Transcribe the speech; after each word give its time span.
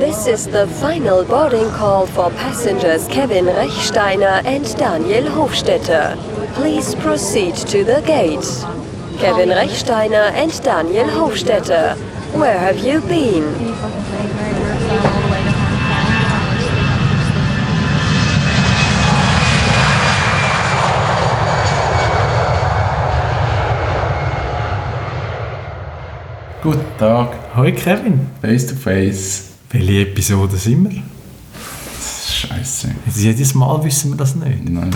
This 0.00 0.26
is 0.26 0.46
the 0.46 0.66
final 0.66 1.26
boarding 1.26 1.68
call 1.72 2.06
for 2.06 2.30
passengers 2.30 3.06
Kevin 3.08 3.44
Rechsteiner 3.44 4.42
and 4.46 4.64
Daniel 4.78 5.24
Hofstetter. 5.24 6.16
Please 6.54 6.94
proceed 6.94 7.54
to 7.68 7.84
the 7.84 8.00
gate. 8.06 8.48
Kevin 9.20 9.50
Rechsteiner 9.50 10.32
and 10.32 10.50
Daniel 10.62 11.04
Hofstetter, 11.04 11.98
where 12.32 12.58
have 12.58 12.78
you 12.78 13.02
been? 13.02 13.44
Guten 26.62 26.96
Tag, 26.96 27.28
Hoi 27.52 27.72
Kevin, 27.72 28.26
face 28.40 28.64
to 28.64 28.74
face. 28.74 29.49
Welche 29.70 30.00
Episode 30.02 30.56
sind 30.56 30.90
wir? 30.90 31.02
Scheiße. 32.30 32.88
Jedes 33.14 33.54
Mal 33.54 33.82
wissen 33.84 34.10
wir 34.12 34.16
das 34.16 34.34
nicht. 34.34 34.68
Nein, 34.68 34.90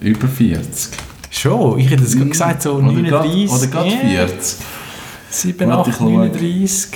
über 0.00 0.28
40. 0.28 0.90
Schon, 1.30 1.78
ich 1.78 1.90
hätte 1.90 2.02
es 2.04 2.14
gerade 2.16 2.30
gesagt, 2.30 2.62
so 2.62 2.74
Oder 2.74 2.92
grad- 3.02 3.24
39. 3.26 3.50
Oder 3.50 3.66
gerade 3.68 3.88
ja. 3.90 4.26
40. 4.26 4.66
7, 5.30 5.68
Warte, 5.68 5.80
8, 5.80 5.88
ich 5.88 5.94
schau. 5.96 6.04
39. 6.10 6.88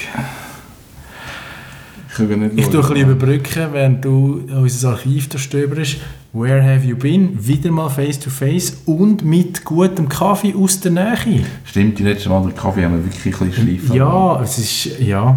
Ich 2.19 2.19
nicht 2.19 2.59
Ich 2.59 2.67
tue 2.69 2.81
ein 2.83 2.89
bisschen 2.89 3.11
überbrücken, 3.11 3.67
während 3.73 4.05
du 4.05 4.43
unser 4.51 4.91
Archiv 4.91 5.29
durchstöberst. 5.29 5.97
Where 6.33 6.63
have 6.63 6.87
you 6.87 6.97
been? 6.97 7.47
Wieder 7.47 7.71
mal 7.71 7.89
face 7.91 8.19
to 8.19 8.31
face 8.31 8.79
und 8.87 9.23
mit 9.25 9.65
gutem 9.65 10.09
Kaffee 10.09 10.55
aus 10.55 10.81
der 10.81 10.93
Nähe. 10.93 11.45
Stimmt, 11.65 11.99
die 11.99 12.03
letzte 12.05 12.29
Mal 12.31 12.43
den 12.43 12.55
Kaffee 12.55 12.85
haben 12.85 12.95
wir 12.97 13.05
wirklich 13.05 13.35
ein 13.41 13.49
bisschen 13.51 13.67
schleifen. 13.67 13.95
Ja, 13.97 14.41
es 14.43 14.59
ist, 14.59 14.99
ja. 15.01 15.37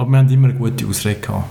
Aber 0.00 0.10
wir 0.12 0.18
haben 0.18 0.30
immer 0.30 0.48
eine 0.48 0.56
gute 0.56 0.86
Ausrede 0.86 1.20
gehabt. 1.20 1.44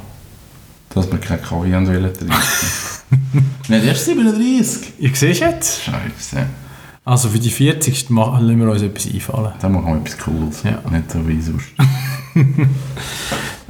Dass 0.95 1.11
wir 1.11 1.19
keinen 1.19 1.39
Kaffee 1.39 1.71
haben 1.71 1.85
wollen 1.85 2.11
trinken. 2.11 2.33
Nicht 3.67 3.85
erst 3.85 4.05
37. 4.05 4.93
Ich 4.97 5.19
sehe 5.19 5.33
jetzt. 5.33 5.83
Scheiße. 5.83 6.47
Also 7.05 7.29
für 7.29 7.37
die 7.37 7.51
40. 7.51 8.09
machen 8.09 8.47
lassen 8.47 8.59
wir 8.59 8.71
uns 8.71 8.81
etwas 8.81 9.05
einfallen. 9.05 9.51
Dann 9.61 9.71
machen 9.73 9.85
wir 9.85 9.97
etwas 9.97 10.17
Cooles. 10.17 10.63
Ja. 10.63 10.81
Nicht 10.89 11.11
so 11.11 11.27
wie 11.27 11.41
sonst. 11.41 11.67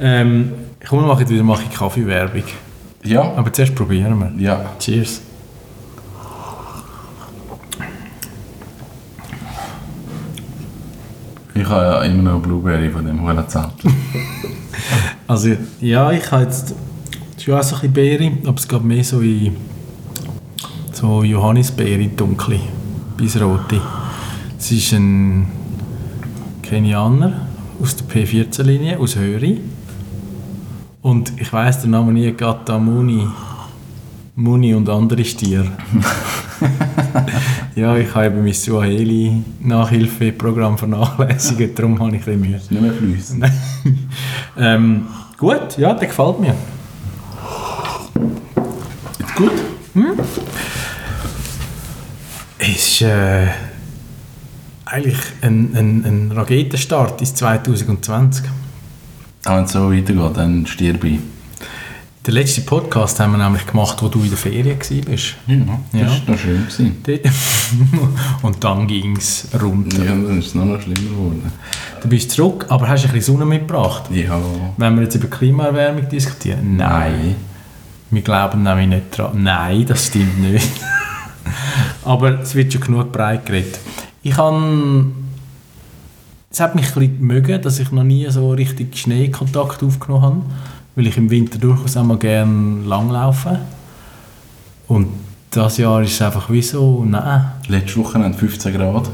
Ähm, 0.02 0.52
komm, 0.88 1.00
wir 1.00 1.08
machen 1.08 1.28
wieder 1.28 1.42
mache 1.42 1.64
ich 1.64 1.76
Kaffeewerbung. 1.76 2.44
Ja. 3.04 3.34
Aber 3.34 3.52
zuerst 3.52 3.74
probieren 3.74 4.18
wir. 4.18 4.32
Ja. 4.42 4.72
Cheers. 4.78 5.20
Habe 11.70 11.84
ja 11.84 12.02
immer 12.02 12.32
noch 12.32 12.40
Blueberry 12.40 12.90
von 12.90 13.04
dem 13.04 13.22
Hurenzahl. 13.22 13.72
Also, 15.26 15.50
ja, 15.80 16.10
ich 16.10 16.28
habe 16.32 16.42
jetzt 16.42 16.74
schon 17.38 17.54
auch 17.54 17.62
so 17.62 17.76
ein 17.76 17.92
bisschen 17.92 17.92
Beere, 17.92 18.32
aber 18.44 18.56
es 18.56 18.66
geht 18.66 18.82
mehr 18.82 19.04
so 19.04 19.20
in 19.20 19.54
so 20.92 21.22
Johannisbeere, 21.22 22.08
dunkle 22.08 22.58
bis 23.16 23.40
rote. 23.40 23.80
Es 24.58 24.72
ist 24.72 24.92
ein 24.92 25.46
Kenianer 26.62 27.46
aus 27.80 27.94
der 27.96 28.06
P14-Linie, 28.06 28.98
aus 28.98 29.14
Höri. 29.16 29.60
Und 31.02 31.32
ich 31.40 31.52
weiss 31.52 31.80
den 31.80 31.92
Namen 31.92 32.14
nie, 32.14 32.32
Gata 32.32 32.78
Muni. 32.78 33.26
Muni 34.34 34.74
und 34.74 34.88
andere 34.88 35.24
Stiere. 35.24 35.70
ja, 37.80 37.96
ich 37.96 38.14
habe 38.14 38.26
eben 38.26 38.44
mein 38.44 38.52
Suaheli-Nachhilfeprogramm 38.52 40.76
vernachlässigt, 40.76 41.78
darum 41.78 41.98
habe 41.98 42.16
ich 42.16 42.26
ein 42.26 42.40
bisschen 42.40 42.40
Mühe. 42.40 42.60
Nicht 42.68 42.82
mehr 42.82 42.92
fließen. 42.92 43.42
Ähm, 44.56 45.06
gut, 45.38 45.78
ja, 45.78 45.94
der 45.94 46.08
gefällt 46.08 46.40
mir. 46.40 46.56
Gut? 49.36 49.52
Es 52.58 52.68
ist 52.68 53.02
äh, 53.02 53.46
eigentlich 54.84 55.18
ein, 55.40 55.70
ein, 55.74 56.04
ein 56.04 56.32
Raketenstart 56.32 57.20
ins 57.20 57.36
2020. 57.36 58.44
Aber 59.44 59.56
wenn 59.56 59.64
es 59.64 59.72
so 59.72 59.90
weitergeht, 59.90 60.36
dann 60.36 60.66
stirb 60.66 61.04
ich. 61.04 61.20
Den 62.26 62.34
letzten 62.34 62.66
Podcast 62.66 63.18
haben 63.18 63.32
wir 63.32 63.42
nämlich 63.42 63.66
gemacht, 63.66 64.02
wo 64.02 64.08
du 64.08 64.22
in 64.22 64.28
der 64.28 64.36
Ferien 64.36 64.78
warst. 64.78 65.36
Ja, 65.46 66.04
das 66.04 66.28
war 66.28 66.36
schön. 66.36 66.66
Gewesen. 66.66 66.96
Und 68.42 68.62
dann 68.62 68.86
ging 68.86 69.16
es 69.16 69.48
runter. 69.58 70.04
Ja, 70.04 70.10
dann 70.10 70.38
ist 70.38 70.48
es 70.48 70.54
noch, 70.54 70.66
noch 70.66 70.82
schlimmer 70.82 71.00
geworden. 71.00 71.52
Du 72.02 72.08
bist 72.08 72.32
zurück, 72.32 72.66
aber 72.68 72.88
hast 72.88 73.06
ein 73.06 73.12
bisschen 73.12 73.36
Sonne 73.36 73.46
mitgebracht. 73.46 74.10
Ja. 74.10 74.38
Wenn 74.76 74.96
wir 74.96 75.04
jetzt 75.04 75.14
über 75.14 75.28
Klimaerwärmung 75.28 76.10
diskutieren? 76.10 76.76
Nein. 76.76 77.36
Wir 78.10 78.22
glauben 78.22 78.64
nämlich 78.64 78.88
nicht 78.88 79.16
dran. 79.16 79.42
Nein, 79.42 79.86
das 79.86 80.08
stimmt 80.08 80.40
nicht. 80.40 80.68
Aber 82.04 82.40
es 82.40 82.54
wird 82.54 82.70
schon 82.72 82.82
genug 82.82 83.12
breit 83.12 83.46
geredet. 83.46 83.78
Ich 84.22 84.36
habe... 84.36 85.06
Es 86.50 86.60
hat 86.60 86.74
mich 86.74 86.86
ein 86.88 87.00
bisschen 87.00 87.20
mögen, 87.22 87.62
dass 87.62 87.78
ich 87.78 87.92
noch 87.92 88.02
nie 88.02 88.28
so 88.28 88.50
richtig 88.50 88.98
Schneekontakt 88.98 89.82
aufgenommen 89.84 90.22
habe, 90.22 90.42
weil 90.94 91.06
ich 91.06 91.16
im 91.16 91.30
Winter 91.30 91.58
durchaus 91.58 91.96
auch 91.96 92.04
mal 92.04 92.18
gerne 92.18 92.84
langlaufe. 92.84 93.60
Und 94.88 95.08
das 95.50 95.78
Jahr 95.78 96.02
ist 96.02 96.12
es 96.12 96.22
einfach 96.22 96.50
wie 96.50 96.62
so, 96.62 97.04
nein. 97.04 97.52
Letzte 97.68 97.96
Woche 97.96 98.18
haben 98.18 98.34
15 98.34 98.74
Grad. 98.74 99.10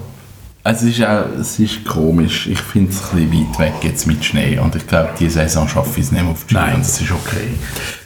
Also 0.62 0.86
es 0.86 0.98
ist, 0.98 1.06
auch, 1.06 1.26
es 1.40 1.58
ist 1.60 1.84
komisch. 1.84 2.48
Ich 2.48 2.58
finde 2.58 2.90
es 2.90 3.12
ein 3.12 3.30
bisschen 3.30 3.48
weit 3.48 3.58
weg 3.58 3.74
jetzt 3.82 4.06
mit 4.06 4.24
Schnee. 4.24 4.58
Und 4.58 4.74
ich 4.74 4.86
glaube, 4.86 5.10
diese 5.18 5.34
Saison 5.34 5.68
schaffe 5.68 6.00
ich 6.00 6.06
es 6.06 6.12
nicht 6.12 6.22
mehr 6.22 6.32
auf 6.32 6.44
die 6.44 6.54
Ski. 6.54 6.54
Nein. 6.54 6.74
Und 6.74 6.80
das 6.80 7.00
ist 7.00 7.10
okay. 7.12 7.48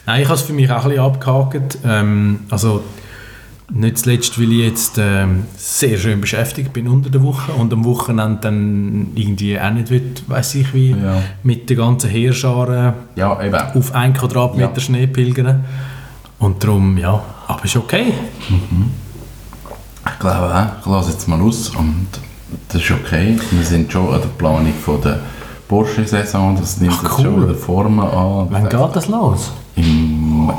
Nein, 0.05 0.21
ich 0.21 0.27
habe 0.27 0.35
es 0.35 0.41
für 0.43 0.53
mich 0.53 0.69
auch 0.69 0.83
ein 0.83 0.89
bisschen 0.89 1.03
abgehakt. 1.03 1.77
Ähm, 1.83 2.41
also 2.51 2.83
nicht 3.73 3.97
zuletzt, 3.99 4.39
weil 4.39 4.51
ich 4.51 4.59
jetzt 4.65 4.97
ähm, 4.97 5.43
sehr 5.55 5.97
schön 5.97 6.19
beschäftigt 6.21 6.73
bin 6.73 6.87
unter 6.87 7.09
der 7.09 7.23
Woche 7.23 7.51
und 7.53 7.71
am 7.73 7.85
Wochenende 7.85 8.39
dann 8.41 9.07
irgendwie 9.15 9.59
auch 9.59 9.71
nicht 9.71 9.89
wird, 9.89 10.27
weiß 10.29 10.55
ich 10.55 10.73
wie, 10.73 10.91
Ja. 10.91 11.21
mit 11.43 11.69
der 11.69 11.77
ganzen 11.77 12.09
Heerscharen 12.09 12.93
Ja, 13.15 13.37
auf 13.73 13.93
ein 13.95 14.13
Quadratmeter 14.13 14.73
Ja. 14.75 14.79
Schnee 14.81 15.07
pilgern. 15.07 15.63
Und 16.39 16.63
darum, 16.63 16.97
ja, 16.97 17.21
aber 17.47 17.63
ist 17.65 17.75
okay. 17.77 18.13
Ich 20.05 20.19
glaube 20.19 20.53
auch. 20.55 20.79
Ich 20.81 20.85
lasse 20.91 21.11
jetzt 21.11 21.27
mal 21.27 21.39
aus. 21.41 21.69
Und 21.69 22.07
das 22.69 22.81
ist 22.81 22.91
okay. 22.91 23.37
Wir 23.51 23.63
sind 23.65 23.91
schon 23.91 24.07
an 24.13 24.21
der 24.21 24.27
Planung 24.29 24.73
von 24.83 24.99
der 25.01 25.19
Porsche-Saison. 25.67 26.57
Das 26.59 26.79
nimmt 26.81 26.95
Ach, 27.03 27.17
cool. 27.19 27.23
schon 27.25 27.43
wieder 27.43 27.53
Formen 27.55 27.99
an. 27.99 28.47
Wann 28.49 28.63
geht 28.69 28.95
das 28.95 29.07
los? 29.07 29.51
Im 29.75 30.51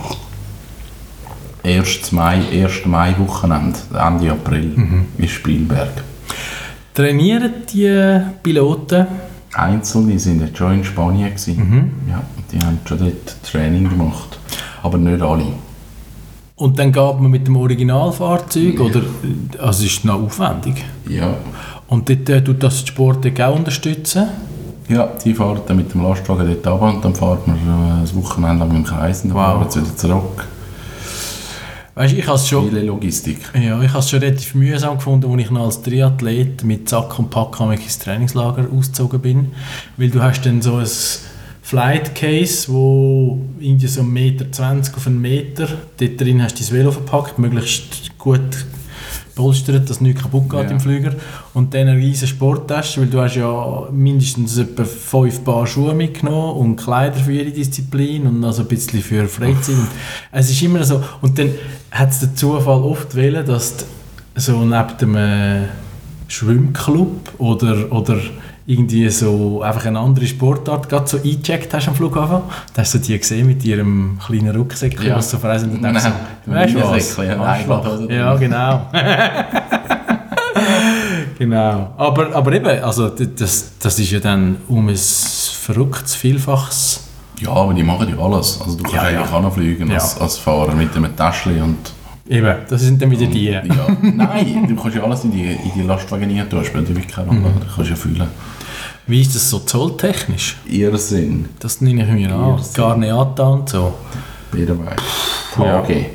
1. 1.64 2.12
Mai, 2.12 2.40
1. 2.52 2.86
Mai-Wochenende, 2.86 3.78
Ende 3.94 4.32
April, 4.32 4.72
Mhm. 4.76 5.04
in 5.18 5.28
Spielberg. 5.28 6.02
Trainieren 6.94 7.52
die 7.72 8.20
Piloten? 8.42 9.06
Einzelne 9.54 10.18
sind 10.18 10.40
jetzt 10.40 10.58
schon 10.58 10.74
in 10.74 10.84
Spanien. 10.84 11.32
Mhm. 11.46 11.90
Ja, 12.08 12.22
die 12.50 12.58
haben 12.58 12.78
schon 12.86 12.98
dort 12.98 13.42
Training 13.50 13.88
gemacht. 13.88 14.38
Aber 14.82 14.98
nicht 14.98 15.22
alle. 15.22 15.44
Und 16.56 16.78
dann 16.78 16.92
geht 16.92 17.20
man 17.20 17.30
mit 17.30 17.46
dem 17.46 17.56
Originalfahrzeug? 17.56 18.80
Oder, 18.80 19.02
also 19.58 19.84
ist 19.84 19.98
es 19.98 20.04
noch 20.04 20.20
aufwendig? 20.22 20.84
Ja. 21.08 21.34
Und 21.88 22.08
dort 22.08 22.28
äh, 22.28 22.42
tut 22.42 22.62
das 22.62 22.82
die 22.84 22.88
Sport 22.88 23.40
auch 23.40 23.54
unterstützen? 23.54 24.26
Ja, 24.88 25.08
die 25.24 25.34
fahren 25.34 25.60
dann 25.66 25.76
mit 25.76 25.92
dem 25.94 26.02
Lastwagen 26.02 26.46
dort 26.62 26.66
runter 26.80 26.94
und 26.96 27.04
dann 27.04 27.14
fahren 27.14 27.38
wir 27.46 27.54
äh, 27.54 28.00
das 28.02 28.14
Wochenende 28.14 28.64
lang 28.64 28.74
im 28.76 28.84
Kreis 28.84 29.22
und 29.22 29.30
dann 29.30 29.36
Wow. 29.38 29.44
fahren 29.44 29.58
wir 29.60 29.64
jetzt 29.64 29.76
wieder 29.76 29.96
zurück. 29.96 30.46
Weißt 31.94 32.14
ich 32.14 32.26
habe 32.26 32.36
es 32.36 32.48
schon... 32.48 32.68
Viele 32.68 32.82
Logistik. 32.84 33.38
Ja, 33.54 33.80
ich 33.82 33.90
habe 33.90 33.98
es 33.98 34.08
schon 34.08 34.20
relativ 34.20 34.54
mühsam 34.54 34.96
gefunden, 34.96 35.30
als 35.30 35.42
ich 35.42 35.50
noch 35.50 35.64
als 35.64 35.82
Triathlet 35.82 36.64
mit 36.64 36.88
Sack 36.88 37.18
und 37.18 37.28
Pack 37.28 37.60
ins 37.60 37.98
Trainingslager 37.98 38.66
ausgezogen 38.72 39.20
bin. 39.20 39.52
Weil 39.98 40.08
du 40.08 40.22
hast 40.22 40.46
dann 40.46 40.62
so 40.62 40.76
ein 40.76 40.88
Flight 41.60 42.14
Case, 42.14 42.72
wo 42.72 43.40
irgendwie 43.60 43.86
so 43.86 44.00
1,20 44.00 44.04
Meter 44.04 44.96
auf 44.96 45.06
einen 45.06 45.20
Meter, 45.20 45.68
dort 45.98 46.20
drin 46.20 46.42
hast 46.42 46.58
du 46.58 46.64
dein 46.64 46.72
Velo 46.72 46.92
verpackt, 46.92 47.38
möglichst 47.38 48.18
gut 48.18 48.40
polstert, 49.34 49.88
dass 49.88 50.00
nichts 50.00 50.22
kaputt 50.22 50.48
geht 50.50 50.64
Ja. 50.64 50.70
im 50.70 50.80
Flüger. 50.80 51.12
Und 51.54 51.72
dann 51.74 51.88
eine 51.88 51.96
riesige 51.96 52.26
Sporttasche, 52.28 53.00
weil 53.00 53.08
du 53.08 53.20
hast 53.20 53.36
ja 53.36 53.88
mindestens 53.90 54.58
etwa 54.58 54.84
fünf 54.84 55.44
Paar 55.44 55.66
Schuhe 55.66 55.94
mitgenommen 55.94 56.56
und 56.58 56.76
Kleider 56.76 57.16
für 57.16 57.32
jede 57.32 57.50
Disziplin 57.50 58.26
und 58.26 58.44
also 58.44 58.62
ein 58.62 58.68
bisschen 58.68 59.00
für 59.00 59.26
Freizeit. 59.28 59.74
Es 60.30 60.50
ist 60.50 60.62
immer 60.62 60.84
so. 60.84 61.02
Und 61.20 61.38
dann 61.38 61.50
hat 61.90 62.10
es 62.10 62.20
den 62.20 62.36
Zufall 62.36 62.82
oft 62.82 63.10
gewählt, 63.10 63.48
dass 63.48 63.76
du 63.78 63.84
so 64.36 64.64
neben 64.64 64.96
dem 65.00 65.16
äh, 65.16 65.62
Schwimmclub 66.28 67.32
oder, 67.38 67.92
oder 67.92 68.18
irgendwie 68.66 69.08
so 69.10 69.62
einfach 69.62 69.86
eine 69.86 69.98
andere 69.98 70.26
Sportart 70.26 70.88
gerade 70.88 71.06
so 71.08 71.16
eingecheckt 71.18 71.72
hast 71.74 71.88
am 71.88 71.94
Flughafen. 71.94 72.42
Da 72.74 72.82
hast 72.82 72.94
du 72.94 72.98
die 72.98 73.18
gesehen 73.18 73.46
mit 73.46 73.64
ihrem 73.64 74.18
kleinen 74.24 74.54
Rucksäckchen, 74.54 75.06
Ja. 75.08 75.16
was 75.16 75.30
so 75.30 75.38
verreist 75.38 75.64
und 75.64 75.82
dann 75.82 75.94
Nein, 75.94 76.12
du, 76.46 76.52
weißt 76.52 76.74
du 76.74 76.80
was? 76.80 77.16
Ja? 77.16 77.58
Ja, 78.08 78.36
genau. 78.36 78.86
genau. 81.38 81.94
Aber, 81.96 82.34
aber 82.34 82.52
eben, 82.52 82.82
also 82.82 83.08
das, 83.08 83.72
das 83.78 83.98
ist 83.98 84.10
ja 84.10 84.20
dann 84.20 84.56
um 84.68 84.88
ein 84.88 84.96
verrücktes 84.96 86.14
Vielfaches 86.14 87.00
Ja, 87.40 87.50
aber 87.50 87.74
die 87.74 87.82
machen 87.82 88.08
ja 88.08 88.22
alles. 88.22 88.60
Also 88.60 88.76
du 88.76 88.82
kannst 88.84 88.96
Ja, 88.96 89.10
ja. 89.10 89.20
eigentlich 89.20 89.32
auch 89.34 89.42
noch 89.42 89.54
fliegen 89.54 89.88
Ja. 89.88 89.94
als, 89.94 90.20
als 90.20 90.38
Fahrer 90.38 90.74
mit 90.74 90.94
einem 90.96 91.14
Täschchen 91.16 91.62
und... 91.62 91.92
Eben, 92.28 92.54
das 92.68 92.80
sind 92.82 93.02
dann 93.02 93.10
wieder 93.10 93.26
die. 93.26 93.44
Ja, 93.46 93.62
nein, 94.02 94.66
du 94.68 94.76
kannst 94.76 94.96
ja 94.96 95.02
alles 95.02 95.24
in 95.24 95.32
die, 95.32 95.42
in 95.42 95.70
die 95.74 95.82
Lastwagen 95.82 96.30
rein 96.38 96.48
tun, 96.48 96.64
spielt 96.64 96.88
wirklich 96.88 97.08
keine 97.08 97.32
Mhm. 97.32 97.42
Rolle. 97.44 97.54
Du 97.68 97.74
kannst 97.74 97.90
ja 97.90 97.96
fühlen. 97.96 98.28
Wie 99.06 99.20
ist 99.20 99.34
das 99.34 99.50
so 99.50 99.58
zolltechnisch? 99.58 100.56
Irrsinn, 100.68 101.48
Das 101.58 101.80
nehme 101.80 102.02
ich 102.04 102.08
mir 102.10 102.32
an. 102.34 102.60
Garneata 102.74 103.42
und 103.48 103.68
so. 103.68 103.94
Biederweg. 104.52 104.96
Ja. 105.58 105.80
Okay. 105.80 106.06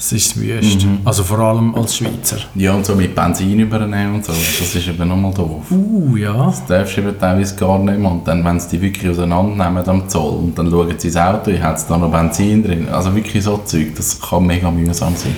Das 0.00 0.12
ist 0.12 0.40
wüst. 0.40 0.86
Mhm. 0.86 1.00
Also 1.04 1.22
vor 1.22 1.40
allem 1.40 1.74
als 1.74 1.94
Schweizer. 1.94 2.38
Ja, 2.54 2.72
und 2.72 2.86
so 2.86 2.94
mit 2.94 3.14
Benzin 3.14 3.60
übernehmen 3.60 4.14
und 4.14 4.24
so, 4.24 4.32
das 4.32 4.74
ist 4.74 4.88
eben 4.88 5.06
nochmal 5.06 5.34
doof. 5.34 5.70
Uh, 5.70 6.16
ja. 6.16 6.46
Das 6.46 6.64
darfst 6.64 6.96
du 6.96 7.02
eben 7.02 7.18
teilweise 7.18 7.54
gar 7.54 7.78
nicht 7.78 7.98
mehr. 7.98 8.10
Und 8.10 8.26
dann, 8.26 8.42
wenn 8.42 8.58
sie 8.58 8.70
die 8.70 8.80
wirklich 8.80 9.10
auseinandernehmen 9.10 9.86
am 9.86 10.08
Zoll 10.08 10.38
und 10.38 10.58
dann 10.58 10.70
schauen 10.70 10.94
sie 10.96 11.08
ins 11.08 11.16
Auto, 11.18 11.52
hat 11.52 11.76
es 11.76 11.86
da 11.86 11.98
noch 11.98 12.10
Benzin 12.10 12.62
drin. 12.62 12.88
Also 12.88 13.14
wirklich 13.14 13.44
so 13.44 13.58
Zeug, 13.58 13.94
das 13.94 14.18
kann 14.18 14.46
mega 14.46 14.70
mühsam 14.70 15.14
sein. 15.14 15.36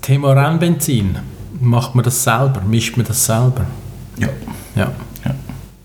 Thema 0.00 0.32
Rennbenzin. 0.32 1.18
Macht 1.60 1.94
man 1.94 2.02
das 2.02 2.24
selber? 2.24 2.62
Mischt 2.66 2.96
man 2.96 3.04
das 3.04 3.26
selber? 3.26 3.66
Ja. 4.18 4.28
Ja. 4.74 4.90
ja. 5.22 5.34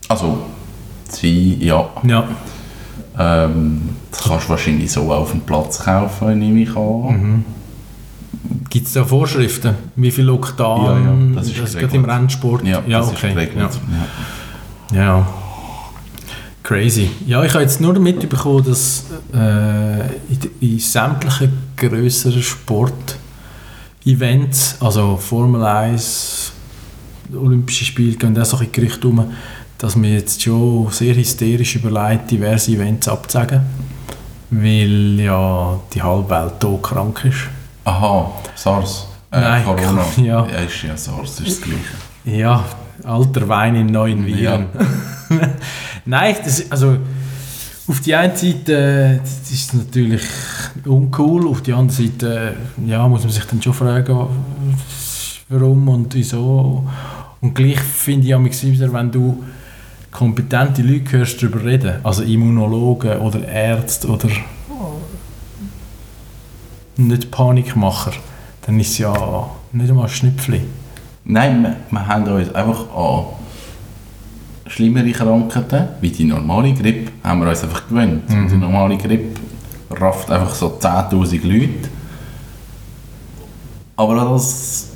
Also, 0.08 0.38
sie, 1.10 1.58
ja. 1.60 1.90
Ja. 2.04 2.24
Ähm, 3.18 3.90
das 4.10 4.22
kannst 4.22 4.46
du 4.46 4.48
wahrscheinlich 4.48 4.90
so 4.90 5.12
auf 5.12 5.32
dem 5.32 5.42
Platz 5.42 5.80
kaufen, 5.80 6.38
nehme 6.38 6.62
ich 6.62 6.74
an. 6.74 7.44
Gibt 8.70 8.86
es 8.86 8.92
da 8.92 9.04
Vorschriften? 9.04 9.74
Wie 9.96 10.10
viel 10.10 10.28
Oktan? 10.30 10.84
Ja, 10.84 10.98
ja, 10.98 11.16
das 11.34 11.48
ist 11.48 11.54
geht 11.54 11.72
geregelt. 11.72 11.94
im 11.94 12.04
Rennsport? 12.04 12.62
Ja, 12.64 12.82
ja 12.86 13.00
das 13.00 13.08
okay. 13.08 13.48
Ja. 13.56 13.70
Ja. 14.94 15.26
Crazy. 16.62 17.10
Ja, 17.26 17.42
ich 17.44 17.54
habe 17.54 17.62
jetzt 17.62 17.80
nur 17.80 17.98
mitbekommen, 17.98 18.62
dass 18.64 19.06
äh, 19.32 20.00
in, 20.00 20.38
in 20.60 20.78
sämtlichen 20.78 21.50
grösseren 21.76 22.42
Sport-Events, 22.42 24.76
also 24.80 25.16
Formel 25.16 25.64
1, 25.64 26.52
Olympische 27.34 27.86
Spiele, 27.86 28.16
gehen 28.16 28.38
auch 28.38 28.44
so 28.44 28.58
ein 28.58 28.70
Gerücht 28.70 29.02
um, 29.04 29.32
dass 29.78 29.96
man 29.96 30.12
jetzt 30.12 30.42
schon 30.42 30.88
sehr 30.90 31.14
hysterisch 31.14 31.76
überlegt, 31.76 32.30
diverse 32.30 32.72
Events 32.72 33.08
abzusagen, 33.08 33.62
weil 34.50 35.18
ja 35.20 35.80
die 35.94 36.02
halbe 36.02 36.28
Welt 36.28 36.56
hier 36.60 36.78
krank 36.82 37.24
ist. 37.24 37.48
Aha, 37.88 38.30
SARS. 38.54 39.06
Äh, 39.32 39.40
Nein, 39.40 39.64
Corona. 39.64 40.04
ja. 40.18 40.46
ja. 40.46 40.58
Ist 40.58 40.82
ja 40.82 40.94
SARS, 40.94 41.40
ist 41.40 41.48
das 41.48 41.60
Gleiche. 41.62 42.38
Ja, 42.38 42.62
alter 43.02 43.48
Wein 43.48 43.76
in 43.76 43.86
neuen 43.86 44.26
Viren. 44.26 44.66
Nein, 46.04 46.36
das, 46.44 46.70
also 46.70 46.98
auf 47.86 48.00
die 48.00 48.14
einen 48.14 48.36
Seite 48.36 49.20
äh, 49.22 49.52
ist 49.54 49.72
natürlich 49.72 50.22
uncool, 50.84 51.48
auf 51.48 51.62
die 51.62 51.72
andere 51.72 51.96
Seite 51.96 52.56
äh, 52.86 52.90
ja, 52.90 53.08
muss 53.08 53.22
man 53.22 53.32
sich 53.32 53.44
dann 53.44 53.62
schon 53.62 53.72
fragen, 53.72 54.26
warum 55.48 55.88
und 55.88 56.14
wieso. 56.14 56.86
Und 57.40 57.54
gleich 57.54 57.80
finde 57.80 58.26
ich 58.26 58.34
am 58.34 58.44
wieder, 58.44 58.92
wenn 58.92 59.10
du 59.10 59.44
kompetente 60.10 60.82
Leute 60.82 61.12
hörst 61.12 61.42
darüber 61.42 61.64
reden, 61.64 62.00
also 62.02 62.22
Immunologen 62.22 63.18
oder 63.20 63.48
Ärzte 63.48 64.08
oder 64.08 64.28
nicht 66.98 67.30
Panikmacher, 67.30 68.12
dann 68.66 68.78
ist 68.80 68.90
es 68.90 68.98
ja 68.98 69.48
nicht 69.72 69.88
einmal 69.90 70.04
ein 70.06 70.10
Schnüpfli. 70.10 70.62
Nein, 71.24 71.62
wir, 71.62 71.76
wir 71.90 72.06
haben 72.06 72.24
uns 72.24 72.54
einfach 72.54 72.86
an 72.94 73.24
schlimmere 74.66 75.10
Krankheiten, 75.12 75.88
wie 76.00 76.10
die 76.10 76.24
normale 76.24 76.72
Grippe, 76.74 77.10
haben 77.24 77.40
wir 77.40 77.48
uns 77.48 77.62
einfach 77.62 77.88
gewöhnt. 77.88 78.28
Mhm. 78.28 78.48
Die 78.48 78.56
normale 78.56 78.96
Grippe 78.98 79.40
rafft 79.90 80.30
einfach 80.30 80.54
so 80.54 80.78
10'000 80.80 81.46
Leute. 81.46 81.88
Aber 83.96 84.14
das... 84.32 84.86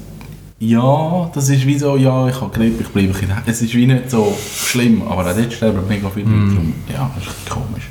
Ja, 0.58 1.28
das 1.34 1.48
ist 1.48 1.66
wie 1.66 1.76
so, 1.76 1.96
ja, 1.96 2.28
ich 2.28 2.40
habe 2.40 2.50
Grippe, 2.56 2.82
ich 2.84 2.88
bleibe 2.90 3.18
ein. 3.18 3.42
Es 3.46 3.62
ist 3.62 3.74
wie 3.74 3.84
nicht 3.86 4.08
so 4.10 4.32
schlimm, 4.56 5.02
aber 5.02 5.28
auch 5.28 5.34
dort 5.36 5.52
sterben 5.52 5.86
mega 5.88 6.08
viele 6.08 6.26
Mhm. 6.26 6.48
Leute. 6.48 6.60
Und 6.60 6.74
Ja, 6.92 7.10
das 7.16 7.24
ist 7.34 7.50
komisch. 7.50 7.88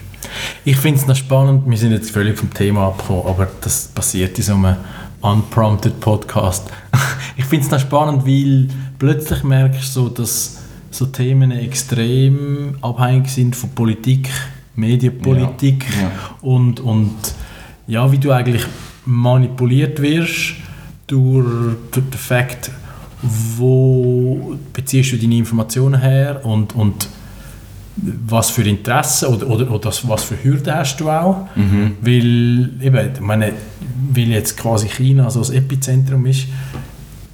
Ich 0.65 0.77
finde 0.77 0.99
es 0.99 1.07
noch 1.07 1.15
spannend, 1.15 1.63
wir 1.69 1.77
sind 1.77 1.91
jetzt 1.91 2.11
völlig 2.11 2.37
vom 2.37 2.53
Thema 2.53 2.87
abgekommen, 2.87 3.25
aber 3.25 3.47
das 3.61 3.87
passiert 3.87 4.37
in 4.37 4.43
so 4.43 4.53
einem 4.53 4.77
unprompted 5.21 5.99
Podcast. 5.99 6.69
ich 7.37 7.45
finde 7.45 7.65
es 7.65 7.71
noch 7.71 7.79
spannend, 7.79 8.25
weil 8.25 8.67
plötzlich 8.99 9.43
merkst 9.43 9.95
du 9.95 10.01
so, 10.01 10.09
dass 10.09 10.57
so 10.91 11.05
Themen 11.05 11.51
extrem 11.51 12.75
abhängig 12.81 13.29
sind 13.29 13.55
von 13.55 13.69
Politik, 13.71 14.29
Medienpolitik 14.75 15.85
Ja, 15.95 16.01
ja. 16.01 16.11
Und, 16.41 16.79
und 16.79 17.15
ja, 17.87 18.11
wie 18.11 18.17
du 18.17 18.31
eigentlich 18.31 18.65
manipuliert 19.05 20.01
wirst 20.01 20.55
durch, 21.07 21.75
durch 21.91 22.09
den 22.09 22.19
Fakt, 22.19 22.71
wo 23.21 24.57
beziehst 24.73 25.11
du 25.11 25.17
deine 25.17 25.37
Informationen 25.37 25.99
her 25.99 26.41
und, 26.43 26.75
und 26.75 27.07
was 27.95 28.49
für 28.49 28.63
Interessen 28.63 29.27
oder, 29.27 29.47
oder, 29.47 29.71
oder 29.71 29.91
was 30.03 30.23
für 30.23 30.41
Hürden 30.43 30.73
hast 30.73 30.97
du 30.97 31.09
auch. 31.09 31.47
Weil, 32.01 32.69
eben, 32.81 33.09
ich 33.13 33.19
meine, 33.19 33.53
weil 34.13 34.29
jetzt 34.29 34.57
quasi 34.57 34.87
China 34.87 35.29
so 35.29 35.39
das 35.39 35.49
Epizentrum 35.49 36.25
ist, 36.25 36.47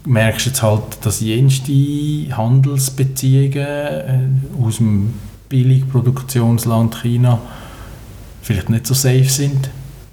merkst 0.06 0.45
du 0.45 0.50
jetzt 0.50 0.63
halt, 0.63 0.83
dass 1.01 1.19
jenste 1.19 1.71
Handelsbeziehungen 2.36 3.57
äh, 3.57 4.19
aus 4.62 4.77
dem 4.77 5.13
Billigproduktionsland 5.50 6.95
China 7.01 7.39
vielleicht 8.42 8.69
nicht 8.69 8.88
so 8.88 8.94
safe 8.94 9.25
sind. 9.25 9.69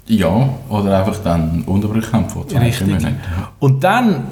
Ja, 0.07 0.49
oder 0.69 0.99
einfach 0.99 1.17
dann 1.23 1.63
Unterbrüche 1.63 2.11
haben 2.11 2.29
von 2.29 2.47
zwei 2.47 2.59
Richtig. 2.59 2.95
Und 3.59 3.83
dann 3.83 4.25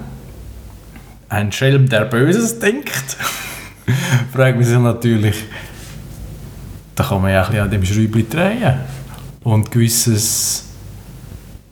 ein 1.29 1.51
Schelm, 1.51 1.89
der 1.89 2.05
Böses 2.05 2.59
denkt, 2.59 3.17
fragt 4.33 4.57
man 4.57 4.65
sich 4.65 4.77
natürlich, 4.77 5.35
da 6.95 7.03
kann 7.03 7.21
man 7.21 7.31
ja 7.31 7.41
ein 7.41 7.47
bisschen 7.47 7.63
an 7.63 7.71
dem 7.71 7.85
Schräubchen 7.85 8.29
drehen 8.29 8.73
und 9.43 9.71
gewisses 9.71 10.65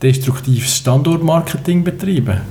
destruktives 0.01 0.77
Standortmarketing 0.77 1.83
betreiben. 1.83 2.41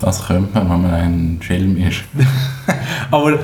Das 0.00 0.26
könnte 0.26 0.54
man, 0.54 0.70
wenn 0.70 0.82
man 0.82 0.94
ein 0.94 1.38
Schelm 1.42 1.76
ist. 1.76 2.02
Aber 3.10 3.38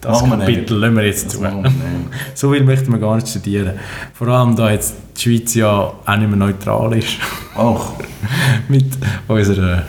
das 0.00 0.22
Machen. 0.22 0.40
Kapitel 0.40 0.78
lassen 0.78 0.96
wir 0.96 1.04
jetzt 1.06 1.26
Das 1.26 1.32
zu. 1.34 1.42
wir. 1.42 1.62
So 2.34 2.52
viel 2.52 2.64
möchten 2.64 2.90
wir 2.90 2.98
gar 2.98 3.16
nicht 3.16 3.28
studieren. 3.28 3.74
Vor 4.14 4.28
allem, 4.28 4.56
da 4.56 4.70
jetzt 4.70 4.94
die 5.16 5.20
Schweiz 5.20 5.54
ja 5.54 5.70
auch 5.70 6.16
nicht 6.16 6.28
mehr 6.28 6.36
neutral 6.36 6.96
ist. 6.96 7.18
Ach, 7.56 7.92
mit 8.68 8.86
unserer 9.28 9.84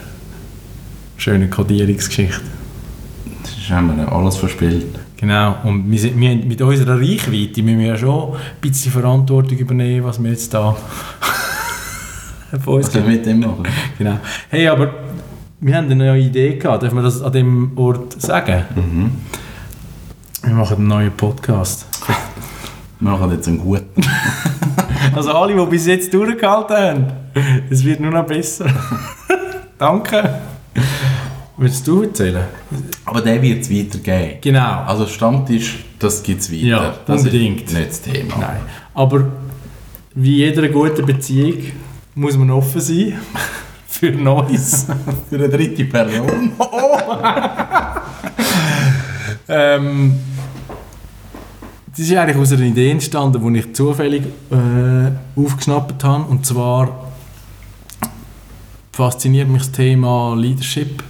schönen 1.16 1.50
Kodierungsgeschichte. 1.50 2.42
das 3.42 3.70
haben 3.70 3.96
wir 3.96 4.10
alles 4.12 4.36
verspielt. 4.36 4.98
Genau, 5.24 5.56
und 5.64 5.90
wir, 5.90 5.98
sind, 5.98 6.20
wir 6.20 6.36
mit 6.36 6.60
unserer 6.60 7.00
Reichweite 7.00 7.62
müssen 7.62 7.78
wir 7.78 7.86
ja 7.86 7.96
schon 7.96 8.34
ein 8.34 8.38
bisschen 8.60 8.92
Verantwortung 8.92 9.56
übernehmen, 9.56 10.04
was 10.04 10.22
wir 10.22 10.30
jetzt 10.30 10.52
da 10.52 10.76
von 12.62 12.74
uns 12.74 12.88
Was 12.88 12.94
wir 12.94 13.00
geben. 13.00 13.14
mit 13.14 13.24
dem 13.24 13.40
machen? 13.40 13.62
Genau. 13.96 14.18
Hey, 14.50 14.68
aber 14.68 14.92
wir 15.60 15.76
haben 15.76 15.86
eine 15.86 15.96
neue 15.96 16.20
Idee 16.20 16.56
gehabt, 16.58 16.82
darf 16.82 16.92
man 16.92 17.04
das 17.04 17.22
an 17.22 17.32
dem 17.32 17.72
Ort 17.74 18.20
sagen? 18.20 18.64
Wir 20.42 20.52
machen 20.54 20.76
einen 20.76 20.88
neuen 20.88 21.12
Podcast. 21.12 21.86
Wir 23.00 23.10
machen 23.10 23.30
jetzt 23.32 23.48
einen 23.48 23.60
guten. 23.60 24.02
Also 25.14 25.32
alle, 25.32 25.54
die 25.54 25.70
bis 25.70 25.86
jetzt 25.86 26.12
durchgehalten 26.12 26.76
haben, 26.76 27.06
es 27.70 27.84
wird 27.84 28.00
nur 28.00 28.10
noch 28.10 28.26
besser. 28.26 28.66
Danke. 29.78 30.40
Willst 31.56 31.86
du 31.86 32.02
erzählen? 32.02 32.44
Aber 33.04 33.20
der 33.20 33.40
wird 33.40 33.62
es 33.62 33.70
weitergeben. 33.70 34.38
Genau. 34.40 34.82
Also 34.86 35.06
Stammtisch, 35.06 35.84
das 35.98 36.22
gibt 36.22 36.40
es 36.40 36.50
weiter. 36.52 36.64
Ja, 36.64 36.94
das 37.06 37.20
unbedingt. 37.22 37.62
ist 37.68 37.74
nicht 37.74 37.88
das 37.90 38.02
Thema. 38.02 38.36
Nein. 38.38 38.60
Aber 38.92 39.24
wie 40.14 40.36
jeder 40.36 40.68
guten 40.68 41.06
Beziehung 41.06 41.58
muss 42.14 42.36
man 42.36 42.50
offen 42.50 42.80
sein 42.80 43.18
für 43.86 44.10
Neues. 44.10 44.86
Für 45.30 45.36
eine 45.36 45.48
dritte 45.48 45.84
Person. 45.84 46.52
ähm, 49.48 50.14
das 51.90 52.00
ist 52.00 52.16
eigentlich 52.16 52.36
aus 52.36 52.52
einer 52.52 52.62
Idee 52.62 52.90
entstanden, 52.90 53.54
die 53.54 53.60
ich 53.60 53.72
zufällig 53.72 54.24
äh, 54.50 55.12
aufgeschnappt 55.40 56.02
habe. 56.02 56.24
Und 56.24 56.44
zwar 56.44 57.12
fasziniert 58.92 59.48
mich 59.48 59.62
das 59.62 59.72
Thema 59.72 60.34
Leadership, 60.36 61.02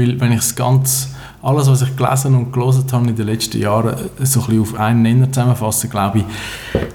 weil 0.00 0.20
wenn 0.20 0.32
ich 0.32 0.56
ganz 0.56 1.10
alles, 1.42 1.68
was 1.68 1.82
ich 1.82 1.96
gelesen 1.96 2.34
und 2.34 2.52
gelesen 2.52 2.84
habe 2.92 3.08
in 3.08 3.16
den 3.16 3.26
letzten 3.26 3.58
Jahren, 3.60 3.94
äh, 3.94 4.26
so 4.26 4.40
ein 4.40 4.46
bisschen 4.46 4.60
auf 4.62 4.74
einen 4.74 5.02
Nenner 5.02 5.30
zusammenfasse, 5.30 5.88
glaube 5.88 6.18
ich, 6.18 6.24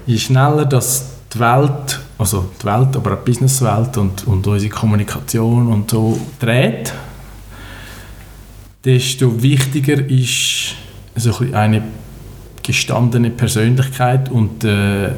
je 0.06 0.18
schneller 0.18 0.64
das 0.64 1.12
die 1.32 1.40
Welt, 1.40 2.00
also 2.18 2.50
die 2.60 2.66
Welt, 2.66 2.96
aber 2.96 3.12
auch 3.12 3.24
die 3.24 3.30
Businesswelt 3.30 3.96
und, 3.98 4.26
und 4.26 4.46
unsere 4.46 4.70
Kommunikation 4.70 5.68
und 5.68 5.90
so 5.90 6.18
dreht, 6.38 6.92
desto 8.84 9.42
wichtiger 9.42 9.98
ist 10.08 10.74
so 11.16 11.38
ein 11.38 11.54
eine 11.54 11.82
gestandene 12.62 13.30
Persönlichkeit 13.30 14.28
und 14.30 14.64
äh, 14.64 15.10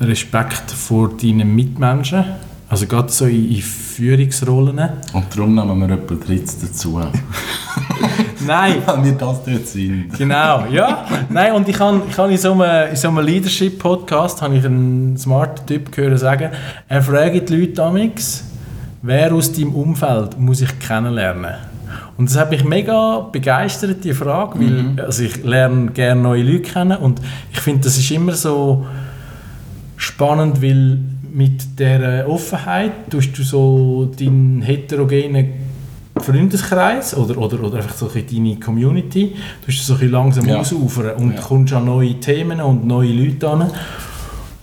Respekt 0.00 0.70
vor 0.70 1.10
deinen 1.10 1.54
Mitmenschen. 1.54 2.24
Also 2.68 2.86
gerade 2.86 3.10
so 3.10 3.24
in, 3.24 3.50
in 3.50 3.62
Führungsrollen. 3.62 4.78
Und 5.12 5.24
darum 5.34 5.54
nehmen 5.54 5.88
wir 5.88 5.96
etwa 5.96 6.14
Dritts 6.14 6.58
dazu. 6.60 7.00
Nein, 8.46 8.82
Weil 8.86 9.04
wir 9.04 9.12
das 9.12 9.44
dort 9.44 9.66
sind. 9.66 10.16
Genau, 10.16 10.66
ja. 10.70 11.06
Nein, 11.30 11.52
und 11.54 11.68
ich 11.68 11.78
habe 11.78 12.02
ich 12.08 12.18
hab 12.18 12.30
in 12.30 12.36
so 12.36 12.52
einem, 12.52 12.90
in 12.90 12.96
so 12.96 13.08
einem 13.08 13.24
Leadership-Podcast 13.24 14.42
habe 14.42 14.56
ich 14.56 14.64
einen 14.64 15.16
smarten 15.16 15.66
Typ 15.66 15.92
gehört 15.92 16.18
sagen, 16.18 16.50
er 16.88 17.02
fragt 17.02 17.48
die 17.48 17.56
Leute 17.56 17.72
damals, 17.72 18.44
wer 19.02 19.32
aus 19.32 19.52
deinem 19.52 19.74
Umfeld 19.74 20.38
muss 20.38 20.60
ich 20.60 20.78
kennenlernen? 20.78 21.54
Und 22.16 22.28
das 22.28 22.36
hat 22.36 22.50
mich 22.50 22.64
mega 22.64 23.20
begeistert, 23.32 24.02
die 24.04 24.12
Frage, 24.12 24.58
weil 24.58 25.04
also 25.04 25.22
ich 25.22 25.44
lerne 25.44 25.92
gerne 25.92 26.20
neue 26.20 26.42
Leute 26.42 26.62
kennen 26.62 26.98
und 26.98 27.20
ich 27.52 27.60
finde, 27.60 27.82
das 27.82 27.96
ist 27.96 28.10
immer 28.10 28.32
so 28.32 28.86
spannend, 29.96 30.60
weil 30.60 30.98
mit 31.32 31.78
dieser 31.78 32.28
Offenheit 32.28 33.10
tust 33.10 33.36
du 33.38 33.42
so 33.42 34.10
deinen 34.18 34.62
heterogenen 34.62 35.52
Freundeskreis 36.20 37.16
oder, 37.16 37.38
oder, 37.38 37.62
oder 37.62 37.76
einfach 37.78 37.94
so 37.94 38.10
ein 38.12 38.24
deine 38.30 38.56
Community, 38.56 39.34
du 39.64 39.72
hast 39.72 39.86
so 39.86 39.94
ein 39.94 40.10
langsam 40.10 40.46
Ja. 40.46 40.56
ausufern 40.58 41.12
und 41.16 41.34
Ja. 41.34 41.40
kommst 41.40 41.72
an 41.72 41.84
neue 41.84 42.14
Themen 42.20 42.60
und 42.60 42.86
neue 42.86 43.12
Leute 43.12 43.48
an. 43.48 43.70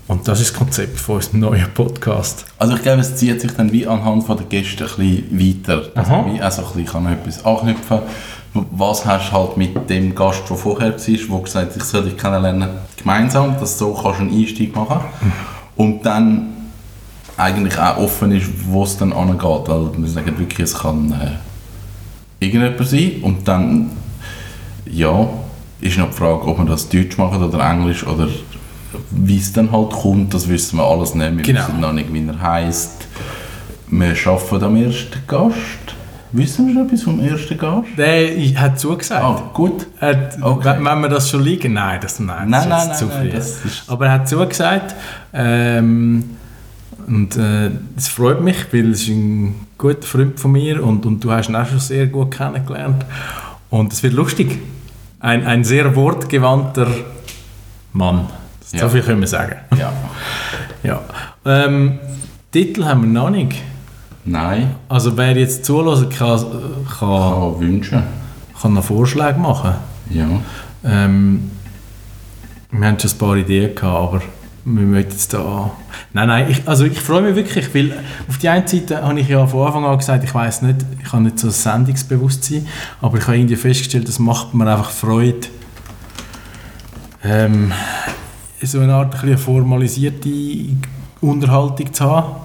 Und 0.08 0.28
das 0.28 0.40
ist 0.40 0.52
das 0.52 0.58
Konzept 0.60 1.00
von 1.00 1.16
unserem 1.16 1.40
neuen 1.40 1.66
Podcast. 1.74 2.46
Also 2.60 2.76
ich 2.76 2.84
glaube, 2.84 3.02
es 3.02 3.16
zieht 3.16 3.42
sich 3.42 3.52
dann 3.54 3.72
wie 3.72 3.88
anhand 3.88 4.24
von 4.24 4.38
der 4.38 4.46
Gäste 4.46 4.84
ein 4.84 4.90
bisschen 4.98 5.64
weiter. 5.66 5.82
Also 5.96 6.26
wie 6.32 6.40
also 6.42 6.62
ein 6.62 6.68
bisschen 6.68 6.86
kann 6.86 7.06
etwas 7.12 7.44
anknüpfen. 7.44 8.00
Was 8.54 9.06
hast 9.06 9.30
du 9.30 9.34
halt 9.34 9.58
mit 9.58 9.90
dem 9.90 10.14
Gast, 10.14 10.44
der 10.50 10.56
vorher 10.58 10.92
war, 10.92 10.98
der 10.98 11.40
gesagt 11.40 11.70
hat, 11.72 11.76
ich 11.76 11.84
soll 11.84 12.04
dich 12.04 12.18
kennenlernen, 12.18 12.70
gemeinsam, 12.98 13.56
dass 13.60 13.78
du 13.80 13.86
so 13.86 13.94
kannst 14.02 14.20
einen 14.22 14.32
Einstieg 14.38 14.76
machen 14.76 15.00
Und 15.76 16.06
dann 16.06 16.55
eigentlich 17.38 17.78
auch 17.78 17.98
offen 17.98 18.32
ist, 18.32 18.48
wo 18.68 18.84
es 18.84 18.98
dann 18.98 19.14
angeht. 19.14 19.40
Weil 19.68 19.90
wir 19.98 20.08
sagen 20.10 20.38
wirklich, 20.38 20.60
es 20.60 20.74
kann 20.78 21.12
äh, 21.12 22.46
irgendjemand 22.46 22.88
sein 22.88 23.12
und 23.22 23.48
dann 23.48 23.92
ja, 24.90 25.28
ist 25.82 25.98
noch 25.98 26.08
die 26.10 26.14
Frage, 26.14 26.46
ob 26.48 26.58
man 26.58 26.68
das 26.68 26.88
Deutsch 26.90 27.18
macht 27.18 27.40
oder 27.40 27.60
Englisch 27.70 28.06
oder 28.06 28.28
wie 29.12 29.38
es 29.38 29.52
dann 29.52 29.72
halt 29.72 29.90
kommt, 29.92 30.34
das 30.34 30.48
wissen 30.48 30.78
wir 30.78 30.86
alles 30.86 31.16
nicht. 31.16 31.36
Wir 31.38 31.44
Genau. 31.44 31.60
wissen 31.62 31.80
noch 31.82 31.92
nicht, 31.92 32.14
wie 32.14 32.26
er 32.26 32.40
heisst. 32.42 33.08
Wir 33.88 34.14
arbeiten 34.26 34.64
am 34.64 34.76
ersten 34.78 35.20
Gast. 35.28 35.56
Wissen 36.32 36.68
wir 36.68 36.74
schon 36.74 36.86
etwas 36.88 37.04
vom 37.04 37.20
ersten 37.20 37.58
Gast? 37.58 37.88
Der 37.98 38.62
hat 38.62 38.80
zugesagt. 38.80 39.24
Ah, 39.24 39.50
gut. 39.54 39.86
Hat, 40.00 40.38
Okay. 40.42 40.76
Wenn 40.80 41.00
wir 41.02 41.10
das 41.10 41.30
schon 41.30 41.44
liegen, 41.44 41.74
nein, 41.74 42.00
das, 42.02 42.20
nein, 42.20 42.50
Nein, 42.50 42.70
das 42.70 42.84
ist 42.84 42.88
nein, 42.90 42.98
zu 42.98 43.10
früh. 43.10 43.30
nein, 43.30 43.42
Aber 43.88 44.06
er 44.08 44.12
hat 44.14 44.28
zugesagt. 44.30 44.96
Ähm, 45.34 46.24
und 47.08 47.38
äh, 47.38 47.72
es 47.98 48.08
freut 48.08 48.42
mich, 48.42 48.72
weil 48.72 48.92
es 48.92 49.02
ist 49.02 49.10
ein 49.10 49.56
guter 49.78 50.02
Freund 50.08 50.40
von 50.40 50.52
mir 50.52 50.84
und, 50.84 51.06
und 51.06 51.24
du 51.24 51.32
hast 51.32 51.50
ihn 51.50 51.56
auch 51.56 51.68
schon 51.68 51.80
sehr 51.80 52.08
gut 52.08 52.32
kennengelernt. 52.32 53.06
Und 53.70 53.94
es 53.94 54.02
wird 54.04 54.14
lustig. 54.14 54.60
Ein, 55.20 55.46
ein 55.46 55.64
sehr 55.64 55.96
wortgewandter 55.96 56.88
Mann. 57.94 58.28
Ja. 58.72 58.80
So 58.82 58.90
viel 58.90 59.02
können 59.02 59.22
wir 59.22 59.28
sagen. 59.28 59.56
Ja. 59.78 59.92
Ja. 60.84 61.02
Ähm, 61.46 61.98
Titel 62.52 62.86
haben 62.86 63.02
wir 63.02 63.10
noch 63.10 63.32
nicht. 63.32 63.56
Nein, 64.24 64.76
Also 64.88 65.18
wer 65.18 65.36
jetzt 65.36 65.66
zuhört, 65.66 66.12
kann, 66.16 66.40
kann, 66.40 66.88
kann 67.00 67.60
wünschen. 67.60 68.04
kann 68.62 68.74
noch 68.74 68.84
Vorschläge 68.84 69.40
machen. 69.40 69.74
Ja. 70.12 70.28
Ähm, 70.84 71.50
wir 72.70 72.88
haben 72.88 73.00
schon 73.00 73.10
ein 73.10 73.18
paar 73.18 73.36
Ideen 73.36 73.74
gehabt, 73.74 73.84
aber 74.14 74.22
wir 74.66 74.86
möchten 74.86 75.12
jetzt 75.12 75.32
da... 75.32 75.72
Nein, 76.12 76.28
nein, 76.28 76.50
ich, 76.50 76.68
also 76.68 76.86
ich 76.86 77.00
freue 77.00 77.22
mich 77.22 77.36
wirklich, 77.36 77.74
weil 77.76 78.04
auf 78.28 78.40
die 78.40 78.50
einen 78.50 78.68
Seite 78.68 79.04
habe 79.04 79.20
ich 79.20 79.30
ja 79.30 79.46
von 79.46 79.68
Anfang 79.68 79.86
an 79.86 79.98
gesagt, 79.98 80.24
ich 80.24 80.34
weiß 80.34 80.64
nicht, 80.64 80.84
ich 81.04 81.14
habe 81.14 81.22
nicht 81.22 81.38
so 81.38 81.48
ein 81.48 81.54
Sendungsbewusstsein, 81.54 82.68
aber 83.00 83.20
ich 83.20 83.28
habe 83.28 83.38
irgendwie 83.38 83.56
festgestellt, 83.56 84.08
das 84.08 84.18
macht 84.18 84.56
mir 84.56 84.68
einfach 84.68 84.90
Freude, 84.90 85.48
ähm, 87.24 87.72
so 88.62 88.80
eine 88.80 88.96
Art 88.96 89.22
eine 89.22 89.38
formalisierte 89.38 90.30
Unterhaltung 91.22 91.94
zu 91.94 92.04
haben. 92.04 92.36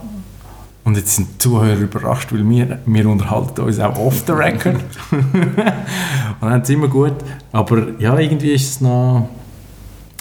Und 0.85 0.97
jetzt 0.97 1.17
sind 1.17 1.29
die 1.35 1.39
Zuhörer 1.39 1.79
überrascht, 1.79 2.33
weil 2.33 2.49
wir, 2.49 2.79
wir 2.85 3.09
unterhalten 3.09 3.63
uns 3.63 3.79
auch 3.79 3.99
off 3.99 4.25
the 4.27 4.33
record. 4.33 4.81
und 5.11 5.57
dann 6.41 6.65
sind 6.65 6.77
immer 6.77 6.89
gut. 6.89 7.15
Aber 7.53 7.99
ja, 7.99 8.19
irgendwie 8.19 8.53
ist 8.53 8.69
es 8.69 8.81
noch, 8.81 9.29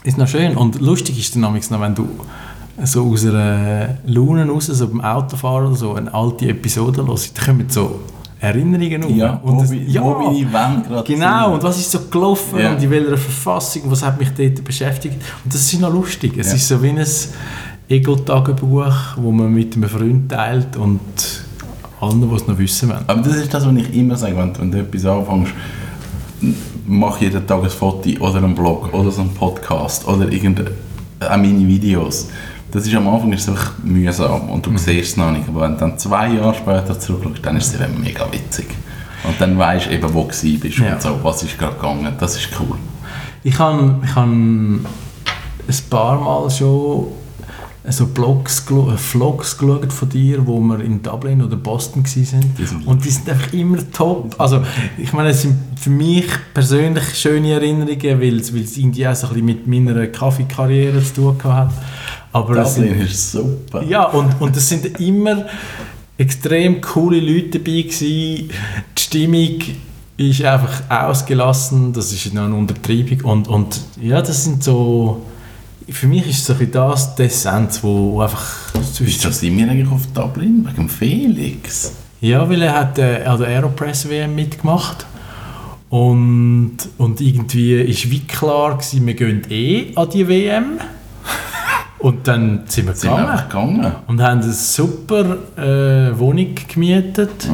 ist 0.03 0.18
noch 0.18 0.27
schön. 0.27 0.56
Und 0.56 0.79
lustig 0.82 1.20
ist 1.20 1.36
dann 1.36 1.41
noch, 1.41 1.53
wenn 1.53 1.96
du 1.96 2.08
so 2.84 3.12
aus 3.12 3.25
einer 3.25 3.98
Laune 4.06 4.48
raus, 4.48 4.68
so 4.68 4.88
beim 4.88 5.01
Autofahren 5.01 5.68
oder 5.68 5.75
so, 5.75 5.94
eine 5.96 6.13
alte 6.13 6.48
Episode 6.48 7.06
hörst, 7.06 7.38
da 7.38 7.46
kommen 7.46 7.65
so 7.70 8.00
Erinnerungen 8.39 9.03
auf. 9.03 9.12
Ja, 9.12 9.34
und 9.44 9.58
wo, 9.58 9.62
das, 9.62 9.72
ja, 9.88 10.01
wo 10.01 10.13
bin 10.13 10.36
ich 10.36 10.48
wann 10.50 10.82
gerade 10.84 11.03
Genau, 11.13 11.46
sind. 11.46 11.53
und 11.56 11.63
was 11.63 11.77
ist 11.77 11.91
so 11.91 12.00
gelaufen 12.10 12.58
Ja. 12.60 12.72
und 12.72 12.82
in 12.82 12.89
welcher 12.89 13.18
Verfassung, 13.18 13.82
was 13.88 14.01
hat 14.01 14.18
mich 14.18 14.29
dort 14.29 14.63
beschäftigt. 14.63 15.15
Und 15.44 15.53
das 15.53 15.62
ist 15.74 15.79
noch 15.82 15.91
lustig. 15.91 16.38
Es 16.38 16.48
Ja. 16.48 16.53
ist 16.53 16.68
so 16.70 16.82
wie 16.82 16.89
ein 16.89 17.06
Ego-Tagebuch, 17.89 18.94
wo 19.18 19.32
man 19.32 19.53
mit 19.53 19.75
einem 19.75 19.89
Freund 19.89 20.29
teilt 20.32 20.77
und 20.77 21.00
allen, 22.00 22.29
die 22.29 22.36
es 22.36 22.48
noch 22.48 22.58
wissen 22.58 22.89
wollen. 22.89 23.03
Aber 23.08 23.22
das 23.22 23.36
ist 23.36 23.53
das, 23.53 23.65
was 23.65 23.75
ich 23.75 23.94
immer 23.94 24.15
sage, 24.15 24.38
wenn, 24.38 24.53
du- 24.53 24.60
wenn 24.62 24.72
du 24.72 24.79
etwas 24.79 25.06
anfängst, 25.06 25.51
mach 26.88 27.19
jeden 27.22 27.46
Tag 27.46 27.63
ein 27.63 27.69
Foto 27.69 28.10
oder 28.19 28.38
einen 28.38 28.55
Blog 28.55 28.93
oder 28.93 29.12
so 29.12 29.22
einen 29.22 29.34
Podcast 29.34 30.08
oder 30.08 30.31
irgendeine 30.31 30.72
auch 31.22 31.38
meine 31.38 31.67
Videos. 31.67 32.29
Das 32.72 32.86
ist 32.86 32.96
am 32.96 33.08
Anfang 33.08 33.34
ist 33.34 33.41
es 33.43 33.50
einfach 33.50 33.74
mühsam 33.84 34.50
und 34.50 34.65
du 34.65 34.77
siehst 34.77 35.12
es 35.12 35.17
noch 35.17 35.31
nicht. 35.31 35.48
Aber 35.50 35.62
wenn 35.62 35.74
du 35.74 35.79
dann 35.79 35.98
zwei 35.98 36.29
Jahre 36.29 36.53
später 36.53 36.98
zurückschaust, 37.00 37.46
dann 37.46 37.58
ist 37.58 37.74
es 37.74 37.81
eben 37.81 38.00
mega 38.00 38.31
witzig. 38.31 38.67
Und 39.24 39.39
dann 39.41 39.58
weißt 39.58 39.88
du 39.88 39.91
eben, 39.91 40.13
wo 40.13 40.22
du 40.22 40.27
bist 40.60 40.77
Ja. 40.77 40.93
und 40.93 41.01
so, 41.01 41.19
was 41.24 41.43
ist 41.43 41.58
gerade 41.58 41.75
gegangen. 41.75 42.13
Das 42.19 42.38
ist 42.38 42.50
cool. 42.60 42.77
Ich 43.43 43.58
habe 43.60 43.96
ich 44.03 44.15
han 44.15 44.86
ein 45.67 45.75
paar 45.89 46.19
Mal 46.19 46.50
schon 46.50 47.08
so 47.88 48.07
Blogs, 48.07 48.65
äh, 48.69 48.98
Vlogs 48.98 49.57
geschaut 49.57 49.93
von 49.93 50.09
dir, 50.09 50.45
wo 50.45 50.59
wir 50.59 50.81
in 50.81 51.01
Dublin 51.01 51.41
oder 51.41 51.55
Boston 51.55 52.03
waren. 52.03 52.53
Die 52.57 52.65
sind 52.65 52.88
Und 52.88 53.05
die 53.05 53.09
sind 53.09 53.29
einfach 53.29 53.53
immer 53.53 53.77
top. 53.91 54.36
Also, 54.38 54.62
ich 54.98 55.13
meine, 55.13 55.29
es 55.29 55.43
sind 55.43 55.55
für 55.79 55.89
mich 55.89 56.27
persönlich 56.53 57.15
schöne 57.15 57.53
Erinnerungen, 57.53 58.21
weil 58.21 58.39
es 58.39 58.53
weil 58.53 58.63
es 58.63 58.77
irgendwie 58.77 59.07
auch 59.07 59.15
so 59.15 59.27
ein 59.27 59.33
bisschen 59.33 59.45
mit 59.45 59.67
meiner 59.67 60.07
Kaffeekarriere 60.07 61.03
zu 61.03 61.13
tun 61.13 61.38
hat. 61.43 61.71
Aber 62.31 62.57
es 62.57 62.75
sind, 62.75 62.89
Dublin 62.89 63.05
ist 63.05 63.31
super. 63.31 63.83
ja, 63.83 64.03
und, 64.03 64.41
und 64.41 64.55
es 64.55 64.69
sind 64.69 65.00
immer 65.00 65.45
extrem 66.17 66.81
coole 66.81 67.19
Leute 67.19 67.59
dabei 67.59 67.81
gewesen. 67.83 68.50
Die 68.98 69.01
Stimmung 69.01 69.62
ist 70.17 70.43
einfach 70.43 70.81
ausgelassen, 70.89 71.93
das 71.93 72.12
ist 72.12 72.33
noch 72.33 72.43
eine 72.43 72.55
Untertreibung 72.55 73.21
und, 73.21 73.48
und 73.48 73.79
ja, 74.01 74.21
das 74.21 74.43
sind 74.43 74.62
so, 74.62 75.21
für 75.91 76.08
mich 76.08 76.27
ist 76.29 76.46
so 76.46 76.53
ein 76.53 76.72
das 76.72 77.15
die 77.15 77.24
Essenz, 77.24 77.84
wo 77.84 78.22
einfach 78.22 78.43
Wieso 79.00 79.29
sind 79.31 79.58
wir 79.58 79.69
eigentlich 79.69 79.89
auf 79.91 80.05
Dublin? 80.13 80.67
Wegen 80.69 80.89
Felix? 80.89 81.93
ja, 82.22 82.48
weil 82.50 82.62
er 82.63 82.74
hat 82.75 82.98
äh, 83.00 83.24
an 83.25 83.39
der 83.39 83.48
Aeropress 83.48 84.10
WM 84.10 84.36
mitgemacht 84.36 85.05
und, 85.89 86.77
und 86.98 87.22
irgendwie 87.22 87.75
ist 87.81 88.10
wie 88.12 88.19
klar 88.19 88.74
gewesen, 88.77 89.05
wir 89.08 89.13
gehen 89.15 89.41
eh 89.50 89.88
an 89.96 90.10
die 90.10 90.27
WM 90.27 90.65
und 92.00 92.27
dann 92.27 92.63
sind 92.67 92.88
wir 92.88 92.96
Sind 92.96 93.10
gegangen. 93.15 93.38
gegangen? 93.50 93.91
Und 94.08 94.22
haben 94.22 94.41
eine 94.41 94.51
super 94.53 95.38
äh, 95.58 96.17
Wohnung 96.19 96.53
gemietet 96.67 97.48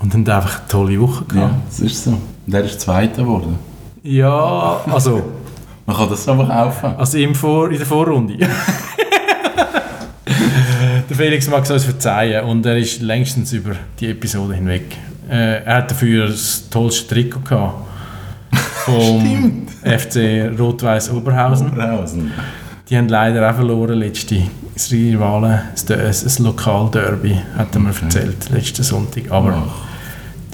und 0.00 0.14
haben 0.14 0.26
einfach 0.28 0.60
eine 0.60 0.68
tolle 0.68 1.00
Woche 1.00 1.24
Ja, 1.30 1.34
gehabt. 1.34 1.54
das 1.68 1.80
ist 1.80 2.04
so. 2.04 2.10
Und 2.46 2.54
er 2.54 2.64
ist 2.64 2.80
Zweiter 2.80 3.22
geworden. 3.22 3.56
Ja, 4.04 4.80
also, 4.90 5.22
Man 5.86 5.96
kann 5.96 6.10
das 6.10 6.28
aber 6.28 6.46
kaufen. 6.46 6.94
also 6.96 7.18
im 7.18 7.34
Vor 7.34 7.70
in 7.70 7.78
der 7.78 7.86
Vorrunde. 7.86 8.36
der 11.08 11.16
Felix 11.16 11.48
mag 11.48 11.64
es 11.64 11.70
uns 11.70 11.84
verzeihen 11.84 12.44
und 12.44 12.64
er 12.66 12.76
ist 12.78 13.02
längstens 13.02 13.52
über 13.52 13.74
die 13.98 14.10
Episode 14.10 14.54
hinweg. 14.54 14.96
Äh, 15.28 15.64
er 15.64 15.76
hat 15.78 15.90
dafür 15.90 16.28
das 16.28 16.68
tollste 16.70 17.14
Trikot 17.14 17.40
gehabt. 17.40 17.88
Vom 18.84 19.66
FC 19.82 20.50
Rot-Weiß 20.58 21.10
Oberhausen. 21.10 21.72
Oberhausen. 21.72 22.32
Die 22.88 22.96
haben 22.96 23.08
leider 23.08 23.48
auch 23.48 23.54
verloren 23.54 23.98
letzte. 23.98 24.42
Das 24.74 24.90
Rivalen, 24.90 25.60
das, 25.86 26.24
das, 26.24 26.38
Lokalderby, 26.38 27.38
hat 27.56 27.74
er 27.74 27.80
mir 27.80 27.90
erzählt, 27.90 28.50
letzten 28.50 28.82
Sonntag. 28.82 29.30
Aber 29.30 29.68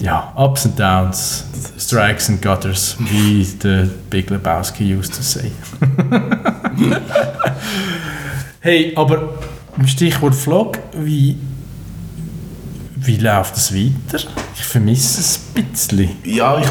ja, 0.01 0.33
Ups 0.35 0.65
and 0.65 0.79
Downs, 0.79 1.45
Strikes 1.77 2.29
and 2.29 2.41
Gutters, 2.41 2.95
wie 2.99 3.45
der 3.61 3.89
Big 4.09 4.29
Lebowski 4.29 4.95
used 4.95 5.13
to 5.13 5.21
say. 5.21 5.51
hey, 8.61 8.93
aber 8.95 9.33
im 9.77 9.87
Stichwort 9.87 10.35
Vlog, 10.35 10.79
wie, 10.93 11.37
wie 12.95 13.17
läuft 13.17 13.57
es 13.57 13.73
weiter? 13.73 14.23
Ich 14.55 14.63
vermisse 14.63 15.19
es 15.19 15.39
ein 15.55 15.65
bisschen. 15.65 16.09
Ja, 16.23 16.59
ich, 16.59 16.67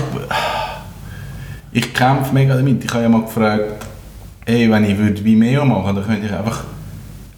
ich 1.72 1.94
kämpfe 1.94 2.32
mega 2.32 2.56
damit. 2.56 2.84
Ich 2.84 2.90
habe 2.90 3.02
ja 3.02 3.08
mal 3.08 3.22
gefragt, 3.22 3.86
ey, 4.46 4.70
wenn 4.70 4.84
ich 4.84 4.96
würde 4.96 5.22
Vimeo 5.22 5.64
machen 5.64 5.96
dann 5.96 6.04
könnte 6.04 6.26
ich 6.26 6.32
einfach, 6.32 6.64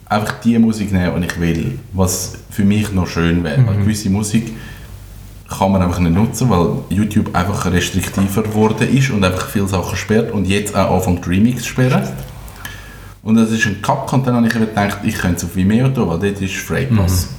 einfach 0.05 0.39
die 0.39 0.57
Musik 0.57 0.91
nehmen, 0.93 1.21
die 1.21 1.27
ich 1.27 1.39
will. 1.39 1.79
Was 1.91 2.37
für 2.49 2.63
mich 2.63 2.91
noch 2.93 3.07
schön 3.07 3.43
wäre. 3.43 3.65
Weil 3.67 3.77
gewisse 3.77 4.09
Musik 4.09 4.53
kann 5.57 5.71
man 5.71 5.81
einfach 5.81 5.99
nicht 5.99 6.15
nutzen, 6.15 6.49
weil 6.49 6.77
YouTube 6.89 7.35
einfach 7.35 7.65
restriktiver 7.71 8.43
geworden 8.43 8.87
ist 8.87 9.09
und 9.11 9.23
einfach 9.23 9.47
viele 9.47 9.67
Sachen 9.67 9.97
sperrt 9.97 10.31
und 10.31 10.47
jetzt 10.47 10.75
auch 10.75 10.95
anfängt 10.95 11.27
Remix 11.27 11.63
zu 11.63 11.69
sperren. 11.69 12.07
Und 13.23 13.35
das 13.35 13.51
ist 13.51 13.65
ein 13.67 13.81
Kack 13.81 14.11
und 14.13 14.25
dann 14.25 14.35
habe 14.35 14.47
ich 14.47 14.53
gedacht, 14.53 14.99
ich 15.03 15.15
könnte 15.15 15.37
es 15.37 15.43
auf 15.43 15.55
Vimeo 15.55 15.89
tun, 15.89 16.09
weil 16.09 16.19
dort 16.19 16.41
ist 16.41 16.55
Freipass. 16.55 17.29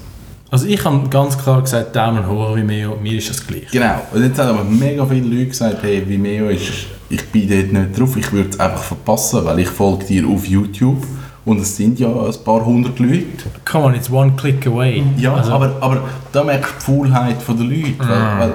Also 0.50 0.66
ich 0.66 0.84
habe 0.84 1.08
ganz 1.08 1.36
klar 1.36 1.62
gesagt, 1.62 1.96
Daumen 1.96 2.28
hoch 2.28 2.54
Vimeo, 2.54 2.96
mir 3.02 3.18
ist 3.18 3.30
das 3.30 3.44
gleich. 3.44 3.70
Genau. 3.72 4.02
Und 4.12 4.22
jetzt 4.22 4.38
haben 4.38 4.50
aber 4.50 4.64
mega 4.64 5.04
viele 5.06 5.26
Leute 5.26 5.46
gesagt, 5.46 5.82
hey, 5.82 6.06
Vimeo 6.06 6.50
ist, 6.50 6.86
ich 7.08 7.24
bin 7.30 7.48
dort 7.48 7.72
nicht 7.72 7.98
drauf, 7.98 8.16
ich 8.16 8.30
würde 8.32 8.50
es 8.50 8.60
einfach 8.60 8.82
verpassen, 8.82 9.44
weil 9.44 9.60
ich 9.60 9.68
folge 9.68 10.04
dir 10.04 10.28
auf 10.28 10.46
YouTube 10.46 11.04
und 11.44 11.60
es 11.60 11.76
sind 11.76 11.98
ja 11.98 12.08
ein 12.08 12.32
paar 12.44 12.64
hundert 12.64 12.98
Leute. 12.98 13.24
Come 13.64 13.84
on, 13.86 13.94
it's 13.94 14.10
one 14.10 14.32
click 14.36 14.66
away. 14.66 15.02
Ja, 15.16 15.34
Also- 15.34 15.52
aber, 15.52 15.76
aber 15.80 16.00
da 16.32 16.44
merkst 16.44 16.74
du 16.86 17.04
die 17.04 17.10
Faulheit 17.10 17.36
der 17.48 17.54
Leute. 17.56 17.98
Weil, 17.98 18.38
weil 18.38 18.52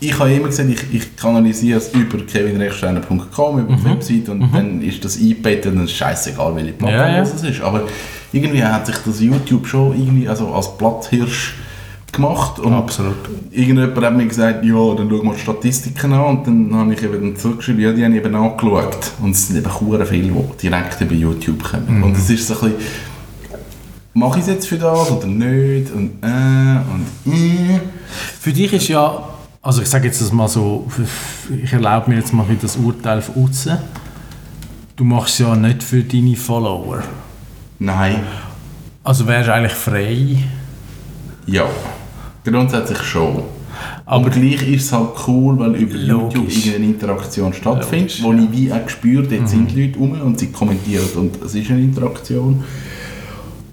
ich 0.00 0.18
habe 0.18 0.32
immer 0.32 0.46
gesagt, 0.46 0.68
ich, 0.70 0.94
ich 0.94 1.16
kanalisiere 1.16 1.78
es 1.78 1.92
über 1.92 2.18
kevinrechsteiner.com, 2.18 3.58
über 3.60 3.76
die 3.76 3.84
Website 3.84 4.28
und 4.28 4.48
dann 4.52 4.80
ist 4.82 5.04
das 5.04 5.18
eingebettet 5.18 5.72
und 5.74 5.80
es 5.84 5.90
ist 5.90 5.96
scheißegal, 5.96 6.54
welche 6.56 6.72
Plattform 6.72 7.00
Ja, 7.00 7.08
ja. 7.16 7.18
das 7.20 7.42
ist. 7.42 7.60
Aber 7.60 7.82
irgendwie 8.32 8.62
hat 8.62 8.86
sich 8.86 8.96
das 9.04 9.20
YouTube 9.20 9.66
schon 9.66 9.92
irgendwie 9.98 10.28
also 10.28 10.52
als 10.52 10.76
Platzhirsch 10.76 11.54
gemacht. 12.12 12.58
Und 12.58 12.72
Absolut. 12.72 13.16
Irgendjemand 13.50 14.04
hat 14.04 14.16
mir 14.16 14.26
gesagt, 14.26 14.64
ja, 14.64 14.94
dann 14.94 15.08
schau 15.10 15.22
mal 15.22 15.34
die 15.34 15.40
Statistiken 15.40 16.12
an 16.12 16.38
und 16.38 16.46
dann 16.46 16.74
habe 16.74 16.94
ich 16.94 17.02
eben 17.02 17.36
zurückgeschrieben, 17.36 17.82
ja, 17.82 17.92
die 17.92 18.04
habe 18.04 18.14
ich 18.16 18.24
eben 18.24 18.34
angeschaut. 18.34 19.12
Und 19.20 19.32
es 19.32 19.48
sind 19.48 19.56
eben 19.56 19.70
sehr 19.90 20.06
viele, 20.06 20.32
die 20.32 20.56
direkt 20.62 21.00
über 21.00 21.14
YouTube 21.14 21.62
kommen. 21.62 22.02
Und 22.02 22.16
es 22.16 22.30
ist 22.30 22.46
so 22.46 22.54
ein 22.54 22.60
bisschen, 22.72 22.76
mache 24.14 24.38
ich 24.38 24.44
es 24.46 24.50
jetzt 24.50 24.68
für 24.68 24.78
das 24.78 25.10
oder 25.10 25.26
nicht 25.26 25.92
und 25.92 26.10
äh 26.22 26.78
und 27.26 27.32
äh. 27.32 27.80
Für 28.40 28.52
dich 28.52 28.72
ist 28.72 28.88
ja, 28.88 29.28
also 29.62 29.82
ich 29.82 29.88
sage 29.88 30.06
jetzt 30.06 30.20
das 30.20 30.32
mal 30.32 30.48
so, 30.48 30.86
ich 31.62 31.72
erlaube 31.72 32.10
mir 32.10 32.16
jetzt 32.16 32.32
mal 32.32 32.48
wieder 32.48 32.62
das 32.62 32.76
Urteil 32.76 33.20
von 33.22 33.44
außen. 33.44 33.78
Du 34.96 35.04
machst 35.04 35.34
es 35.34 35.46
ja 35.46 35.54
nicht 35.54 35.82
für 35.82 36.02
deine 36.02 36.34
Follower. 36.34 37.02
Nein, 37.78 38.24
Also 39.04 39.26
wärst 39.28 39.48
du 39.48 39.54
eigentlich 39.54 39.72
frei. 39.72 40.38
ja. 41.46 41.66
Grundsätzlich 42.50 43.02
schon. 43.02 43.28
Aber- 43.36 43.44
Aber 44.06 44.30
gleich 44.30 44.66
ist 44.68 44.84
es 44.86 44.92
halt 44.92 45.10
cool, 45.26 45.58
weil 45.58 45.74
über 45.76 45.94
YouTube 45.96 46.34
Logisch. 46.36 46.56
irgendeine 46.66 46.86
Interaktion 46.86 47.52
stattfindet, 47.52 48.20
Logisch, 48.20 48.22
wo 48.22 48.32
ich 48.32 48.52
wie 48.60 48.72
auch 48.72 48.88
spüre, 48.88 49.22
dort 49.26 49.48
sind 49.48 49.70
die 49.70 49.86
Leute 49.86 49.98
rum 49.98 50.20
und 50.20 50.38
sie 50.38 50.48
kommentieren 50.48 51.04
und 51.16 51.42
es 51.44 51.54
ist 51.54 51.70
eine 51.70 51.80
Interaktion. 51.82 52.64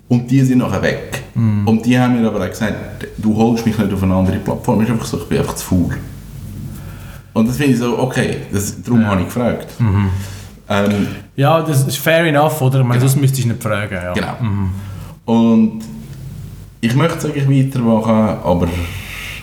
Und 0.08 0.30
die 0.30 0.42
sind 0.42 0.60
nachher 0.60 0.82
weg. 0.84 1.24
Und 1.34 1.86
die 1.86 1.98
haben 2.00 2.22
mir 2.22 2.28
aber 2.28 2.42
auch 2.46 2.50
gesagt, 2.50 3.08
du 3.18 3.36
holst 3.36 3.66
mich 3.66 3.78
nicht 3.78 3.92
auf 3.92 4.04
eine 4.04 4.14
andere 4.14 4.38
Plattform. 4.38 4.82
Ist 4.82 4.92
einfach 4.92 5.06
so, 5.06 5.18
ich 5.18 5.24
bin 5.26 5.40
einfach 5.40 5.56
zu 5.56 5.66
faul. 5.66 5.90
Und 7.34 7.50
das 7.50 7.58
finde 7.58 7.74
ich 7.74 7.80
so, 7.80 7.98
okay, 8.00 8.38
das, 8.54 8.82
darum 8.84 9.06
habe 9.06 9.22
ich 9.22 9.28
gefragt. 9.28 9.68
Ähm, 10.70 11.08
Ja, 11.36 11.62
das 11.62 11.86
ist 11.88 11.98
fair 11.98 12.24
enough, 12.26 12.62
oder? 12.62 12.80
Ich 12.82 12.86
meine, 12.86 13.02
sonst 13.02 13.18
müsstest 13.18 13.44
du 13.46 13.50
nicht 13.50 13.62
fragen. 13.64 13.96
Ja. 13.96 14.14
Genau. 14.14 14.36
Und 15.26 15.82
ich 16.86 16.96
möchte 16.96 17.18
es 17.18 17.26
eigentlich 17.26 17.74
weitermachen, 17.74 18.40
aber 18.44 18.68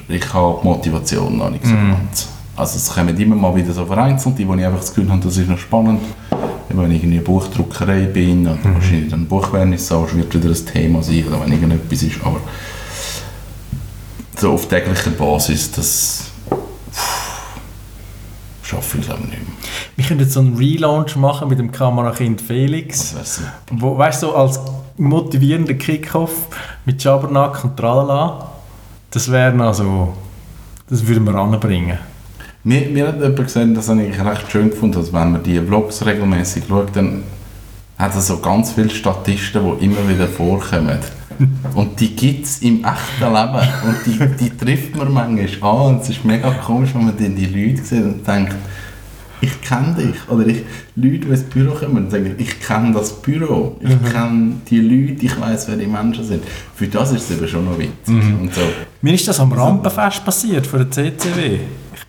ich 0.09 0.33
habe 0.33 0.61
die 0.63 0.67
Motivation 0.69 1.39
noch 1.39 1.51
nicht 1.51 1.67
so 1.67 1.75
ganz. 1.75 2.29
Also 2.57 2.77
es 2.77 2.95
kommen 2.95 3.19
immer 3.19 3.35
mal 3.35 3.55
wieder 3.57 3.73
so 3.73 3.85
vereinzelt, 3.85 4.39
die, 4.39 4.47
wo 4.47 4.55
ich 4.55 4.65
einfach 4.65 4.79
das 4.79 4.95
Gefühl 4.95 5.11
habe, 5.11 5.23
das 5.23 5.37
ist 5.37 5.49
noch 5.49 5.59
spannend. 5.59 6.01
Wenn 6.69 6.91
ich 6.91 7.03
in 7.05 7.13
einer 7.13 7.21
Buchdruckerei 7.21 8.05
bin 8.05 8.47
oder 8.47 8.59
wahrscheinlich 8.65 9.11
dann 9.11 9.27
Buchvernissage 9.27 10.17
wird 10.17 10.35
wieder 10.35 10.49
ein 10.49 10.67
Thema 10.67 11.03
sein 11.03 11.25
oder 11.27 11.41
wenn 11.41 11.53
irgendetwas 11.53 12.03
ist, 12.03 12.17
aber 12.25 12.41
so 14.39 14.53
auf 14.53 14.69
täglicher 14.69 15.11
Basis, 15.11 15.71
das 15.73 16.31
schaffe 18.63 18.99
ich 18.99 19.05
glaube 19.05 19.21
ich 19.25 19.31
nicht 19.31 19.49
mehr. 19.49 19.57
Wir 19.97 20.05
können 20.07 20.21
jetzt 20.21 20.33
so 20.33 20.41
einen 20.41 20.57
Relaunch 20.57 21.17
machen 21.17 21.49
mit 21.49 21.59
dem 21.59 21.73
Kamerakind 21.73 22.41
Felix. 22.41 23.13
Das 23.13 23.15
wäre 23.15 23.27
super. 23.27 23.53
Wo, 23.73 23.99
weißt 23.99 24.23
du, 24.23 24.33
als 24.33 24.59
motivierender 24.97 25.75
Kickoff 25.75 26.49
mit 26.85 27.03
Schabernack 27.03 27.65
und 27.65 27.77
Tralala, 27.77 28.51
das 29.11 29.31
wäre 29.31 29.63
also, 29.63 30.15
das 30.89 31.07
würden 31.07 31.25
wir 31.25 31.35
anbringen. 31.35 31.99
Mir, 32.65 32.89
mir 32.89 33.09
hat 33.09 33.17
jemand 33.17 33.37
gesagt, 33.37 33.77
das 33.77 33.89
habe 33.89 34.05
ich 34.05 34.25
recht 34.25 34.51
schön 34.51 34.71
gefunden, 34.71 34.97
dass 34.97 35.13
wenn 35.13 35.33
man 35.33 35.43
die 35.43 35.61
Vlogs 35.61 36.05
regelmäßig 36.07 36.65
schaut, 36.69 36.95
dann 36.95 37.25
hat 37.99 38.15
es 38.17 38.29
so 38.29 38.39
ganz 38.39 38.73
viele 38.73 38.91
Statisten, 38.91 39.63
die 39.79 39.85
immer 39.85 40.09
wieder 40.09 40.29
vorkommen. 40.29 40.99
Und 41.75 41.99
die 42.01 42.15
gibt 42.15 42.47
es 42.47 42.63
im 42.63 42.85
echten 42.85 43.33
Leben. 43.33 43.69
Und 43.85 44.07
die, 44.07 44.45
die 44.45 44.57
trifft 44.57 44.97
man 44.97 45.13
manchmal 45.13 45.71
an. 45.71 45.95
Und 45.95 46.03
es 46.03 46.11
ist 46.11 46.25
mega 46.25 46.51
komisch, 46.51 46.95
wenn 46.95 47.07
man 47.07 47.17
dann 47.17 47.35
die 47.35 47.47
Leute 47.47 47.83
sieht 47.83 48.05
und 48.05 48.27
denkt, 48.27 48.55
ich 49.43 49.61
kenne 49.61 49.95
dich. 49.95 50.29
Oder 50.29 50.47
ich, 50.47 50.63
Leute, 50.95 51.19
die 51.19 51.29
ins 51.29 51.43
Büro 51.43 51.75
kommen 51.75 52.05
und 52.05 52.11
sagen, 52.11 52.35
ich 52.39 52.61
kenne 52.61 52.93
das 52.93 53.21
Büro. 53.21 53.77
Ich 53.81 54.13
kenne 54.13 54.55
die 54.71 54.81
Leute, 54.81 55.27
ich 55.27 55.39
weiß, 55.39 55.69
wer 55.69 55.77
die 55.77 55.87
Menschen 55.87 56.25
sind. 56.25 56.45
Für 56.75 56.87
das 56.87 57.13
ist 57.13 57.29
es 57.29 57.37
eben 57.37 57.49
schon 57.49 57.65
noch 57.65 57.79
witzig. 57.79 57.93
Und 58.07 58.55
so. 58.55 58.61
Mir 59.03 59.15
ist 59.15 59.27
das 59.27 59.41
am 59.41 59.53
Rampenfest 59.53 60.25
passiert 60.25 60.67
von 60.67 60.79
der 60.79 60.91
CCW. 60.91 61.59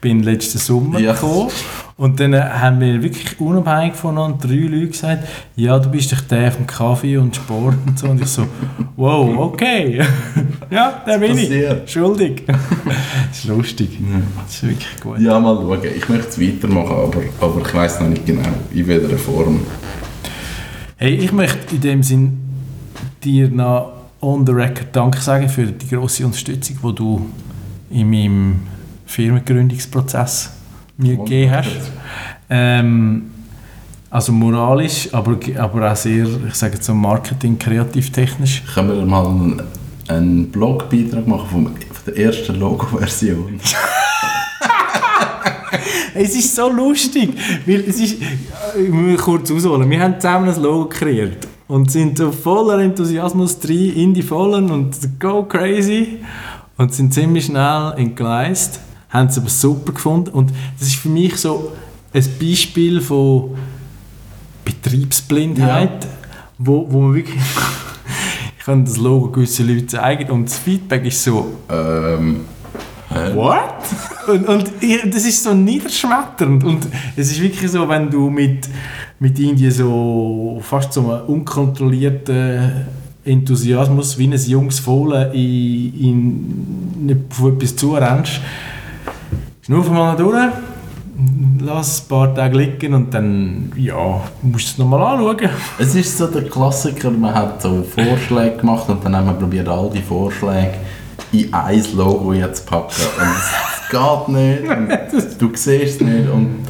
Ich 0.04 0.10
bin 0.10 0.22
letzten 0.22 0.58
Sommer 0.58 1.00
Ja. 1.00 1.14
gekommen 1.14 1.48
und 1.96 2.20
dann 2.20 2.36
haben 2.36 2.80
mir 2.80 3.02
wirklich 3.02 3.40
unabhängig 3.40 3.96
voneinander 3.96 4.50
drei 4.50 4.56
Leute 4.56 4.88
gesagt, 4.88 5.26
ja, 5.56 5.80
du 5.80 5.90
bist 5.90 6.12
doch 6.12 6.20
der 6.20 6.52
vom 6.52 6.68
Kaffee 6.68 7.16
und 7.16 7.34
Sport 7.34 7.78
und 7.88 7.98
so. 7.98 8.08
Und 8.08 8.22
ich 8.22 8.28
so, 8.28 8.46
wow, 8.98 9.34
okay. 9.38 10.02
ja, 10.70 11.02
der 11.08 11.20
bin 11.20 11.38
ich. 11.38 11.90
Schuldig. 11.90 12.44
das 12.48 13.38
ist 13.38 13.46
lustig. 13.46 13.98
Das 14.46 14.56
ist 14.56 14.64
wirklich 14.64 15.00
gut. 15.02 15.20
Ja, 15.20 15.40
mal 15.40 15.56
schauen. 15.56 15.80
Ich 15.96 16.10
möchte 16.10 16.28
es 16.28 16.42
weitermachen, 16.42 16.98
aber, 16.98 17.22
aber 17.40 17.62
ich 17.66 17.74
weiß 17.74 18.02
noch 18.02 18.10
nicht 18.10 18.26
genau, 18.26 18.50
in 18.74 18.86
welcher 18.86 19.18
Form. 19.18 19.62
Hey, 20.98 21.16
ich 21.16 21.32
möchte 21.32 21.76
in 21.76 21.82
dem 21.82 22.04
Sinn 22.04 22.40
dir 23.24 23.48
noch 23.48 23.94
on 24.20 24.46
the 24.46 24.52
record 24.52 24.88
Danke 24.92 25.22
sagen 25.22 25.48
für 25.48 25.68
die 25.68 25.88
grosse 25.88 26.26
Unterstützung, 26.26 26.76
die 26.84 26.94
du 26.96 27.26
in 27.90 28.10
meinem 28.10 28.73
Firmengründungsprozess 29.14 30.52
mir 30.98 31.18
gegeben 31.18 31.52
hast. 31.52 31.92
Ähm, 32.50 33.32
also 34.10 34.32
moralisch, 34.32 35.10
aber, 35.14 35.38
aber 35.58 35.92
auch 35.92 35.96
sehr, 35.96 36.26
ich 36.48 36.56
sage 36.56 36.76
jetzt 36.76 36.86
so 36.86 36.94
Marketing, 36.94 37.58
kreativ-technisch. 37.58 38.64
Können 38.74 38.90
wir 38.90 39.06
mal 39.06 39.26
einen, 39.26 39.62
einen 40.08 40.52
Blogbeitrag 40.52 41.28
machen 41.28 41.48
vom, 41.50 41.66
von 41.66 41.76
der 42.08 42.18
ersten 42.26 42.60
Logo-Version? 42.60 43.60
Es 46.16 46.36
ist 46.36 46.56
so 46.56 46.70
lustig, 46.70 47.34
weil 47.66 47.84
es 47.88 48.00
ist, 48.00 48.18
ich 48.80 48.90
muss 48.90 49.20
kurz 49.20 49.50
ausholen, 49.50 49.90
wir 49.90 50.00
haben 50.00 50.20
zusammen 50.20 50.48
ein 50.48 50.62
Logo 50.62 50.88
kreiert 50.88 51.48
und 51.68 51.90
sind 51.90 52.20
so 52.20 52.32
voller 52.32 52.78
Enthusiasmus 52.84 53.60
drin 53.60 53.94
in 53.96 54.14
die 54.14 54.22
Vollen 54.22 54.70
und 54.70 54.96
go 55.20 55.44
crazy 55.44 56.20
und 56.78 56.94
sind 56.94 57.16
ziemlich 57.16 57.46
schnell 57.46 57.94
entgleist, 57.98 58.80
haben 59.14 59.28
es 59.28 59.38
aber 59.38 59.50
super 59.50 59.94
gefunden 59.94 60.32
und 60.32 60.52
das 60.78 60.90
ist 60.90 60.96
für 60.96 61.10
mich 61.10 61.38
so 61.38 61.72
ein 62.14 62.26
Beispiel 62.40 63.00
von 63.00 63.52
Betriebsblindheit, 64.66 66.08
wo, 66.58 66.86
wo 66.90 67.02
man 67.02 67.16
wirklich 67.16 67.40
ich 68.58 68.66
kann 68.66 68.84
das 68.84 68.98
Logo 68.98 69.30
gewissen 69.30 69.68
Leuten 69.68 69.88
zeigen 69.88 70.32
und 70.32 70.46
das 70.46 70.58
Feedback 70.58 71.06
ist 71.06 71.24
so 71.24 71.54
ähm? 71.70 72.42
What? 73.36 73.60
Und, 74.28 74.48
und 74.48 74.72
das 75.14 75.26
ist 75.26 75.44
so 75.44 75.54
niederschmetternd. 75.54 76.64
Und 76.64 76.88
es 77.16 77.32
ist 77.32 77.42
wirklich 77.42 77.70
so, 77.70 77.88
wenn 77.90 78.10
du 78.10 78.30
mit, 78.30 78.70
mit 79.20 79.38
irgendwie 79.38 79.70
so 79.70 80.62
fast 80.64 80.94
so 80.94 81.12
einem 81.12 81.26
unkontrollierten 81.26 82.88
Enthusiasmus 83.26 84.18
wie 84.18 84.28
ein 84.28 84.34
junges 84.34 84.80
Fohlen 84.80 85.32
in, 85.34 87.10
in 87.10 87.26
auf 87.30 87.46
etwas 87.46 87.76
zurennst, 87.76 88.40
schnurf 89.66 89.90
mal 89.90 90.18
durch, 90.18 90.52
lass 91.62 92.02
ein 92.02 92.08
paar 92.10 92.36
Tage 92.36 92.58
liegen 92.58 92.94
und 92.94 93.14
dann 93.14 93.72
ja, 93.78 94.22
musst 94.42 94.68
du 94.68 94.72
es 94.72 94.78
nochmal 94.78 95.02
anschauen. 95.02 95.50
Es 95.80 95.96
ist 95.96 96.18
so 96.18 96.28
der 96.28 96.50
Klassiker, 96.50 97.10
man 97.12 97.34
hat 97.34 97.62
so 97.62 97.82
Vorschläge 97.82 98.58
gemacht 98.58 98.90
und 98.90 99.06
dann 99.06 99.16
haben 99.16 99.28
wir 99.28 99.34
probiert, 99.34 99.70
all 99.70 99.90
die 99.90 100.02
Vorschläge 100.02 100.74
in 101.32 101.54
ein 101.54 101.84
Logo 101.96 102.34
zu 102.52 102.64
packen. 102.64 103.04
Und 103.20 103.30
es 103.30 103.90
geht 103.90 104.28
nicht, 104.28 105.42
du 105.42 105.50
siehst 105.56 105.96
es 105.96 106.02
nicht. 106.02 106.30
Und 106.30 106.66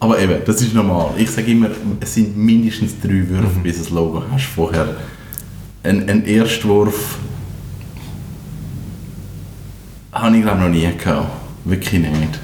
aber 0.00 0.18
eben, 0.18 0.40
das 0.44 0.60
ist 0.60 0.74
normal. 0.74 1.10
Ich 1.16 1.30
sage 1.30 1.52
immer, 1.52 1.68
es 2.00 2.12
sind 2.12 2.36
mindestens 2.36 3.00
drei 3.00 3.28
Würfe, 3.28 3.60
bis 3.62 3.76
du 3.76 3.82
das 3.84 3.90
Logo 3.90 4.24
hast 4.32 4.46
vorher. 4.46 4.96
Ein, 5.84 6.08
ein 6.08 6.24
Erstwurf 6.26 7.18
habe 10.12 10.36
ich 10.36 10.42
glaube 10.42 10.58
noch 10.58 10.68
nie 10.68 10.88
gehabt. 10.98 11.45
Wirklich 11.66 12.00
nicht. 12.00 12.38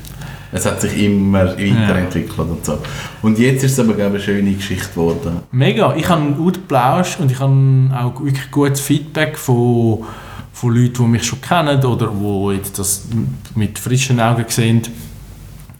Es 0.54 0.66
hat 0.66 0.82
sich 0.82 1.02
immer 1.02 1.46
weiterentwickelt 1.46 2.38
und 2.38 2.64
so. 2.64 2.78
Und 3.22 3.38
jetzt 3.38 3.64
ist 3.64 3.72
es 3.72 3.80
aber, 3.80 3.94
eine 4.04 4.20
schöne 4.20 4.52
Geschichte 4.52 4.88
geworden. 4.90 5.38
Mega. 5.50 5.94
Ich 5.94 6.08
habe 6.08 6.20
einen 6.20 6.36
guten 6.36 6.66
Plausch 6.66 7.18
und 7.18 7.30
ich 7.30 7.40
habe 7.40 7.90
auch 7.94 8.22
wirklich 8.22 8.50
gutes 8.50 8.80
Feedback 8.80 9.38
von, 9.38 10.04
von 10.52 10.74
Leuten, 10.74 11.04
die 11.04 11.08
mich 11.08 11.24
schon 11.24 11.40
kennen 11.40 11.82
oder 11.82 12.08
die 12.08 12.56
jetzt 12.56 12.78
das 12.78 13.06
mit 13.54 13.78
frischen 13.78 14.20
Augen 14.20 14.44
sehen. 14.48 14.82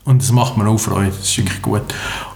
Und 0.05 0.21
das 0.21 0.31
macht 0.31 0.57
mir 0.57 0.67
auch 0.67 0.77
Freude, 0.77 1.11
das 1.11 1.29
ist 1.29 1.37
wirklich 1.37 1.61
gut. 1.61 1.83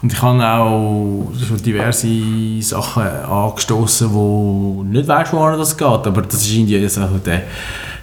Und 0.02 0.14
ich 0.14 0.22
habe 0.22 0.46
auch 0.46 1.32
schon 1.48 1.58
diverse 1.64 2.62
Sachen 2.62 3.04
angestoßen, 3.04 4.14
wo 4.14 4.84
nicht 4.88 5.08
weiss, 5.08 5.34
woran 5.34 5.58
das 5.58 5.76
geht, 5.76 5.88
aber 5.88 6.22
das 6.22 6.42
ist 6.44 6.54
irgendwie 6.54 6.86
auch 6.86 7.20
der, 7.26 7.44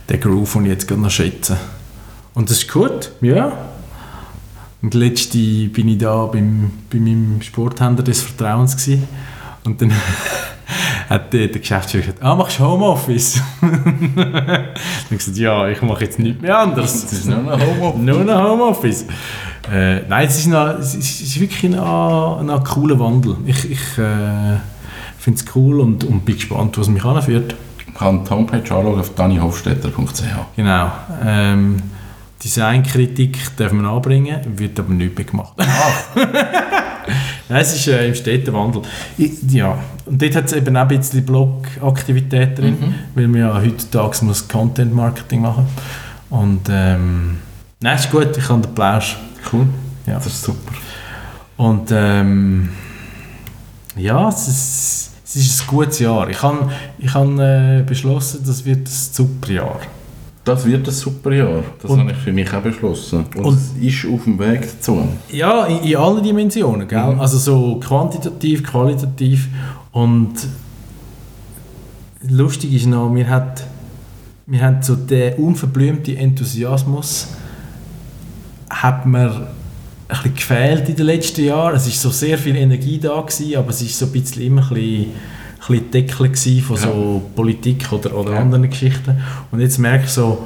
der 0.09 0.19
Groove, 0.19 0.53
den 0.55 0.64
ich 0.64 0.71
jetzt 0.73 0.88
gerade 0.88 1.01
noch 1.01 1.11
schätze. 1.11 1.57
Und 2.35 2.51
das 2.51 2.59
ist 2.59 2.73
gut, 2.73 3.12
ja. 3.20 3.53
Und 4.83 4.92
letzte 4.94 5.38
bin 5.68 5.88
ich 5.88 5.99
da 5.99 6.27
beim, 6.27 6.70
bei 6.90 6.99
meinem 6.99 7.40
Sporthändler 7.40 8.05
des 8.05 8.23
Vertrauens 8.23 8.77
gewesen. 8.77 9.09
und 9.64 9.81
dann 9.81 9.92
hat 11.09 11.33
der, 11.33 11.49
der 11.49 11.61
Geschäftsführer 11.61 12.05
gesagt, 12.05 12.23
ah, 12.23 12.35
machst 12.35 12.59
du 12.59 12.64
Homeoffice? 12.64 13.40
dann 13.61 14.75
gesagt, 15.11 15.37
ja, 15.38 15.68
ich 15.68 15.81
mache 15.81 16.05
jetzt 16.05 16.18
nichts 16.18 16.42
mehr 16.42 16.59
anderes. 16.59 17.03
Das 17.03 17.12
ist 17.12 17.27
nur 17.27 17.38
noch 17.38 17.61
Homo. 17.61 17.94
Nur 17.99 18.25
noch 18.25 18.42
Homeoffice. 18.42 19.07
Äh, 19.73 20.01
nein, 20.09 20.27
es 20.27 20.38
ist, 20.38 20.49
noch, 20.49 20.79
es 20.79 20.94
ist, 20.94 21.40
wirklich 21.40 21.64
ein, 21.64 21.79
ein, 21.79 22.51
ein 22.51 22.64
cooler 22.64 22.99
Wandel. 22.99 23.37
Ich, 23.47 23.70
ich 23.70 23.99
äh, 23.99 24.59
finde 25.18 25.40
es 25.40 25.44
cool 25.55 25.81
und, 25.81 26.05
und 26.05 26.25
bin 26.25 26.35
gespannt, 26.35 26.77
was 26.77 26.88
mich 26.88 27.05
anführt. 27.05 27.55
Man 27.87 27.94
kann 27.94 28.25
die 28.25 28.31
Homepage 28.31 28.59
anschauen 28.59 28.99
auf 28.99 29.14
dannihofstetter.ch. 29.14 30.57
Genau. 30.57 30.92
Ähm, 31.25 31.83
Designkritik 32.44 33.57
darf 33.57 33.72
man 33.72 33.87
anbringen, 33.87 34.38
wird 34.59 34.78
aber 34.78 34.92
nicht 34.92 35.16
mehr 35.16 35.24
gemacht. 35.24 35.54
Nein, 37.48 37.61
es 37.61 37.74
ist 37.74 37.88
äh, 37.88 38.09
im 38.09 38.14
Städtewandel. 38.14 38.83
Ich, 39.16 39.33
ja, 39.50 39.78
und 40.07 40.20
dort 40.20 40.37
hat 40.37 40.46
es 40.46 40.52
eben 40.52 40.76
auch 40.76 40.83
ein 40.83 40.88
bisschen 40.88 41.24
Blog-Aktivität 41.24 42.59
drin, 42.59 42.94
weil 43.14 43.28
man 43.28 43.40
ja 43.40 43.61
heutzutage 43.61 44.24
muss 44.24 44.46
Content-Marketing 44.46 45.42
machen 45.42 45.66
Und 46.30 46.68
ähm, 46.70 47.38
nein, 47.80 47.96
ist 47.96 48.11
gut, 48.11 48.37
ich 48.37 48.48
habe 48.48 48.62
den 48.62 48.74
Plausch. 48.74 49.16
Cool. 49.52 49.66
Ja. 50.07 50.14
Das 50.14 50.26
ist 50.26 50.42
super. 50.42 50.72
Und 51.57 51.90
ähm, 51.92 52.70
ja, 53.96 54.28
es 54.28 54.48
ist, 54.48 55.11
es 55.24 55.37
ist 55.37 55.62
ein 55.62 55.66
gutes 55.68 55.98
Jahr. 55.98 56.28
Ich 56.28 56.42
habe 56.42 56.70
ich 56.98 57.12
habe, 57.14 57.80
äh, 57.80 57.83
beschlossen, 57.83 58.42
das 58.46 58.64
wird 58.64 58.80
ein 58.80 58.87
super 58.87 59.50
Jahr. 59.50 59.80
Das 60.44 60.66
wird 60.66 60.87
ein 60.87 60.92
super 60.94 61.33
Jahr. 61.33 61.62
Das 61.80 61.90
Und- 61.90 62.00
habe 62.00 62.11
ich 62.12 62.18
für 62.18 62.33
mich 62.33 62.52
auch 62.52 62.61
beschlossen. 62.61 63.24
Und, 63.37 63.44
Und- 63.46 63.54
es 63.57 63.72
ist 63.80 64.07
auf 64.12 64.24
dem 64.24 64.38
Weg 64.38 64.61
dazu. 64.62 65.09
Ja, 65.30 65.64
in, 65.66 65.78
in 65.88 65.96
allen 65.96 66.22
Dimensionen, 66.22 66.87
gell? 66.87 66.98
Also 67.18 67.38
so 67.38 67.80
quantitativ, 67.80 68.62
qualitativ 68.62 69.48
und 69.92 70.33
lustig 72.28 72.72
ist 72.74 72.87
noch, 72.87 73.14
wir 73.14 73.28
hat 73.28 73.64
wir 74.46 74.61
haben 74.61 74.83
so 74.83 74.94
den 74.94 75.35
unverblümten 75.37 76.16
Enthusiasmus 76.18 77.28
hat 78.68 79.07
mir 79.07 79.30
ein 79.30 79.46
bisschen 80.09 80.35
gefehlt 80.35 80.88
in 80.90 80.96
den 80.96 81.07
letzten 81.07 81.44
Jahren. 81.46 81.76
Es 81.76 81.87
ist 81.87 81.98
so 82.02 82.11
sehr 82.11 82.37
viel 82.37 82.54
Energie 82.57 82.98
da 82.98 83.18
gewesen, 83.22 83.57
aber 83.57 83.70
es 83.70 83.80
ist 83.80 83.98
so 83.98 84.04
ein 84.04 84.12
bisschen 84.12 84.42
immer 84.42 84.61
ein 84.62 84.68
bisschen, 84.68 85.07
bisschen 85.68 85.90
Deckel 85.90 86.62
von 86.62 86.77
so 86.77 87.22
Politik 87.35 87.90
oder, 87.92 88.14
oder 88.14 88.33
Ja. 88.33 88.38
anderen 88.40 88.68
Geschichten. 88.68 89.18
Und 89.50 89.61
jetzt 89.61 89.79
merke 89.79 90.05
ich 90.05 90.11
so, 90.11 90.44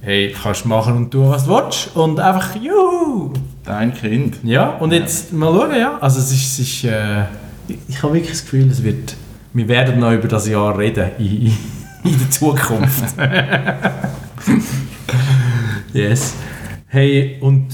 hey, 0.00 0.34
kannst 0.42 0.64
machen 0.66 0.96
und 0.96 1.10
tun, 1.10 1.28
was 1.30 1.44
du 1.44 1.50
willst. 1.50 1.94
Und 1.96 2.18
einfach, 2.20 2.54
juhu! 2.56 3.32
Dein 3.64 3.92
Kind. 3.94 4.38
Ja, 4.44 4.70
und 4.78 4.92
jetzt 4.92 5.32
mal 5.32 5.52
schauen, 5.52 5.76
ja. 5.78 5.98
Also 6.00 6.20
es 6.20 6.30
ist, 6.32 6.42
es 6.52 6.58
ist 6.60 6.84
äh, 6.84 7.22
ich- 7.68 7.78
ich 7.88 8.02
habe 8.02 8.14
wirklich 8.14 8.32
das 8.32 8.42
Gefühl, 8.42 8.68
es 8.70 8.82
wird, 8.82 9.14
wir 9.52 9.68
werden 9.68 10.00
noch 10.00 10.12
über 10.12 10.28
das 10.28 10.48
Jahr 10.48 10.76
reden 10.78 11.10
in, 11.18 11.52
in 12.04 12.18
der 12.18 12.30
Zukunft. 12.30 13.14
yes. 15.92 16.34
Hey, 16.86 17.36
und 17.40 17.66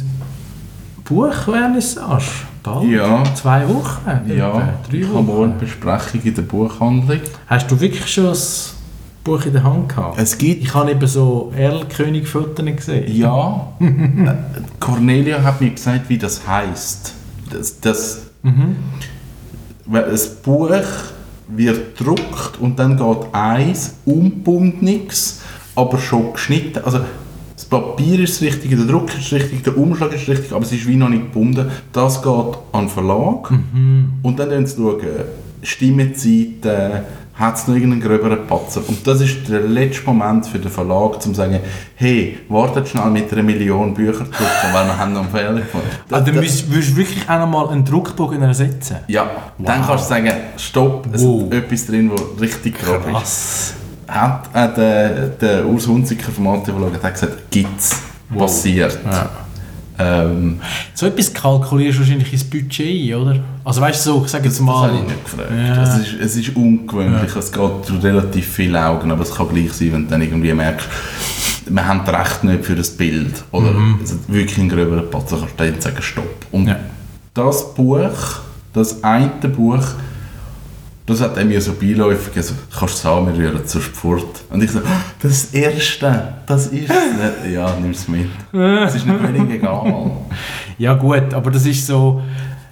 Buchvernissage? 1.04 2.24
Bald? 2.64 2.90
Ja. 2.90 3.22
Zwei 3.34 3.68
Wochen? 3.68 4.00
Ja? 4.26 4.74
Drei 4.88 4.96
ich 4.96 5.04
habe 5.04 5.22
morgen 5.22 5.28
Wochen? 5.28 5.42
eine 5.44 5.52
Besprechung 5.52 6.22
in 6.24 6.34
der 6.34 6.42
Buchhandlung. 6.42 7.20
Hast 7.46 7.70
du 7.70 7.78
wirklich 7.78 8.06
schon 8.12 8.24
das 8.24 8.74
Buch 9.22 9.44
in 9.44 9.52
der 9.52 9.62
Hand 9.62 9.90
gehabt? 9.90 10.18
Es 10.18 10.36
gibt 10.36 10.64
Ich 10.64 10.74
habe 10.74 10.90
eben 10.90 11.06
so 11.06 11.52
Erlkönig-Fotos 11.54 12.64
gesehen. 12.64 13.14
Ja, 13.14 13.68
Cornelia 14.80 15.42
hat 15.42 15.60
mir 15.60 15.70
gesagt, 15.70 16.08
wie 16.08 16.18
das 16.18 16.46
heißt. 16.46 17.12
Das, 17.50 17.80
das, 17.80 18.22
weil 19.84 20.10
das 20.10 20.34
Buch 20.36 20.70
wird 21.48 21.98
gedruckt 21.98 22.58
und 22.58 22.78
dann 22.78 22.96
geht 22.96 23.34
eins, 23.34 23.96
unbundenes, 24.06 25.42
aber 25.76 25.98
schon 25.98 26.32
geschnitten. 26.32 26.82
Also 26.82 27.00
das 27.56 27.64
Papier 27.66 28.20
ist 28.20 28.34
das 28.40 28.42
Richtige, 28.48 28.76
der 28.76 28.86
Druck 28.86 29.16
ist 29.16 29.32
richtig, 29.32 29.62
der 29.62 29.76
Umschlag 29.78 30.12
ist 30.12 30.28
richtig, 30.28 30.52
aber 30.52 30.64
es 30.64 30.72
ist 30.72 30.86
wie 30.88 30.96
noch 30.96 31.08
nicht 31.08 31.32
gebunden. 31.32 31.70
Das 31.92 32.20
geht 32.22 32.32
an 32.72 32.80
den 32.86 32.88
Verlag 32.88 33.50
und 33.50 34.36
dann 34.38 34.66
schauen 34.66 34.98
sie, 35.62 36.56
Seiten, 36.62 36.92
hat 37.36 37.56
es 37.56 37.66
noch 37.66 37.74
irgendeinen 37.74 38.00
gröberen 38.02 38.46
Patzer. 38.46 38.80
Und 38.86 39.04
das 39.06 39.20
ist 39.20 39.48
der 39.48 39.60
letzte 39.62 40.06
Moment 40.06 40.46
für 40.46 40.58
den 40.60 40.70
Verlag, 40.70 41.14
um 41.14 41.20
zu 41.20 41.34
sagen, 41.34 41.58
hey, 41.96 42.38
wartet 42.48 42.86
schnell 42.88 43.10
mit 43.10 43.32
einer 43.32 43.42
Million 43.42 43.92
Bücher 43.92 44.18
drucken, 44.24 44.72
weil 44.72 44.86
wir 44.86 44.96
haben 44.96 45.12
noch 45.14 45.22
einen 45.22 45.30
Fehler 45.30 45.54
gefunden. 45.54 45.86
Also, 46.10 46.26
du 46.26 46.32
Das- 46.32 46.40
müsst, 46.42 46.70
würdest 46.72 46.96
wirklich 46.96 47.28
auch 47.28 47.38
noch 47.40 47.48
mal 47.48 47.68
einen 47.70 47.84
Druckbogen 47.84 48.40
ersetzen? 48.42 48.98
ja, 49.08 49.26
dann 49.58 49.80
Wow. 49.80 49.86
kannst 49.88 50.04
du 50.04 50.08
sagen, 50.10 50.30
stopp, 50.56 51.08
es 51.12 51.22
Wow. 51.24 51.42
ist 51.50 51.54
etwas 51.54 51.86
drin, 51.86 52.10
was 52.12 52.40
richtig 52.40 52.78
grob 52.80 53.02
ist. 53.22 53.74
Hat 54.08 54.48
äh, 54.54 54.74
der, 54.74 55.08
der 55.40 55.66
Urs 55.66 55.86
Hunziker 55.86 56.30
vom 56.30 56.48
Antiverlag 56.48 57.02
hat 57.02 57.14
gesagt, 57.14 57.50
gibt's, 57.50 58.00
passiert. 58.36 58.98
Ja. 59.04 59.30
Ähm, 59.96 60.60
So 60.92 61.06
etwas 61.06 61.32
kalkulierst 61.32 61.98
du 61.98 62.02
wahrscheinlich 62.02 62.32
ins 62.32 62.42
Budget 62.44 63.12
ein, 63.12 63.14
oder? 63.14 63.40
Also 63.64 63.80
weißt 63.80 64.04
du 64.06 64.10
so, 64.10 64.22
ich 64.24 64.30
sage 64.30 64.44
jetzt 64.46 64.58
das 64.58 64.64
mal... 64.66 64.88
habe 64.88 64.96
ich 64.98 65.02
nicht 65.04 65.24
gefragt. 65.24 65.50
Ja. 65.56 65.82
Es, 65.84 65.98
ist, 65.98 66.20
es 66.20 66.36
ist 66.36 66.56
ungewöhnlich, 66.56 67.36
es 67.36 67.52
geht 67.52 67.60
durch 67.88 68.02
relativ 68.02 68.46
viele 68.46 68.84
Augen, 68.84 69.10
aber 69.12 69.22
es 69.22 69.32
kann 69.34 69.48
gleich 69.48 69.72
sein, 69.72 69.92
wenn 69.92 70.04
du 70.04 70.10
dann 70.10 70.22
irgendwie 70.22 70.52
merkst, 70.52 70.88
wir 71.66 71.86
haben 71.86 72.02
das 72.04 72.14
Recht 72.14 72.44
nicht 72.44 72.64
für 72.64 72.74
das 72.74 72.90
Bild 72.90 73.44
oder 73.52 73.72
es 74.02 74.12
hat 74.12 74.18
wirklich 74.26 74.58
einen 74.58 74.68
gröberen 74.68 75.08
Patzer, 75.10 75.38
kannst 75.38 75.58
du 75.60 75.64
dann 75.64 75.80
sagen, 75.80 76.02
stopp. 76.02 76.46
Und 76.50 76.66
Ja. 76.68 76.76
das 77.32 77.72
Buch, 77.74 78.40
das 78.72 79.02
eine 79.04 79.28
Buch, 79.28 79.84
das 81.06 81.20
hat 81.20 81.36
er 81.36 81.44
mir 81.44 81.60
so 81.60 81.72
beiläufig 81.74 82.32
gesagt, 82.32 82.58
kannst 82.78 83.04
du 83.04 83.08
wir 83.26 83.34
rühren 83.36 83.66
zur 83.66 83.82
fort. 83.82 84.42
Und 84.50 84.62
ich 84.62 84.70
so, 84.70 84.78
«Ah, 84.78 85.00
das 85.20 85.32
ist 85.32 85.52
das 85.52 85.60
Erste, 85.60 86.34
das 86.46 86.66
ist 86.68 86.90
es. 86.90 87.50
Ja, 87.52 87.74
nimm 87.80 87.90
es 87.90 88.08
mit. 88.08 88.28
Es 88.52 88.94
ist 88.94 89.06
nicht 89.06 89.20
völlig 89.20 89.50
egal. 89.50 90.10
Ja 90.78 90.94
gut, 90.94 91.32
aber 91.34 91.50
das 91.50 91.66
ist 91.66 91.86
so... 91.86 92.22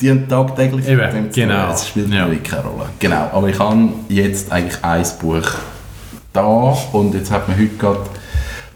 Die 0.01 0.11
haben 0.11 0.27
tagtäglich 0.29 0.89
Eben, 0.89 1.01
mit 1.01 1.13
dem 1.15 1.31
zu 1.31 1.41
genau. 1.41 1.73
Es 1.73 1.87
spielt 1.87 2.09
Ja. 2.13 2.27
wirklich 2.29 2.43
keine 2.51 2.65
Rolle. 2.65 2.89
Genau, 2.99 3.31
aber 3.33 3.49
ich 3.49 3.59
habe 3.59 3.89
jetzt 4.09 4.51
eigentlich 4.51 4.83
ein 4.83 5.05
Buch 5.21 5.49
da 6.33 6.77
und 6.93 7.15
jetzt 7.15 7.31
hat 7.31 7.49
mir 7.49 7.55
heute 7.57 7.77
gerade 7.77 8.01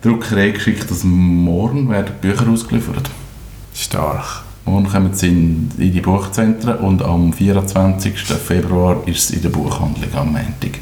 Druckerei 0.02 0.50
geschickt, 0.50 0.88
dass 0.88 1.02
morgen 1.02 1.90
werden 1.90 2.14
Bücher 2.20 2.46
ausgeliefert. 2.48 3.10
Stark. 3.74 4.44
Morgen 4.66 4.88
kommen 4.88 5.14
sie 5.14 5.28
in, 5.28 5.70
in 5.78 5.92
die 5.92 6.00
Buchzentren 6.00 6.78
und 6.78 7.00
am 7.00 7.32
24. 7.32 8.18
Februar 8.18 8.96
ist 9.06 9.30
es 9.30 9.36
in 9.36 9.42
der 9.42 9.50
Buchhandlung 9.50 10.12
am 10.16 10.32
Montag. 10.32 10.80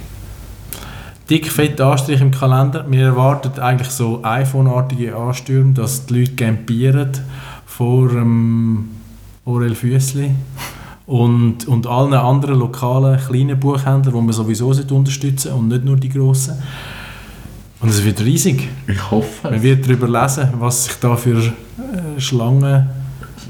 Dick 1.28 1.52
fett 1.52 1.78
Anstrich 1.82 2.22
im 2.22 2.30
Kalender. 2.30 2.86
Wir 2.88 3.08
erwarten 3.08 3.60
eigentlich 3.60 3.90
so 3.90 4.20
iPhone-artige 4.22 5.14
Anstürme, 5.14 5.74
dass 5.74 6.06
die 6.06 6.20
Leute 6.20 6.32
campieren 6.32 7.10
vor 7.66 8.10
ähm, 8.10 8.88
Orel 9.44 9.74
Füssli 9.74 10.30
und, 11.06 11.68
und 11.68 11.86
allen 11.86 12.14
anderen 12.14 12.60
lokalen 12.60 13.20
kleinen 13.20 13.60
Buchhändlern, 13.60 14.14
die 14.14 14.22
man 14.22 14.32
sowieso 14.32 14.68
unterstützen 14.68 15.52
und 15.52 15.68
nicht 15.68 15.84
nur 15.84 15.96
die 15.96 16.08
grossen. 16.08 16.54
Und 17.80 17.90
es 17.90 18.02
wird 18.02 18.22
riesig. 18.22 18.66
Ich 18.86 19.10
hoffe. 19.10 19.50
Man 19.50 19.62
wird 19.62 19.84
darüber 19.84 20.08
lesen, 20.08 20.48
was 20.58 20.84
sich 20.84 20.94
da 21.00 21.16
für 21.16 21.36
äh, 21.36 22.18
Schlangen 22.18 22.88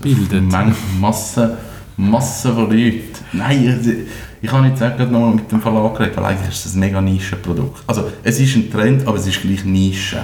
bilden. 0.01 0.49
Menge, 0.49 0.75
Masse, 1.01 1.57
Masse 1.97 2.53
von 2.53 2.71
Leuten. 2.71 3.03
Nein, 3.33 3.81
ich, 3.83 4.45
ich 4.45 4.51
kann 4.51 4.65
nicht 4.65 4.79
sagen, 4.79 5.11
noch 5.11 5.21
mal 5.21 5.35
mit 5.35 5.51
dem 5.51 5.61
Verlag 5.61 5.97
geredet, 5.97 6.17
weil 6.17 6.25
eigentlich 6.27 6.51
ist 6.51 6.67
das 6.67 6.75
ein 6.75 6.81
mega 6.81 7.01
Nischenprodukt. 7.01 7.83
Also 7.87 8.05
es 8.23 8.39
ist 8.39 8.57
ein 8.57 8.71
Trend, 8.71 9.07
aber 9.07 9.17
es 9.17 9.27
ist 9.27 9.41
gleich 9.41 9.65
Nische. 9.65 10.23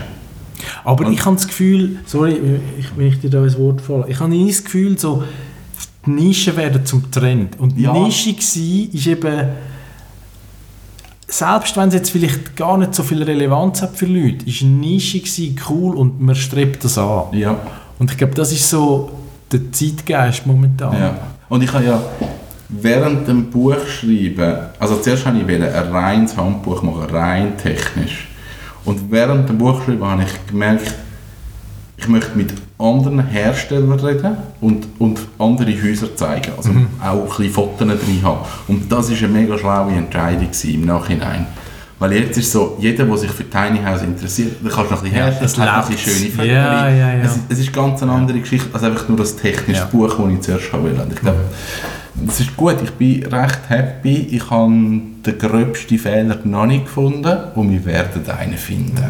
Aber 0.84 1.08
ich 1.10 1.24
habe 1.24 1.36
das 1.36 1.46
Gefühl, 1.46 2.00
sorry, 2.04 2.38
ich, 2.78 2.86
wenn 2.96 3.06
ich 3.06 3.20
dir 3.20 3.30
da 3.30 3.42
ein 3.42 3.58
Wort 3.58 3.80
falle, 3.80 4.04
ich 4.08 4.20
habe 4.20 4.46
das 4.46 4.62
Gefühl, 4.64 4.98
so, 4.98 5.24
die 6.04 6.10
Nischen 6.10 6.56
werden 6.56 6.84
zum 6.84 7.10
Trend. 7.10 7.58
Und 7.58 7.78
Ja. 7.78 7.92
Nische 7.92 8.30
war, 8.30 8.94
ist 8.94 9.06
eben, 9.06 9.48
selbst 11.26 11.76
wenn 11.76 11.88
es 11.88 11.94
jetzt 11.94 12.10
vielleicht 12.10 12.56
gar 12.56 12.76
nicht 12.76 12.94
so 12.94 13.02
viel 13.02 13.22
Relevanz 13.22 13.82
hat 13.82 13.96
für 13.96 14.06
Leute, 14.06 14.44
ist 14.46 14.62
Nische 14.62 15.20
gewesen, 15.20 15.56
cool 15.68 15.96
und 15.96 16.20
man 16.20 16.34
strebt 16.34 16.84
das 16.84 16.98
an. 16.98 17.24
Ja. 17.32 17.58
Und 17.98 18.10
ich 18.10 18.18
glaube, 18.18 18.34
das 18.34 18.52
ist 18.52 18.68
so 18.68 19.10
der 19.52 19.72
Zeitgeist 19.72 20.46
momentan. 20.46 20.92
Ja. 20.94 21.16
Und 21.48 21.62
ich 21.62 21.72
habe 21.72 21.84
ja 21.84 22.00
während 22.68 23.26
dem 23.26 23.50
Buchschreiben, 23.50 24.56
also 24.78 24.96
zuerst 24.96 25.26
habe 25.26 25.38
ich 25.38 25.46
ein 25.46 25.62
reines 25.62 26.36
Handbuch 26.36 26.82
machen, 26.82 27.04
rein 27.10 27.56
technisch. 27.58 28.28
Und 28.84 29.10
während 29.10 29.48
dem 29.48 29.58
Buchschreiben 29.58 30.04
habe 30.04 30.22
ich 30.22 30.46
gemerkt, 30.46 30.94
ich 31.96 32.08
möchte 32.08 32.36
mit 32.36 32.54
anderen 32.78 33.26
Herstellern 33.26 33.92
reden 34.00 34.36
und, 34.60 34.86
und 34.98 35.20
andere 35.38 35.70
Häuser 35.82 36.16
zeigen. 36.16 36.52
Also 36.56 36.70
auch 36.70 37.22
ein 37.22 37.26
bisschen 37.28 37.52
Fotos 37.52 37.86
drin 37.86 38.20
haben. 38.22 38.40
Und 38.68 38.90
das 38.90 39.10
war 39.10 39.18
eine 39.18 39.28
mega 39.28 39.58
schlaue 39.58 39.92
Entscheidung 39.92 40.48
im 40.64 40.86
Nachhinein. 40.86 41.46
Weil 42.00 42.14
jetzt 42.14 42.36
ist 42.38 42.50
so, 42.50 42.76
jeder, 42.80 43.04
der 43.04 43.16
sich 43.18 43.30
für 43.30 43.48
Tiny 43.48 43.78
House 43.84 44.02
interessiert, 44.02 44.52
da 44.64 44.70
kannst 44.70 44.90
du 44.90 44.94
noch 44.94 45.02
ein 45.02 45.10
bisschen 45.10 45.18
Ja, 45.18 45.24
herstellen, 45.26 45.46
es 45.46 45.58
hat 45.58 45.68
ein 45.68 45.90
lebt. 45.90 46.02
bisschen 46.02 46.14
schöne 46.16 46.30
Fotos. 46.30 46.46
Ja, 46.46 46.88
ja, 46.88 47.14
ja. 47.14 47.22
Es, 47.22 47.38
es 47.50 47.58
ist 47.58 47.72
ganz 47.74 48.02
eine 48.02 48.12
andere 48.12 48.40
Geschichte 48.40 48.68
als 48.72 48.82
einfach 48.82 49.06
nur 49.08 49.18
das 49.18 49.36
technische. 49.36 49.86
Buch, 49.92 50.16
das 50.16 50.32
ich 50.32 50.40
zuerst 50.40 50.72
haben 50.72 50.82
wollte. 50.84 51.02
Und 51.02 51.12
Ich 51.12 51.20
glaube, 51.20 51.38
das 52.26 52.40
ist 52.40 52.56
gut. 52.56 52.76
Ich 52.82 52.90
bin 52.92 53.24
recht 53.26 53.60
happy. 53.68 54.16
Ich 54.30 54.50
habe 54.50 54.72
den 54.72 55.38
gröbsten 55.38 55.98
Fehler 55.98 56.38
noch 56.44 56.64
nicht 56.66 56.86
gefunden 56.86 57.36
und 57.54 57.70
wir 57.70 57.84
werden 57.84 58.26
einen 58.30 58.56
finden. 58.56 59.04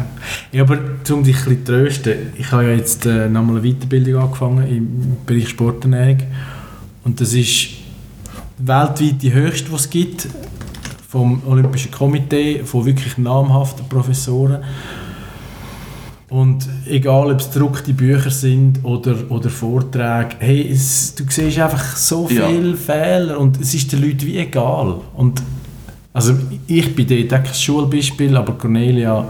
Ja, 0.51 0.63
aber 0.63 0.77
um 1.11 1.23
dich 1.23 1.37
ein 1.37 1.43
bisschen 1.45 1.65
zu 1.65 1.71
trösten, 1.71 2.13
ich 2.37 2.51
habe 2.51 2.63
ja 2.65 2.69
jetzt 2.75 3.05
äh, 3.05 3.29
nochmal 3.29 3.57
eine 3.59 3.71
Weiterbildung 3.73 4.21
angefangen 4.21 4.67
im 4.67 5.17
Bereich 5.25 5.47
Sporternährung 5.47 6.17
und 7.05 7.21
das 7.21 7.33
ist 7.33 7.69
weltweit 8.57 9.21
die 9.21 9.31
höchste, 9.33 9.69
die 9.69 9.75
es 9.75 9.89
gibt 9.89 10.27
vom 11.11 11.41
Olympischen 11.45 11.91
Komitee, 11.91 12.61
von 12.63 12.85
wirklich 12.85 13.17
namhaften 13.17 13.85
Professoren. 13.89 14.59
Und 16.29 16.65
egal, 16.87 17.33
ob 17.33 17.41
es 17.41 17.51
gedruckte 17.51 17.93
Bücher 17.93 18.29
sind 18.31 18.79
oder, 18.85 19.15
oder 19.27 19.49
Vorträge, 19.49 20.37
hey, 20.39 20.71
es, 20.71 21.13
du 21.15 21.25
siehst 21.27 21.59
einfach 21.59 21.97
so 21.97 22.29
Ja. 22.29 22.47
viele 22.47 22.77
Fehler 22.77 23.37
und 23.37 23.59
es 23.59 23.73
ist 23.73 23.91
den 23.91 24.01
Leuten 24.01 24.21
wie 24.21 24.37
egal. 24.37 25.01
Und 25.13 25.41
also 26.13 26.33
ich 26.67 26.95
bin 26.95 27.05
dort 27.07 27.41
auch 27.41 27.45
kein 27.45 27.55
Schulbeispiel, 27.55 28.37
aber 28.37 28.53
Cornelia 28.53 29.25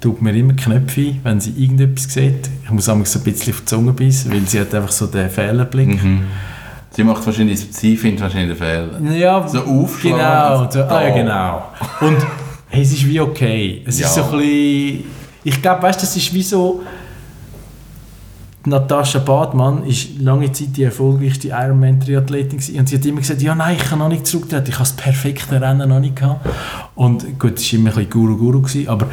tut 0.00 0.22
mir 0.22 0.32
immer 0.36 0.52
Knöpfe 0.52 1.16
wenn 1.24 1.40
sie 1.40 1.50
irgendetwas 1.58 2.04
sieht. 2.14 2.48
Ich 2.62 2.70
muss 2.70 2.86
manchmal 2.86 3.06
so 3.06 3.18
ein 3.18 3.24
bisschen 3.24 3.52
auf 3.52 3.60
die 3.62 3.66
Zunge 3.66 3.92
beißen, 3.92 4.30
weil 4.32 4.46
sie 4.46 4.60
hat 4.60 4.72
einfach 4.72 4.92
so 4.92 5.08
den 5.08 5.28
Fehlerblick. 5.28 6.00
Mhm. 6.00 6.20
Sie 6.92 7.04
macht 7.04 7.24
wahrscheinlich, 7.24 7.60
sie 7.70 7.96
findet 7.96 8.22
wahrscheinlich 8.22 8.58
den 8.58 8.66
Fehler. 8.66 9.16
Ja, 9.16 9.46
So 9.46 9.60
aufschlagen. 9.60 10.18
Genau, 10.18 10.70
so, 10.70 10.80
ah, 10.82 11.02
ja, 11.06 11.14
genau. 11.14 11.62
Und 12.00 12.16
hey, 12.68 12.82
es 12.82 12.92
ist 12.92 13.06
wie 13.06 13.20
okay. 13.20 13.82
Es 13.86 14.00
Ja. 14.00 14.06
ist 14.06 14.14
so 14.16 14.22
ein 14.24 14.30
bisschen, 14.38 15.04
ich 15.44 15.62
glaube, 15.62 15.82
weißt, 15.82 16.02
das 16.02 16.16
ist 16.16 16.34
wie 16.34 16.42
so, 16.42 16.82
Natascha 18.66 19.20
Badmann 19.20 19.84
ist 19.86 20.18
lange 20.20 20.52
Zeit 20.52 20.76
die 20.76 20.82
erfolgreichste 20.82 21.48
Ironman-Triathletin 21.48 22.58
und 22.78 22.88
sie 22.88 22.96
hat 22.96 23.06
immer 23.06 23.20
gesagt, 23.20 23.40
ja 23.40 23.54
nein, 23.54 23.76
ich 23.80 23.88
kann 23.88 23.98
noch 24.00 24.08
nicht 24.08 24.26
zurücktreten, 24.26 24.66
ich 24.68 24.74
habe 24.74 24.82
das 24.84 24.92
perfekte 24.92 25.58
Rennen 25.60 25.88
noch 25.88 26.00
nicht 26.00 26.16
gehabt. 26.16 26.46
Und 26.94 27.38
gut, 27.38 27.54
das 27.56 27.72
war 27.72 27.78
immer 27.78 27.88
ein 27.90 27.94
bisschen 27.94 28.10
Guru-Guru, 28.10 28.62
aber 28.86 29.06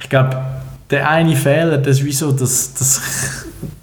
ich 0.00 0.08
glaube, 0.08 0.36
der 0.90 1.08
eine 1.08 1.36
Fehler, 1.36 1.78
das 1.78 1.98
ist 1.98 2.04
wie 2.04 2.12
so 2.12 2.32
das, 2.32 2.74
das, 2.74 3.00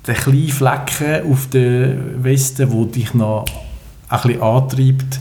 der 0.07 0.15
kleine 0.15 0.47
Flecken 0.49 1.31
auf 1.31 1.47
der 1.51 1.95
Weste, 2.23 2.71
wo 2.71 2.85
dich 2.85 3.13
noch 3.13 3.45
ein 4.09 4.21
bisschen 4.21 4.41
antreibt, 4.41 5.19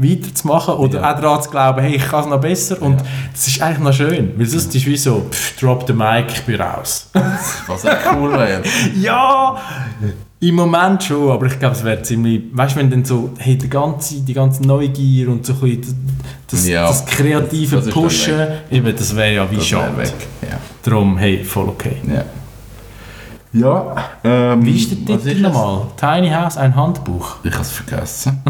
weiterzumachen 0.00 0.74
oder 0.74 1.00
Ja. 1.00 1.12
auch 1.16 1.20
daran 1.20 1.42
zu 1.42 1.50
glauben, 1.50 1.80
hey, 1.82 1.96
ich 1.96 2.08
kann 2.08 2.20
es 2.24 2.26
noch 2.30 2.40
besser. 2.40 2.80
Und 2.80 3.02
das 3.32 3.48
ist 3.48 3.60
eigentlich 3.60 3.78
noch 3.80 3.92
schön, 3.92 4.32
weil 4.36 4.46
sonst 4.46 4.66
ist 4.66 4.82
es 4.82 4.86
wie 4.86 4.96
so, 4.96 5.26
pff, 5.30 5.58
drop 5.58 5.84
the 5.86 5.92
mic, 5.92 6.26
ich 6.32 6.42
bin 6.42 6.60
raus. 6.60 7.10
Was 7.66 7.84
auch 7.84 7.96
cool 8.16 8.32
wäre. 8.32 8.62
ja, 9.00 9.56
im 10.40 10.54
Moment 10.54 11.02
schon, 11.02 11.32
aber 11.32 11.46
ich 11.46 11.58
glaube, 11.58 11.74
es 11.74 11.82
wäre 11.82 12.00
ziemlich, 12.02 12.42
weißt 12.52 12.76
du, 12.76 12.78
wenn 12.78 12.90
dann 12.90 13.04
so, 13.04 13.30
hey, 13.38 13.58
die 13.58 13.68
ganze, 13.68 14.20
die 14.20 14.34
ganze 14.34 14.62
Neugier 14.62 15.28
und 15.30 15.44
so 15.44 15.54
ein 15.54 15.60
bisschen 15.80 16.20
das, 16.48 16.68
Ja, 16.68 16.86
das 16.86 17.04
kreative 17.04 17.76
das 17.76 17.88
Pushen, 17.88 18.40
eben, 18.70 18.94
das 18.96 19.16
wäre 19.16 19.34
ja 19.34 19.50
wie 19.50 19.60
schade. 19.60 19.96
weg. 19.96 20.12
Ja. 20.42 20.58
Darum, 20.84 21.18
hey, 21.18 21.42
voll 21.42 21.68
okay. 21.70 21.96
Ja. 23.52 23.96
Ähm, 24.24 24.64
Wie 24.64 24.76
ist 24.76 24.90
der 24.90 24.98
was 25.16 25.22
Titel 25.22 25.36
ist 25.36 25.44
das? 25.44 25.52
nochmal? 25.52 25.86
Tiny 25.96 26.30
House, 26.30 26.56
ein 26.56 26.74
Handbuch. 26.76 27.36
Ich 27.44 27.52
habe 27.52 27.62
es 27.62 27.70
vergessen. 27.70 28.42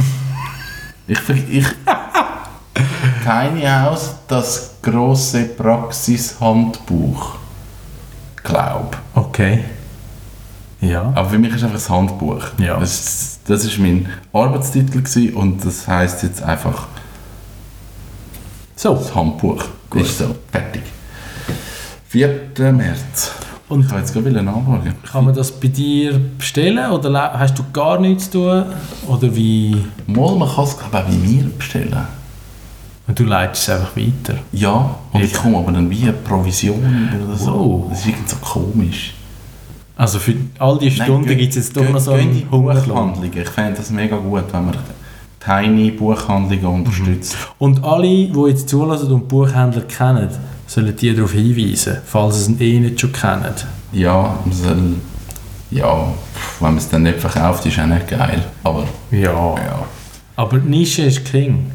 ich, 1.07 1.19
ich 1.29 1.67
Tiny 3.25 3.63
House, 3.65 4.17
das 4.27 4.75
große 4.83 5.45
Praxishandbuch. 5.45 7.37
Glaub. 8.43 8.97
Okay. 9.15 9.65
Ja. 10.81 11.13
Aber 11.15 11.29
für 11.31 11.39
mich 11.39 11.51
ist 11.51 11.63
es 11.63 11.65
einfach 11.65 11.91
ein 11.91 11.97
Handbuch. 11.97 12.43
Ja. 12.59 12.79
Das, 12.79 13.41
das 13.47 13.65
ist 13.65 13.79
mein 13.79 14.09
Arbeitstitel 14.33 15.03
gewesen 15.03 15.35
und 15.35 15.65
das 15.65 15.87
heißt 15.89 16.23
jetzt 16.23 16.43
einfach 16.43 16.87
So, 18.77 18.95
das 18.95 19.15
Handbuch. 19.15 19.65
Ist 19.95 20.19
so, 20.19 20.35
fertig. 20.53 20.83
4. 22.09 22.73
März. 22.73 23.33
Und 23.69 23.81
Ich 23.81 23.91
wollte 23.91 23.97
jetzt 24.05 24.13
gerade 24.15 24.43
nachschauen. 24.43 24.81
kann 25.11 25.25
man 25.25 25.35
das 25.35 25.51
bei 25.53 25.69
dir 25.69 26.19
bestellen 26.39 26.91
oder 26.91 27.33
hast 27.39 27.59
du 27.59 27.63
gar 27.73 27.99
nichts 28.01 28.31
zu 28.31 28.39
tun? 28.39 28.65
Oder 29.07 29.35
wie? 29.35 29.77
Mal, 30.07 30.37
man 30.37 30.49
kann 30.49 30.65
es 30.65 30.77
glaube 30.79 30.97
ich 30.99 30.99
auch 30.99 31.05
bei 31.07 31.13
mir 31.27 31.45
bestellen. 31.57 31.97
Und 33.07 33.19
du 33.19 33.25
leitest 33.25 33.69
es 33.69 33.75
einfach 33.75 33.97
weiter. 33.97 34.39
Ja, 34.53 34.95
und 35.13 35.23
ich 35.23 35.33
Ja. 35.33 35.39
komme 35.39 35.59
aber 35.59 35.73
dann 35.73 35.89
wie 35.91 36.03
eine 36.03 36.13
Provision 36.13 37.09
oder 37.27 37.37
so. 37.37 37.53
Wow. 37.53 37.87
Das 37.91 38.01
ist 38.01 38.07
irgendwie 38.07 38.29
so 38.29 38.37
komisch. 38.37 39.15
Also 39.97 40.19
für 40.19 40.35
all 40.59 40.79
die 40.79 40.91
Stunden 40.91 41.27
gibt 41.27 41.51
es 41.51 41.57
jetzt 41.57 41.77
doch 41.77 41.89
noch 41.89 41.99
so 41.99 42.13
Hungerlohn. 42.13 42.85
Buchhandlungen. 42.85 43.33
Ich 43.43 43.49
fände 43.49 43.75
das 43.79 43.91
mega 43.91 44.17
gut, 44.17 44.45
wenn 44.53 44.67
man 44.67 44.77
tiny 45.45 45.91
Buchhandlungen 45.91 46.67
unterstützt. 46.67 47.37
Und 47.59 47.83
alle, 47.83 48.07
die 48.07 48.45
jetzt 48.49 48.69
zulassen 48.69 49.11
und 49.11 49.27
Buchhändler 49.27 49.83
kennen, 49.83 50.29
sollen 50.69 50.95
die 50.97 51.15
darauf 51.15 51.33
hinweisen, 51.33 51.97
falls 52.07 52.45
sie 52.45 52.53
es 52.55 52.61
eh 52.61 52.79
nicht 52.79 53.01
schon 53.01 53.13
kennen. 53.13 53.53
Ja, 53.91 54.39
soll, 54.51 54.95
ja, 55.71 55.97
wenn 56.61 56.69
man 56.69 56.77
es 56.77 56.89
dann 56.89 57.03
nicht 57.03 57.19
verkauft, 57.19 57.67
ist 57.67 57.79
auch 57.81 57.87
nicht 57.87 58.07
geil. 58.09 58.45
Aber 58.63 58.85
Ja. 59.11 59.55
ja, 59.57 59.83
Aber 60.37 60.59
Nische 60.59 61.03
ist 61.03 61.25
King. 61.25 61.71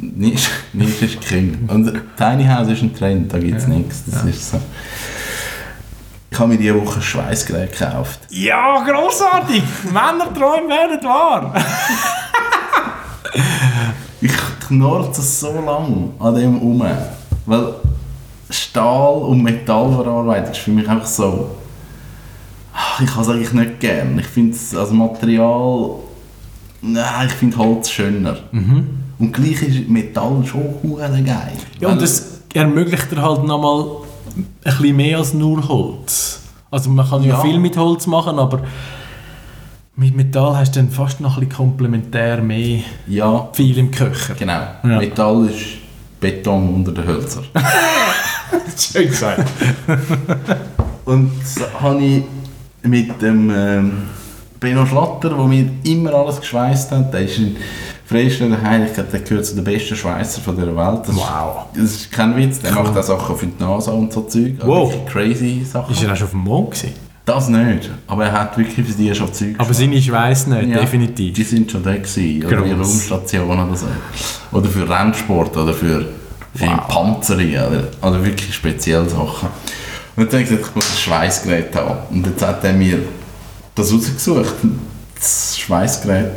nicht, 0.00 0.50
nicht 0.72 1.00
ist 1.02 1.20
King. 1.20 1.68
Und 1.68 1.92
Tiny 2.16 2.44
House 2.46 2.68
ist 2.68 2.82
ein 2.82 2.94
Trend, 2.94 3.32
da 3.32 3.38
gibt 3.38 3.58
es 3.58 3.64
Ja. 3.64 3.68
nichts. 3.70 4.02
Das 4.06 4.24
ist 4.24 4.50
so. 4.50 4.60
Ich 6.30 6.38
habe 6.38 6.50
mir 6.52 6.58
diese 6.58 6.74
Woche 6.80 6.96
ein 6.96 7.02
Schweißgerät 7.02 7.72
gekauft. 7.78 8.20
Ja, 8.30 8.82
grossartig! 8.84 9.62
Männerträume 9.84 10.68
werden 10.68 11.02
wahr! 11.04 11.54
Ich 14.20 14.32
knurze 14.66 15.22
so 15.22 15.52
lange 15.52 16.10
an 16.18 16.34
dem 16.34 16.58
um. 16.60 16.82
Weil 17.46 17.74
Stahl- 18.50 19.22
und 19.22 19.42
Metallverarbeitung 19.42 20.52
ist 20.52 20.58
für 20.60 20.70
mich 20.70 20.88
einfach 20.88 21.06
so. 21.06 21.50
Ich 23.00 23.06
kann 23.12 23.22
es 23.22 23.28
eigentlich 23.28 23.52
nicht 23.52 23.80
gern. 23.80 24.18
Ich 24.18 24.26
finde 24.26 24.54
es 24.54 24.74
als 24.74 24.90
Material. 24.90 25.90
Nein, 26.80 27.26
ich 27.26 27.32
finde 27.34 27.56
Holz 27.58 27.90
schöner. 27.90 28.36
Und 28.52 29.32
gleich 29.32 29.62
ist 29.62 29.88
Metall 29.88 30.44
schon 30.46 30.74
geil. 31.24 31.52
Ja, 31.80 31.88
und 31.88 32.00
das 32.00 32.40
ermöglicht 32.54 33.10
dir 33.10 33.20
halt 33.20 33.44
nochmal 33.44 33.84
ein 34.36 34.46
bisschen 34.64 34.96
mehr 34.96 35.18
als 35.18 35.34
nur 35.34 35.66
Holz. 35.68 36.40
Also 36.70 36.90
man 36.90 37.08
kann 37.08 37.22
ja, 37.24 37.30
Ja. 37.30 37.40
viel 37.40 37.58
mit 37.58 37.76
Holz 37.76 38.06
machen, 38.06 38.38
aber 38.38 38.60
mit 39.96 40.14
Metall 40.14 40.56
hast 40.56 40.76
du 40.76 40.80
dann 40.80 40.90
fast 40.90 41.20
noch 41.20 41.36
ein 41.36 41.40
bisschen 41.48 41.56
komplementär 41.56 42.40
mehr 42.40 42.80
Ja, 43.08 43.48
viel 43.52 43.76
im 43.78 43.90
Köcher. 43.90 44.34
genau. 44.34 44.60
Ja. 44.84 44.98
Metall 44.98 45.46
ist 45.46 45.64
Beton 46.20 46.74
unter 46.76 46.92
den 46.92 47.06
Hölzern. 47.06 47.44
Schön 48.76 49.08
gesagt. 49.08 49.48
Und 51.04 51.32
habe 51.80 52.02
ich 52.02 52.22
mit 52.82 53.20
dem 53.20 53.50
ähm, 53.50 53.92
Benno 54.60 54.86
Schlatter, 54.86 55.30
der 55.30 55.44
mir 55.44 55.70
immer 55.84 56.14
alles 56.14 56.40
geschweißt 56.40 56.90
hat. 56.92 57.12
Der 57.12 57.20
ist 57.20 57.38
ein 57.38 57.56
Freistädter 58.04 58.60
Heilig, 58.62 58.90
der 58.94 59.20
gehört 59.20 59.46
zu 59.46 59.54
den 59.54 59.64
besten 59.64 59.94
Schweißern 59.94 60.42
von 60.42 60.56
dieser 60.56 60.74
Welt. 60.74 61.00
Das 61.06 61.14
Wow. 61.16 61.66
Ist, 61.74 61.82
das 61.82 61.90
ist 61.90 62.12
kein 62.12 62.36
Witz, 62.36 62.60
der 62.60 62.72
macht 62.72 62.96
auch 62.96 63.02
Sachen 63.02 63.36
für 63.36 63.46
die 63.46 63.62
NASA 63.62 63.92
und 63.92 64.12
so 64.12 64.22
Zeug. 64.22 64.54
Wow. 64.64 64.92
Crazy 65.06 65.64
Sachen. 65.64 65.92
Ist 65.92 66.02
er 66.02 66.12
auch 66.12 66.16
schon 66.16 66.24
auf 66.26 66.30
dem 66.32 66.40
Mond 66.40 66.70
gewesen? 66.70 66.94
Das 67.28 67.46
nicht, 67.50 67.90
aber 68.06 68.24
er 68.24 68.32
hat 68.32 68.56
wirklich 68.56 68.86
für 68.86 68.94
die 68.94 69.14
schon 69.14 69.30
Zeug 69.34 69.54
Aber 69.58 69.74
seine 69.74 70.00
Schweiß 70.00 70.46
nicht, 70.46 70.68
Ja, 70.70 70.80
definitiv. 70.80 71.34
Die 71.34 71.42
sind 71.42 71.70
schon 71.70 71.82
da 71.82 71.94
gewesen, 71.94 72.42
oder 72.46 72.64
in 72.64 72.72
Raumstationen 72.80 73.68
oder 73.68 73.76
so. 73.76 73.86
Oder 74.50 74.68
für 74.70 74.88
Rennsport 74.88 75.54
oder 75.54 75.74
für, 75.74 76.06
für 76.54 76.66
Wow. 76.66 76.88
Oder, 77.68 77.88
oder 78.02 78.24
wirklich 78.24 78.54
spezielle 78.54 79.08
Sachen. 79.08 79.48
Und 80.16 80.32
dann 80.32 80.40
habe 80.40 80.42
ich 80.42 80.48
gesagt, 80.48 80.68
ich 80.70 80.74
muss 80.74 80.90
ein 80.90 80.98
Schweißgerät 80.98 81.74
haben. 81.76 81.98
Und 82.10 82.26
jetzt 82.26 82.44
hat 82.44 82.64
er 82.64 82.72
mir 82.72 82.98
das 83.74 83.92
rausgesucht. 83.92 84.54
Das 85.14 85.58
Schweißgerät 85.58 86.30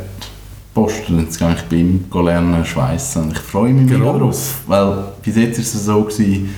posten. 0.74 1.20
Jetzt 1.20 1.38
gehe 1.38 1.52
ich 1.54 1.62
bei 1.62 1.76
ihm 1.76 2.04
lernen 2.24 2.64
schweißen. 2.64 3.32
Ich 3.32 3.38
freue 3.38 3.72
mich 3.72 3.90
mega 3.90 4.12
drauf. 4.12 4.60
Weil 4.66 5.04
bis 5.22 5.36
jetzt 5.36 5.58
war 5.58 5.64
es 5.64 5.84
so, 5.84 6.02
gewesen, 6.04 6.54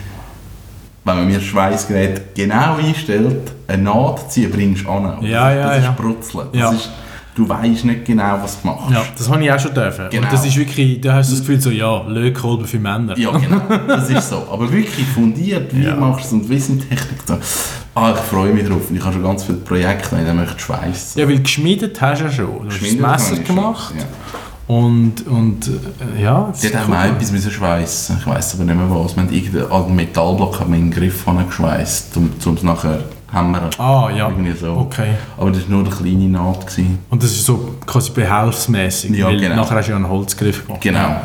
wenn 1.04 1.16
man 1.16 1.26
mir 1.26 1.34
das 1.38 1.44
Schweißgerät 1.44 2.34
genau 2.34 2.76
einstellt, 2.76 3.52
eine 3.66 3.82
Naht 3.82 4.32
ziehen, 4.32 4.50
bringst 4.50 4.84
du 4.84 4.90
an. 4.90 5.22
Ja, 5.22 5.52
ja, 5.52 5.68
das 5.68 5.78
ist 5.78 5.84
ja. 5.84 5.90
Brutzeln. 5.92 6.46
Das 6.52 6.60
Ja. 6.60 6.70
ist, 6.72 6.90
du 7.34 7.48
weißt 7.48 7.84
nicht 7.84 8.04
genau, 8.04 8.38
was 8.42 8.60
du 8.60 8.68
machst. 8.68 8.90
Ja, 8.90 9.02
das 9.16 9.28
habe 9.28 9.44
ich 9.44 9.52
auch 9.52 9.58
schon 9.58 9.74
dürfen. 9.74 10.06
Genau. 10.10 10.22
Und 10.22 10.32
das 10.32 10.46
ist 10.46 10.56
wirklich, 10.56 11.00
da 11.00 11.14
hast 11.14 11.30
du 11.30 11.34
das 11.36 11.40
Gefühl 11.40 11.60
so, 11.60 11.70
ja, 11.70 12.02
Lötkolben 12.06 12.66
für 12.66 12.78
Männer. 12.78 13.16
Ja, 13.18 13.30
genau, 13.36 13.62
das 13.86 14.10
ist 14.10 14.28
so. 14.28 14.46
Aber 14.50 14.70
wirklich 14.70 15.06
fundiert, 15.06 15.74
wie 15.74 15.84
Ja. 15.84 15.96
machst 15.96 16.24
du 16.32 16.36
es 16.36 16.42
und 16.42 16.48
wie 16.50 16.58
sind 16.58 16.88
Technik 16.88 17.20
so. 17.26 17.38
Ah, 17.94 18.12
ich 18.14 18.20
freue 18.22 18.52
mich 18.52 18.66
drauf. 18.68 18.90
Und 18.90 18.96
ich 18.96 19.02
habe 19.02 19.12
schon 19.12 19.22
ganz 19.22 19.44
viele 19.44 19.58
Projekte, 19.58 20.16
in 20.16 20.24
denen 20.24 20.44
ich 20.44 20.60
schweißen. 20.60 21.20
Ja, 21.20 21.28
weil 21.28 21.40
geschmiedet 21.40 22.00
hast 22.00 22.20
du 22.20 22.24
ja 22.24 22.30
schon. 22.30 22.46
Du 22.46 22.66
hast 22.70 22.82
das 22.82 22.90
habe 22.90 23.32
Messer 23.32 23.42
gemacht. 23.42 23.94
Ja. 23.96 24.04
Und, 24.66 25.26
und 25.26 25.68
äh, 25.68 26.22
ja, 26.22 26.46
das 26.50 26.62
Sie 26.62 26.74
hat 26.74 26.84
auch 26.84 26.88
mal 26.88 27.10
etwas 27.10 27.30
müssen 27.30 27.50
schweissen. 27.50 28.16
Ich 28.18 28.26
weiss 28.26 28.54
aber 28.54 28.64
nicht 28.64 28.74
mehr 28.76 28.90
was. 28.90 29.14
Wir 29.14 29.22
haben 29.22 29.32
irgendeinen 29.32 29.70
alten 29.70 29.94
Metallblock 29.94 30.60
in 30.66 30.72
den 30.72 30.90
Griff 30.90 31.26
geschweißt, 31.26 32.16
um 32.16 32.30
es 32.54 32.62
nachher 32.62 33.00
hämmern. 33.34 33.70
Ah, 33.78 34.10
ja. 34.14 34.28
Irgendwie 34.28 34.52
so. 34.52 34.72
Okay. 34.72 35.14
Aber 35.36 35.50
das 35.50 35.62
war 35.62 35.70
nur 35.70 35.80
eine 35.80 35.94
kleine 35.94 36.28
Naht. 36.28 36.66
Gewesen. 36.66 36.98
Und 37.10 37.22
das 37.22 37.30
ist 37.32 37.44
so 37.44 37.74
quasi 37.86 38.10
behelfsmäßig. 38.12 39.10
Ja, 39.16 39.30
genau. 39.30 39.56
Nachher 39.56 39.76
hast 39.76 39.86
du 39.86 39.90
ja 39.90 39.96
einen 39.96 40.08
Holzgriff 40.08 40.66
gemacht. 40.66 40.82
Genau. 40.82 41.16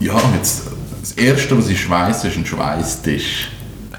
Ja, 0.00 0.14
jetzt, 0.36 0.68
das 1.00 1.12
erste, 1.12 1.58
was 1.58 1.68
ich 1.68 1.80
schweiße, 1.80 2.28
ist 2.28 2.36
ein 2.36 2.46
Schweißtisch. 2.46 3.50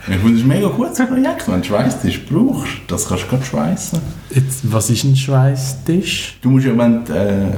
Ich 0.08 0.16
finde, 0.16 0.32
das 0.32 0.40
ist 0.40 0.44
ein 0.44 0.48
mega 0.48 0.68
gutes 0.70 0.98
Projekt. 0.98 1.42
Wenn 1.42 1.46
du 1.46 1.54
einen 1.54 1.64
Schweißtisch 1.64 2.26
brauchst, 2.26 2.72
das 2.88 3.08
kannst 3.08 3.26
du 3.26 3.28
gerade 3.28 3.46
schweißen. 3.46 4.00
Jetzt, 4.32 4.72
was 4.72 4.90
ist 4.90 5.04
ein 5.04 5.16
Schweißtisch? 5.16 6.38
Du 6.42 6.50
musst 6.50 6.66
ja, 6.66 6.78
wenn 6.78 7.06
du, 7.06 7.14
äh, 7.14 7.52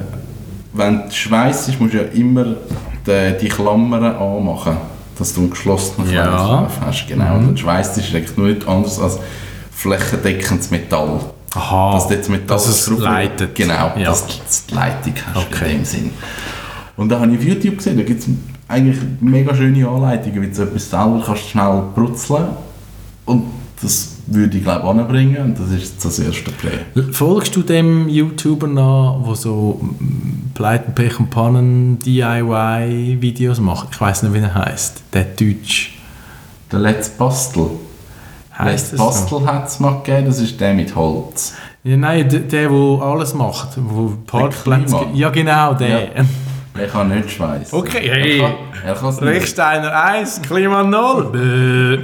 wenn 0.73 1.03
du 1.03 1.11
schweißt, 1.11 1.79
musst 1.79 1.93
du 1.93 1.97
ja 1.97 2.03
immer 2.13 2.55
die, 3.05 3.37
die 3.41 3.47
Klammern 3.47 4.03
anmachen, 4.03 4.77
dass 5.21 5.33
du 5.33 5.41
einen 5.41 5.49
geschlossenen 5.51 6.11
Ja. 6.11 6.23
Kreislauf 6.25 6.81
hast. 6.85 7.07
Genau. 7.07 7.35
Und 7.35 7.49
ein 7.49 7.57
Schweißtisch 7.57 8.09
ist 8.09 8.15
eigentlich 8.15 8.37
nichts 8.37 8.67
anderes 8.67 8.99
als 8.99 9.19
flächendeckendes 9.71 10.71
Metall. 10.71 11.19
Aha, 11.53 11.93
dass 11.93 12.07
du 12.07 12.13
jetzt 12.15 12.29
Metall 12.29 12.47
dass 12.47 12.67
es 12.67 12.85
drauf- 12.85 12.99
leitet. 12.99 13.55
Genau, 13.55 13.91
Ja. 13.97 14.05
dass 14.05 14.25
du 14.25 14.33
die 14.69 14.73
Leitung 14.75 15.13
hast 15.33 15.47
Okay. 15.47 15.71
in 15.71 15.77
dem 15.79 15.85
Sinn. 15.85 16.11
Und 16.97 17.09
da 17.09 17.19
habe 17.19 17.31
ich 17.31 17.37
auf 17.39 17.43
YouTube 17.45 17.77
gesehen, 17.77 17.97
da 17.97 18.03
gibt 18.03 18.21
es 18.21 18.29
eigentlich 18.67 18.97
mega 19.19 19.53
schöne 19.55 19.87
Anleitungen, 19.87 20.41
wie 20.41 20.47
du 20.47 20.61
etwas 20.63 20.89
selber 20.89 21.21
kannst 21.25 21.49
schnell 21.49 21.83
brutzeln 21.95 22.45
Und 23.25 23.43
das 23.81 24.17
würde 24.27 24.57
ich 24.57 24.63
glaube 24.63 24.83
anbringen 24.87 25.37
und 25.43 25.59
das 25.59 25.71
ist 25.71 26.03
das 26.05 26.19
erste 26.19 26.51
Play. 26.51 26.79
Folgst 27.11 27.55
du 27.55 27.61
dem 27.63 28.07
YouTuber 28.07 28.67
nach, 28.67 29.17
der 29.25 29.35
so 29.35 29.81
Pleiten, 30.61 30.93
Pech 30.93 31.19
und 31.19 31.31
Pannen 31.31 31.97
DIY-Videos 31.97 33.59
macht? 33.59 33.87
Ich 33.93 33.99
weiß 33.99 34.21
nicht, 34.21 34.33
wie 34.35 34.37
er 34.37 34.53
heißt. 34.53 35.01
Der 35.11 35.23
Deutsch. 35.23 35.97
Der 36.71 36.77
Let's 36.77 37.09
Bastel. 37.09 37.71
Heißt 38.55 38.91
Let's 38.91 38.91
es 38.91 38.99
so? 38.99 39.05
Bastel 39.05 39.47
hat 39.47 39.67
es 39.67 39.79
mal 39.79 40.03
gegeben, 40.03 40.27
das 40.27 40.37
ist 40.37 40.61
der 40.61 40.75
mit 40.75 40.95
Holz. 40.95 41.55
Ja, 41.83 41.97
nein, 41.97 42.29
der, 42.29 42.41
der, 42.41 42.69
der 42.69 43.01
alles 43.01 43.33
macht. 43.33 43.69
Wo 43.75 44.15
Parkplätze. 44.27 45.07
Ja, 45.15 45.31
genau, 45.31 45.73
der. 45.73 45.89
Ja. 45.89 46.25
Er 46.77 46.87
kann 46.87 47.09
nicht 47.09 47.31
schweißen. 47.31 47.79
Okay, 47.79 48.07
hey. 48.07 48.39
Er 48.39 48.47
kann, 48.47 48.55
er 48.85 48.93
kann's 48.93 49.19
nicht. 49.19 49.29
Rechsteiner 49.29 49.95
1, 49.99 50.43
Klima 50.43 50.83
0. 50.83 52.03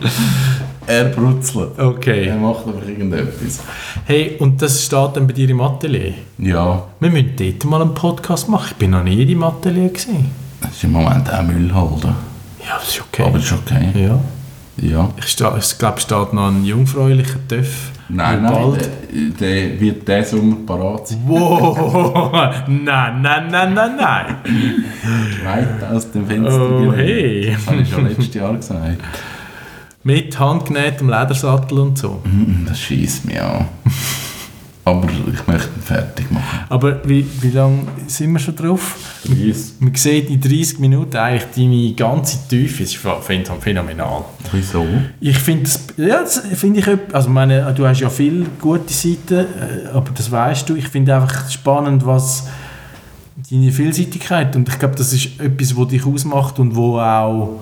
Er 0.86 1.04
brutzelt. 1.04 1.70
Er 1.78 1.86
Okay. 1.88 2.32
macht 2.36 2.66
einfach 2.66 2.86
irgendetwas. 2.88 3.60
Hey, 4.06 4.36
und 4.40 4.60
das 4.60 4.84
steht 4.84 5.10
dann 5.16 5.26
bei 5.26 5.32
dir 5.32 5.48
im 5.50 5.60
Atelier? 5.60 6.14
Ja, 6.38 6.82
Wir 6.98 7.10
müssen 7.10 7.32
dort 7.36 7.64
mal 7.66 7.82
einen 7.82 7.94
Podcast 7.94 8.48
machen. 8.48 8.68
Ich 8.72 8.76
bin 8.76 8.90
noch 8.90 9.04
nie 9.04 9.22
in 9.22 9.28
deinem 9.28 9.42
Atelier. 9.44 9.88
Gewesen. 9.88 10.30
das 10.60 10.72
ist 10.72 10.84
im 10.84 10.92
Moment 10.92 11.32
auch 11.32 11.42
Müllhalter. 11.42 12.14
Ja, 12.66 12.76
das 12.78 12.88
ist 12.88 13.00
okay. 13.02 13.22
Aber 13.24 13.38
das 13.38 13.44
ist 13.46 13.52
okay. 13.52 13.88
ja. 13.94 14.18
Ja. 14.82 15.10
Ich, 15.18 15.26
ich 15.26 15.36
glaube, 15.36 15.58
es 15.58 15.70
steht 15.70 16.32
noch 16.32 16.48
ein 16.48 16.64
jungfräulicher 16.64 17.38
Töff. 17.46 17.90
Nein, 18.08 18.42
der 18.42 18.50
nein, 18.50 18.62
bald- 18.62 18.90
der, 19.40 19.50
der 19.68 19.80
wird 19.80 20.08
diesen 20.08 20.24
Sommer 20.38 20.56
parat 20.66 21.06
sein. 21.08 21.18
Wow! 21.26 22.32
nein, 22.66 23.20
nein, 23.20 23.48
nein, 23.50 23.74
nein, 23.74 23.96
nein! 23.96 24.36
Weit 25.44 25.84
aus 25.92 26.10
dem 26.10 26.26
Fenster. 26.26 26.70
Oh, 26.88 26.92
hey. 26.94 27.52
Das 27.54 27.66
habe 27.66 27.82
ich 27.82 27.90
schon 27.90 28.06
letztes 28.08 28.34
Jahr 28.34 28.54
gesagt. 28.54 29.02
Mit 30.02 30.38
handgenähtem 30.38 31.08
Ledersattel 31.10 31.78
und 31.78 31.98
so. 31.98 32.20
Mm, 32.24 32.64
Das 32.66 32.80
schießt 32.80 33.26
mich 33.26 33.40
an. 33.40 33.66
Aber 34.84 35.06
ich 35.10 35.46
möchte 35.46 35.68
ihn 35.76 35.82
fertig 35.82 36.30
machen. 36.30 36.60
Aber 36.70 37.06
wie, 37.06 37.24
wie 37.42 37.50
lange 37.50 37.82
sind 38.06 38.32
wir 38.32 38.38
schon 38.38 38.56
drauf? 38.56 38.96
Preis. 39.24 39.74
Man 39.78 39.94
sieht 39.94 40.30
in 40.30 40.40
30 40.40 40.78
Minuten 40.78 41.16
eigentlich 41.18 41.44
deine 41.54 41.92
ganze 41.92 42.38
Tiefe. 42.48 42.82
Das 42.82 42.92
ist 42.94 43.04
ph- 43.04 43.20
ph- 43.22 43.60
phänomenal. 43.60 44.24
Wieso? 44.50 44.86
Ich 45.20 45.38
finde 45.38 45.64
das, 45.64 45.80
ja, 45.98 46.22
das 46.22 46.38
finde 46.54 46.80
ich, 46.80 46.86
also 47.14 47.28
meine, 47.28 47.72
du 47.74 47.86
hast 47.86 48.00
ja 48.00 48.08
viele 48.08 48.46
gute 48.58 48.92
Seiten, 48.92 49.34
äh, 49.34 49.88
aber 49.92 50.10
das 50.14 50.30
weißt 50.30 50.68
du. 50.70 50.74
Ich 50.76 50.88
finde 50.88 51.14
einfach 51.14 51.48
spannend, 51.50 52.04
was 52.06 52.48
deine 53.50 53.70
Vielseitigkeit 53.70 54.56
und 54.56 54.66
ich 54.68 54.78
glaube, 54.78 54.96
das 54.96 55.12
ist 55.12 55.38
etwas, 55.40 55.76
was 55.76 55.88
dich 55.88 56.06
ausmacht 56.06 56.58
und 56.58 56.74
wo 56.74 56.98
auch 56.98 57.60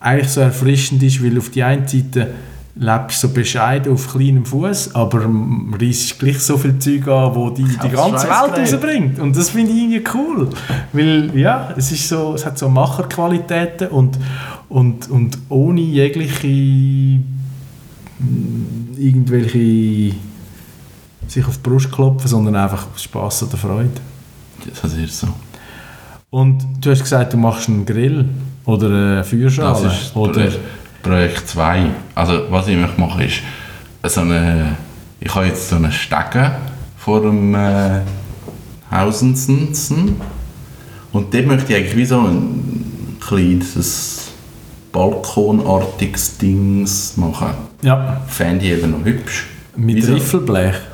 eigentlich 0.00 0.30
so 0.30 0.40
erfrischend 0.40 1.02
ist, 1.02 1.22
weil 1.22 1.38
auf 1.38 1.50
die 1.50 1.62
einen 1.62 1.86
Seite 1.86 2.32
lebst 2.74 3.22
du 3.22 3.28
so 3.28 3.34
bescheiden 3.34 3.92
auf 3.92 4.12
kleinem 4.12 4.44
Fuß, 4.44 4.94
aber 4.94 5.28
reissest 5.78 6.18
gleich 6.18 6.38
so 6.38 6.56
viel 6.56 6.78
Zeug 6.78 7.06
an, 7.08 7.34
wo 7.34 7.50
die, 7.50 7.64
die 7.64 7.88
ganze 7.88 8.26
Welt 8.26 8.58
rausbringt. 8.58 9.18
Und 9.18 9.36
das 9.36 9.50
finde 9.50 9.72
ich 9.72 9.78
irgendwie 9.78 10.04
cool. 10.14 10.48
Weil, 10.92 11.38
ja, 11.38 11.74
es 11.76 11.92
ist 11.92 12.08
so, 12.08 12.34
es 12.34 12.46
hat 12.46 12.58
so 12.58 12.68
Macherqualitäten 12.68 13.88
und, 13.88 14.18
und, 14.68 15.10
und 15.10 15.38
ohne 15.48 15.80
jegliche 15.80 16.46
mm, 16.46 17.22
irgendwelche 18.96 20.14
sich 21.26 21.46
auf 21.46 21.58
die 21.58 21.68
Brust 21.68 21.92
klopfen, 21.92 22.28
sondern 22.28 22.56
einfach 22.56 22.86
aus 22.94 23.02
Spass 23.02 23.42
oder 23.42 23.56
Freude. 23.56 23.90
Das 24.82 24.94
ist 24.94 25.20
so. 25.20 25.28
Und 26.30 26.64
du 26.80 26.90
hast 26.90 27.02
gesagt, 27.02 27.32
du 27.32 27.36
machst 27.36 27.68
einen 27.68 27.84
Grill 27.84 28.26
oder 28.66 28.86
eine 28.86 29.24
Feuerschale. 29.24 29.82
Das 29.84 29.92
ist 30.02 30.16
oder 30.16 30.32
Projekt, 30.32 30.58
Projekt 31.02 31.48
2. 31.48 31.86
Also 32.14 32.42
was 32.50 32.68
ich 32.68 32.76
möchte 32.76 33.00
machen 33.00 33.22
ist, 33.22 33.40
so 34.14 34.20
eine, 34.22 34.76
ich 35.20 35.34
habe 35.34 35.46
jetzt 35.46 35.68
so 35.68 35.76
einen 35.76 35.92
Stegen 35.92 36.50
vor 36.96 37.20
dem 37.22 37.54
äh, 37.54 38.00
Hausensen 38.90 40.16
und 41.12 41.32
dort 41.34 41.46
möchte 41.46 41.72
ich 41.72 41.78
eigentlich 41.78 41.96
wie 41.96 42.04
so 42.04 42.20
ein 42.20 43.16
kleines 43.20 44.28
balkonartiges 44.92 46.38
Dings 46.38 47.16
machen. 47.16 47.50
ja, 47.82 48.20
Fände 48.26 48.64
ich 48.64 48.72
eben 48.72 48.90
noch 48.90 49.04
hübsch. 49.04 49.46
mit 49.76 49.96
Wie 49.96 50.02
so- 50.02 50.14
Riffelblech. 50.14 50.74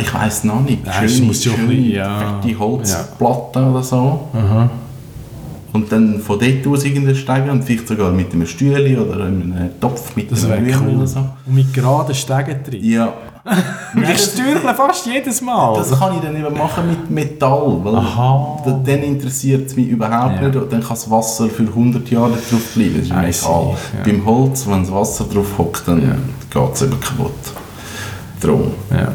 Ich 0.00 0.12
weiß 0.12 0.44
noch 0.44 0.60
nicht. 0.60 0.84
Nein, 0.84 1.04
es 1.04 1.18
muss 1.20 1.38
bisschen, 1.42 1.90
ja. 1.92 2.40
fette 2.42 2.58
Holzplatten 2.58 3.64
oder 3.70 3.82
so. 3.82 4.28
Aha. 4.34 4.68
Und 5.76 5.92
dann 5.92 6.20
von 6.20 6.38
dort 6.38 6.66
aus 6.66 6.84
irgendeinen 6.84 7.16
Steigen 7.16 7.50
und 7.50 7.62
vielleicht 7.64 7.86
sogar 7.88 8.10
mit 8.10 8.32
einem 8.32 8.46
Stühle 8.46 8.98
oder 9.00 9.24
einem 9.26 9.54
Topf 9.80 10.16
mit 10.16 10.32
Das 10.32 10.44
einem 10.44 10.64
Rührei 10.64 10.78
cool. 10.80 10.96
oder 10.96 11.06
so. 11.06 11.18
Und 11.46 11.54
mit 11.54 11.72
geraden 11.74 12.14
Stegen 12.14 12.60
drin. 12.64 12.82
Ja. 12.84 13.12
ich 14.10 14.18
stürchle 14.18 14.74
fast 14.74 15.06
jedes 15.06 15.40
Mal. 15.42 15.76
Das 15.76 15.96
kann 15.98 16.14
ich 16.16 16.20
dann 16.20 16.34
eben 16.34 16.56
machen 16.56 16.88
mit 16.88 17.10
Metall, 17.10 17.78
weil 17.84 17.94
Aha. 17.94 18.60
da- 18.64 18.80
dann 18.84 19.02
interessiert 19.02 19.66
es 19.68 19.76
mich 19.76 19.86
überhaupt 19.88 20.36
Ja. 20.40 20.48
nicht 20.48 20.56
und 20.56 20.72
dann 20.72 20.80
kann 20.80 20.88
das 20.90 21.08
Wasser 21.10 21.46
für 21.48 21.62
100 21.62 22.10
Jahre 22.10 22.30
drauf 22.32 22.72
bleiben. 22.74 22.94
Das 22.96 23.04
ist 23.04 23.12
Metall. 23.44 23.76
see, 23.76 23.98
ja. 23.98 24.04
Beim 24.04 24.24
Holz, 24.26 24.66
wenn 24.66 24.80
das 24.82 24.92
Wasser 24.92 25.24
drauf 25.32 25.46
hockt, 25.58 25.82
dann 25.86 26.00
geht 26.50 26.72
es 26.74 26.82
eben 26.82 26.98
kaputt. 27.00 27.32
Drum. 28.40 28.72
Ja. 28.90 29.12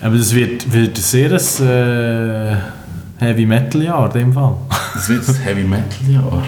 Aber 0.00 0.16
das 0.16 0.32
wird, 0.32 0.72
wird 0.72 0.96
ein 0.96 1.02
sehr 1.02 1.32
äh, 1.32 2.56
Heavy 3.18 3.46
Metal 3.46 3.82
Jahr 3.82 4.06
in 4.06 4.20
dem 4.20 4.32
Fall. 4.32 4.56
Das 4.94 5.08
wird 5.08 5.28
das 5.28 5.44
Heavy 5.44 5.64
Metal 5.64 6.08
Jahr. 6.08 6.42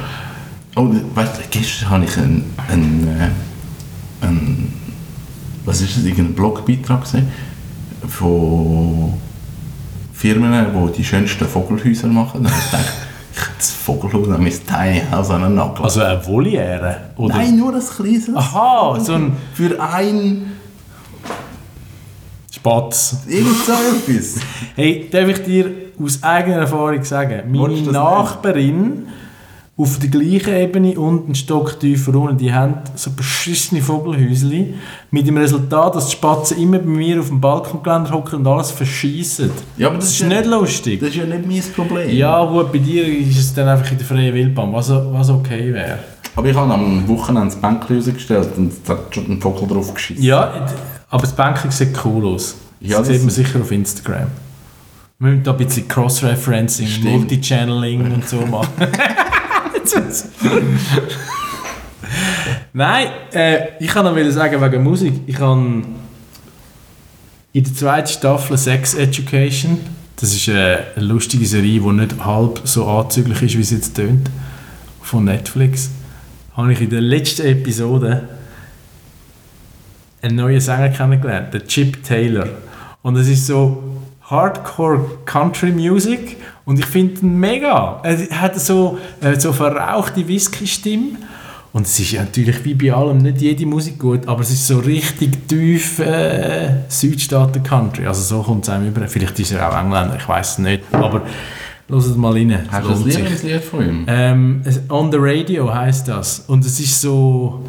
Oh, 0.77 0.89
weißt 1.15 1.39
du, 1.39 1.41
gestern 1.51 1.91
habe 1.91 2.05
ich 2.05 2.17
einen, 2.17 2.55
einen, 2.69 3.09
äh, 3.09 4.27
einen 4.27 4.73
was 5.65 5.81
ist 5.81 5.97
das, 5.97 6.05
irgendeinen 6.05 6.35
Blogbeitrag 6.35 7.03
gesehen 7.03 7.29
von 8.09 9.15
Firmen, 10.13 10.67
die 10.73 10.93
die 10.99 11.05
schönsten 11.05 11.47
Vogelhäuser 11.47 12.07
machen. 12.07 12.47
Habe 12.47 12.57
ich 12.57 12.71
gedacht, 12.71 12.93
ich 13.33 13.41
hätte 13.41 13.53
das 13.59 13.71
Vogelhaus 13.71 14.29
an 14.29 14.43
mein 14.43 14.53
Tiny 14.53 15.03
House 15.11 15.31
an 15.31 15.55
Nagel. 15.55 15.85
Also 15.85 16.03
eine 16.03 16.25
Voliere? 16.25 16.97
Oder? 17.17 17.37
Nein, 17.37 17.57
nur 17.57 17.75
ein 17.75 17.81
kleines. 17.81 18.35
Aha, 18.35 18.99
so 19.01 19.15
ein 19.15 19.33
Für 19.55 19.81
ein, 19.81 20.53
Spatz. 22.53 23.17
irgend 23.27 23.57
so 23.65 23.73
etwas. 23.73 24.37
Hey, 24.77 25.09
darf 25.11 25.29
ich 25.29 25.43
dir 25.43 25.90
aus 26.03 26.23
eigener 26.23 26.59
Erfahrung 26.59 27.03
sagen, 27.05 27.43
meine 27.51 27.83
das 27.83 27.93
Nachbarin 27.93 29.07
auf 29.77 29.99
der 29.99 30.11
gleichen 30.11 30.55
Ebene 30.55 30.99
und 31.01 31.25
einen 31.25 31.35
Stock 31.35 31.81
tiefer 31.81 32.15
unten, 32.15 32.37
die 32.37 32.53
haben 32.53 32.75
so 32.97 33.11
beschissene 33.13 33.81
Vogelhäusli 33.81 34.75
mit 35.11 35.27
dem 35.27 35.39
Resultat, 35.39 35.95
dass 35.95 36.07
die 36.09 36.13
Spatzen 36.13 36.59
immer 36.59 36.79
bei 36.79 36.87
mir 36.87 37.21
auf 37.21 37.29
dem 37.29 37.41
Balkongeländer 37.41 38.11
hocken 38.11 38.41
und 38.41 38.47
alles 38.47 38.71
verschießen. 38.73 39.51
Ja, 39.79 39.87
aber 39.89 39.97
Das 39.97 40.11
ist 40.11 40.23
nicht 40.23 40.45
lustig. 40.45 41.01
Das 41.01 41.09
ist 41.09 41.17
ja 41.17 41.25
nicht 41.25 41.47
mein 41.47 41.63
Problem. 41.75 42.11
Ja, 42.11 42.45
gut, 42.45 42.73
bei 42.73 42.79
dir 42.79 43.07
ist 43.07 43.39
es 43.39 43.55
dann 43.55 43.69
einfach 43.69 43.91
in 43.91 43.97
der 43.97 44.07
freien 44.07 44.35
Wildbahn, 44.35 44.71
was, 44.73 44.91
was 44.91 45.31
okay 45.31 45.73
wäre. 45.73 45.99
Aber 46.37 46.47
ich 46.47 46.55
habe 46.57 46.73
am 46.75 47.09
Wochenende 47.09 47.47
das 47.49 47.57
Bänkchen 47.57 47.97
rausgestellt 47.97 48.49
und 48.59 48.73
es 48.73 48.89
hat 48.89 49.15
schon 49.15 49.31
ein 49.31 49.41
Vogel 49.41 49.67
drauf 49.67 49.95
geschissen. 49.95 50.23
Ja, 50.23 50.67
Aber 51.09 51.23
das 51.23 51.33
Banking 51.33 51.71
sieht 51.71 51.99
cool 52.05 52.27
aus. 52.27 52.55
Ja, 52.81 52.99
das 52.99 53.09
das 53.09 53.17
sieht 53.17 53.25
man 53.25 53.31
sicher 53.31 53.61
auf 53.61 53.73
Instagram. 53.73 54.27
Wir 55.21 55.29
müssen 55.29 55.43
da 55.43 55.51
ein 55.51 55.59
bisschen 55.59 55.87
Cross-Referencing, 55.87 56.87
Stimmt. 56.87 57.05
Multi-Channeling 57.11 58.11
und 58.11 58.27
so 58.27 58.39
machen. 58.47 58.73
Nein, 62.73 63.09
äh, 63.35 63.59
ich 63.79 63.89
kann 63.89 64.07
noch 64.07 64.17
wieder 64.17 64.33
sagen 64.33 64.59
wegen 64.63 64.83
Musik. 64.83 65.13
Ich 65.27 65.39
habe 65.39 65.83
in 67.53 67.65
der 67.65 67.75
zweiten 67.75 68.09
Staffel 68.09 68.57
Sex 68.57 68.95
Education, 68.95 69.81
das 70.17 70.35
ist 70.35 70.49
eine, 70.49 70.85
eine 70.97 71.05
lustige 71.05 71.45
Serie, 71.45 71.81
die 71.81 71.93
nicht 71.93 72.25
halb 72.25 72.63
so 72.65 72.87
anzüglich 72.87 73.43
ist, 73.43 73.59
wie 73.59 73.63
sie 73.63 73.75
jetzt 73.75 73.95
tönt, 73.95 74.31
von 75.03 75.27
Netflix, 75.27 75.91
habe 76.57 76.73
ich 76.73 76.81
in 76.81 76.89
der 76.89 77.03
letzten 77.03 77.47
Episode 77.47 78.27
einen 80.23 80.37
neuen 80.37 80.61
Sänger 80.63 80.89
kennengelernt, 80.89 81.53
den 81.53 81.67
Chip 81.67 82.03
Taylor. 82.03 82.49
Und 83.03 83.17
es 83.17 83.29
ist 83.29 83.47
so 83.47 84.00
Hardcore 84.31 85.01
Country 85.25 85.73
Music 85.73 86.37
und 86.65 86.79
ich 86.79 86.87
finde 86.87 87.21
ihn 87.21 87.39
mega. 87.39 88.01
Er 88.03 88.41
hat 88.41 88.59
so, 88.61 88.99
äh, 89.21 89.39
so 89.39 89.53
verrauchte 89.53 90.27
Whisky-Stimme 90.27 91.17
und 91.73 91.87
es 91.87 92.01
ist 92.01 92.15
natürlich 92.15 92.65
wie 92.65 92.75
bei 92.75 92.93
allem 92.93 93.19
nicht 93.19 93.41
jede 93.41 93.65
Musik 93.65 93.99
gut, 93.99 94.27
aber 94.27 94.41
es 94.41 94.51
ist 94.51 94.67
so 94.67 94.79
richtig 94.81 95.47
tief 95.47 96.01
äh, 96.01 96.81
Südstaaten 96.89 97.63
Country. 97.63 98.07
Also 98.07 98.23
so 98.23 98.43
kommt 98.43 98.65
es 98.65 98.71
einem 98.71 98.89
über. 98.89 99.07
Vielleicht 99.07 99.39
ist 99.39 99.53
er 99.53 99.71
auch 99.71 99.81
Engländer, 99.81 100.17
ich 100.17 100.29
weiß 100.29 100.53
es 100.53 100.59
nicht. 100.59 100.83
Aber 100.91 101.23
hört 101.89 102.17
mal 102.17 102.33
rein. 102.33 102.67
Hast 102.71 102.89
du 102.89 102.95
sich. 102.97 103.17
Lieblingslied 103.17 103.63
von 103.63 103.89
ihm? 103.89 104.05
Ähm, 104.09 104.63
On 104.89 105.13
the 105.13 105.19
Radio 105.21 105.73
heißt 105.73 106.09
das. 106.09 106.41
Und 106.49 106.65
es 106.65 106.81
ist 106.81 107.01
so. 107.01 107.63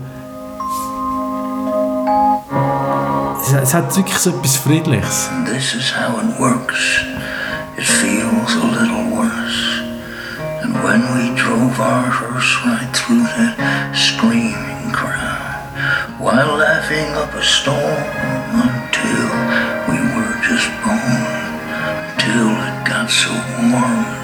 Es, 3.54 3.74
hat 3.74 3.94
wirklich 3.98 4.18
so 4.18 4.30
etwas 4.30 4.56
Friedliches. 4.56 5.30
This 5.46 5.74
is 5.74 5.92
how 5.92 6.18
it 6.22 6.40
works. 6.40 7.04
It 7.76 7.84
feels 7.84 8.56
a 8.56 8.66
little 8.66 9.12
worse. 9.12 9.82
And 10.64 10.74
when 10.82 11.02
we 11.16 11.36
drove 11.36 11.78
our 11.80 12.08
hearse 12.08 12.66
right 12.66 12.88
through 12.96 13.24
that 13.24 13.58
screaming 13.94 14.94
crowd, 14.94 15.68
while 16.18 16.56
laughing 16.56 17.12
up 17.16 17.34
a 17.34 17.44
storm 17.44 17.76
until 18.56 19.28
we 19.92 20.00
were 20.16 20.36
just 20.48 20.70
born, 20.86 21.20
till 22.24 22.56
it 22.56 22.88
got 22.88 23.10
so 23.10 23.32
warm 23.68 24.21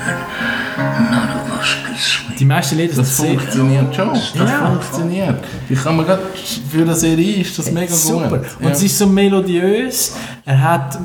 Die 2.39 2.45
meisten 2.45 2.77
Lieder 2.77 2.93
sind 2.93 3.05
Das 3.07 3.17
sehr 3.17 3.29
funktioniert 3.39 3.95
schon. 3.95 4.09
Das 4.09 4.33
Ja. 4.35 4.67
funktioniert. 4.69 5.35
Ich 5.69 5.81
kann 5.83 5.97
mir 5.97 6.03
gerade 6.05 6.21
für 6.71 6.81
eine 6.81 6.95
Serie 6.95 7.37
ist 7.41 7.57
das 7.57 7.71
mega 7.71 7.93
super. 7.93 8.29
gut. 8.37 8.47
Und 8.61 8.71
es 8.71 8.83
ist 8.83 8.97
so 8.97 9.07
melodiös. 9.07 10.15
Er 10.45 10.61
hat. 10.61 10.99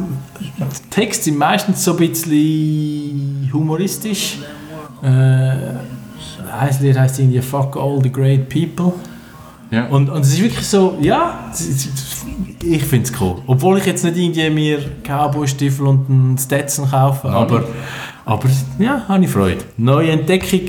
Texte 0.91 1.25
sind 1.25 1.39
meistens 1.39 1.83
so 1.85 1.93
ein 1.93 1.97
bisschen 1.97 3.51
humoristisch. 3.53 4.39
Äh, 5.03 5.07
ein 5.09 6.77
Lied 6.81 6.99
heißt 6.99 7.19
irgendwie 7.19 7.41
Fuck 7.41 7.77
all 7.77 7.99
the 8.03 8.11
great 8.13 8.49
people. 8.49 8.93
ja. 9.71 9.87
Und, 9.87 10.11
und 10.11 10.21
es 10.21 10.35
ist 10.35 10.43
wirklich 10.43 10.67
so, 10.67 10.99
ja, 11.01 11.51
ich 12.63 12.85
finde 12.85 13.09
es 13.11 13.21
cool. 13.21 13.37
Obwohl 13.47 13.79
ich 13.79 13.87
jetzt 13.87 14.05
nicht 14.05 14.17
irgendwie 14.17 14.51
mir 14.51 14.79
Cowboy-Stiefel 15.03 15.87
und 15.87 16.09
einen 16.11 16.39
Stetson 16.39 16.89
kaufe, 16.91 17.27
Nein. 17.27 17.37
aber, 17.37 17.65
aber 18.27 18.49
ja, 18.79 19.03
habe 19.09 19.25
ich 19.25 19.31
Freude. 19.31 19.65
Neue 19.79 20.11
Entdeckung. 20.11 20.61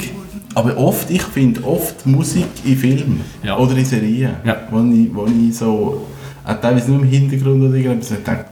Aber 0.55 0.77
oft, 0.77 1.09
ich 1.09 1.21
finde 1.23 1.63
oft 1.63 2.05
Musik 2.05 2.45
in 2.63 2.77
Filmen 2.77 3.21
Ja. 3.43 3.57
oder 3.57 3.75
in 3.75 3.85
Serien, 3.85 4.31
Ja. 4.45 4.57
wo, 4.69 4.79
ich, 4.83 5.13
wo 5.13 5.25
ich 5.25 5.55
so, 5.57 6.05
auch 6.45 6.61
teilweise 6.61 6.91
nur 6.91 7.01
im 7.01 7.07
Hintergrund 7.07 7.63
oder 7.63 7.75
irgendetwas, 7.75 8.11
ich 8.11 8.23
denke, 8.23 8.45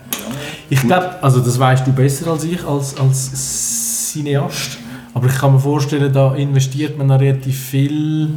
Ich 0.70 0.82
glaube, 0.82 1.22
also 1.22 1.40
das 1.42 1.60
weißt 1.60 1.86
du 1.86 1.92
besser 1.92 2.32
als 2.32 2.44
ich, 2.46 2.64
als, 2.66 2.98
als 2.98 4.12
Cineast. 4.14 4.78
Aber 5.14 5.28
ich 5.28 5.36
kann 5.36 5.52
mir 5.54 5.60
vorstellen, 5.60 6.12
da 6.14 6.34
investiert 6.36 6.98
man 6.98 7.12
relativ 7.12 7.58
viel, 7.60 8.30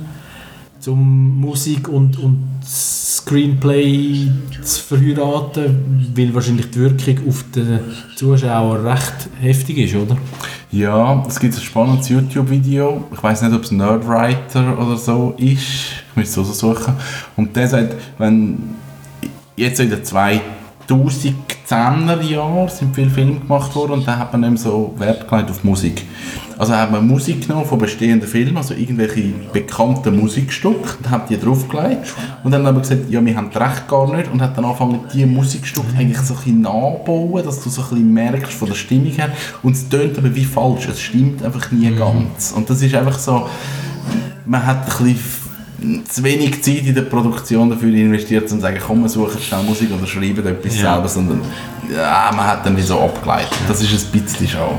um 0.86 1.40
Musik 1.40 1.88
und, 1.88 2.18
und 2.18 2.38
Screenplay 3.24 4.28
zu 4.62 4.82
verheiraten, 4.82 6.12
weil 6.14 6.34
wahrscheinlich 6.34 6.70
die 6.70 6.80
Wirkung 6.80 7.28
auf 7.28 7.44
den 7.54 7.80
Zuschauer 8.16 8.84
recht 8.84 9.28
heftig 9.40 9.78
ist, 9.78 9.94
oder? 9.94 10.18
ja, 10.74 11.24
es 11.28 11.38
gibt 11.38 11.54
ein 11.54 11.60
spannendes 11.60 12.08
YouTube-Video, 12.08 13.04
ich 13.12 13.22
weiß 13.22 13.42
nicht, 13.42 13.54
ob 13.54 13.62
es 13.62 13.70
Nerdwriter 13.70 14.76
oder 14.76 14.96
so 14.96 15.34
ist, 15.38 15.48
ich 15.48 16.16
müsste 16.16 16.40
es 16.40 16.58
suchen, 16.58 16.94
und 17.36 17.54
der 17.54 17.68
sagt, 17.68 17.94
wenn 18.18 18.58
jetzt 19.56 19.78
in 19.78 19.90
den 19.90 20.04
2010er 20.88 22.20
Jahren 22.22 22.68
sind 22.68 22.94
viele 22.94 23.10
Filme 23.10 23.40
gemacht 23.40 23.74
worden 23.74 23.92
und 23.92 24.06
da 24.06 24.18
hat 24.18 24.32
man 24.32 24.42
mehr 24.42 24.56
so 24.56 24.94
Wert 24.98 25.28
gelegt 25.28 25.50
auf 25.50 25.64
Musik. 25.64 26.02
Also 26.56 26.74
hat 26.74 26.92
man 26.92 27.06
Musik 27.06 27.46
genommen 27.46 27.64
von 27.64 27.78
bestehenden 27.78 28.28
Filmen, 28.28 28.56
also 28.56 28.74
irgendwelche 28.74 29.32
bekannten 29.52 30.20
Musikstücke, 30.20 30.98
und 30.98 31.10
hat 31.10 31.28
die 31.28 31.38
draufgelegt 31.38 32.14
und 32.44 32.52
dann 32.52 32.66
aber 32.66 32.80
gesagt, 32.80 33.10
ja, 33.10 33.24
wir 33.24 33.36
haben 33.36 33.50
das 33.52 33.62
Recht 33.62 33.88
gar 33.88 34.14
nicht 34.14 34.30
und 34.30 34.40
hat 34.40 34.56
dann 34.56 34.64
angefangen, 34.64 35.00
diese 35.12 35.26
Musikstücke 35.26 35.96
eigentlich 35.98 36.18
so 36.18 36.34
ein 36.34 36.38
bisschen 36.38 36.60
nachbauen, 36.60 37.44
dass 37.44 37.62
du 37.62 37.70
so 37.70 37.82
ein 37.82 37.88
bisschen 37.88 38.14
merkst 38.14 38.52
von 38.52 38.68
der 38.68 38.76
Stimmung 38.76 39.12
her 39.12 39.30
und 39.62 39.72
es 39.72 39.88
tönt 39.88 40.16
aber 40.18 40.34
wie 40.34 40.44
falsch, 40.44 40.88
es 40.88 41.00
stimmt 41.00 41.42
einfach 41.42 41.72
nie 41.72 41.90
ganz. 41.90 42.52
Und 42.52 42.70
das 42.70 42.82
ist 42.82 42.94
einfach 42.94 43.18
so, 43.18 43.48
man 44.46 44.64
hat 44.64 44.82
ein 44.82 44.84
bisschen 44.84 45.43
zu 46.08 46.22
wenig 46.22 46.62
Zeit 46.62 46.86
in 46.86 46.94
der 46.94 47.02
Produktion 47.02 47.70
dafür 47.70 47.88
investiert, 47.94 48.42
um 48.44 48.48
zu 48.48 48.60
sagen, 48.60 48.78
komm, 48.84 49.02
wir 49.02 49.08
suchen 49.08 49.40
schnell 49.40 49.62
Musik 49.62 49.90
oder 49.96 50.06
schreiben 50.06 50.46
etwas 50.46 50.76
Ja. 50.80 50.94
selber, 50.94 51.08
sondern 51.08 51.40
ja, 51.94 52.30
man 52.34 52.46
hat 52.46 52.64
dann 52.66 52.76
wie 52.76 52.82
so 52.82 52.98
abgeleitet. 53.00 53.52
Das 53.68 53.82
ist 53.82 54.14
ein 54.14 54.20
bisschen 54.20 54.48
schade. 54.48 54.78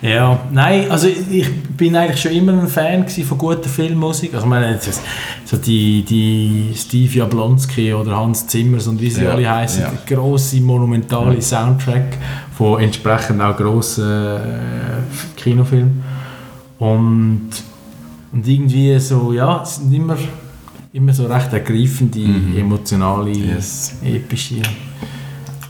Ja, 0.00 0.38
nein, 0.52 0.88
also 0.90 1.08
ich 1.08 1.52
bin 1.76 1.96
eigentlich 1.96 2.20
schon 2.22 2.30
immer 2.30 2.52
ein 2.52 2.68
Fan 2.68 3.08
von 3.08 3.36
guter 3.36 3.68
Filmmusik. 3.68 4.32
Also 4.32 4.46
ich 4.46 4.50
meine, 4.50 4.70
jetzt 4.72 5.00
so 5.44 5.56
die, 5.56 6.02
die 6.02 6.72
Steve 6.76 7.12
Jablonski 7.18 7.92
oder 7.92 8.16
Hans 8.16 8.46
Zimmers 8.46 8.86
und 8.86 9.00
wie 9.00 9.10
sie 9.10 9.24
Ja, 9.24 9.32
alle 9.32 9.50
heißen, 9.50 9.82
ja. 9.82 9.92
grosse, 10.06 10.60
monumentale 10.60 11.42
Soundtrack 11.42 12.16
von 12.56 12.80
entsprechend 12.80 13.42
auch 13.42 13.56
grossen 13.56 14.08
äh, 14.08 15.40
Kinofilmen. 15.40 16.04
Und, 16.78 17.50
und 18.32 18.46
irgendwie 18.46 18.98
so, 18.98 19.32
ja, 19.32 19.62
es 19.62 19.76
sind 19.76 19.92
immer, 19.92 20.16
immer 20.92 21.12
so 21.12 21.26
recht 21.26 21.52
ergreifende, 21.52 22.20
emotionale, 22.58 23.30
Mhm. 23.30 23.48
Yes. 23.54 23.94
epische 24.04 24.56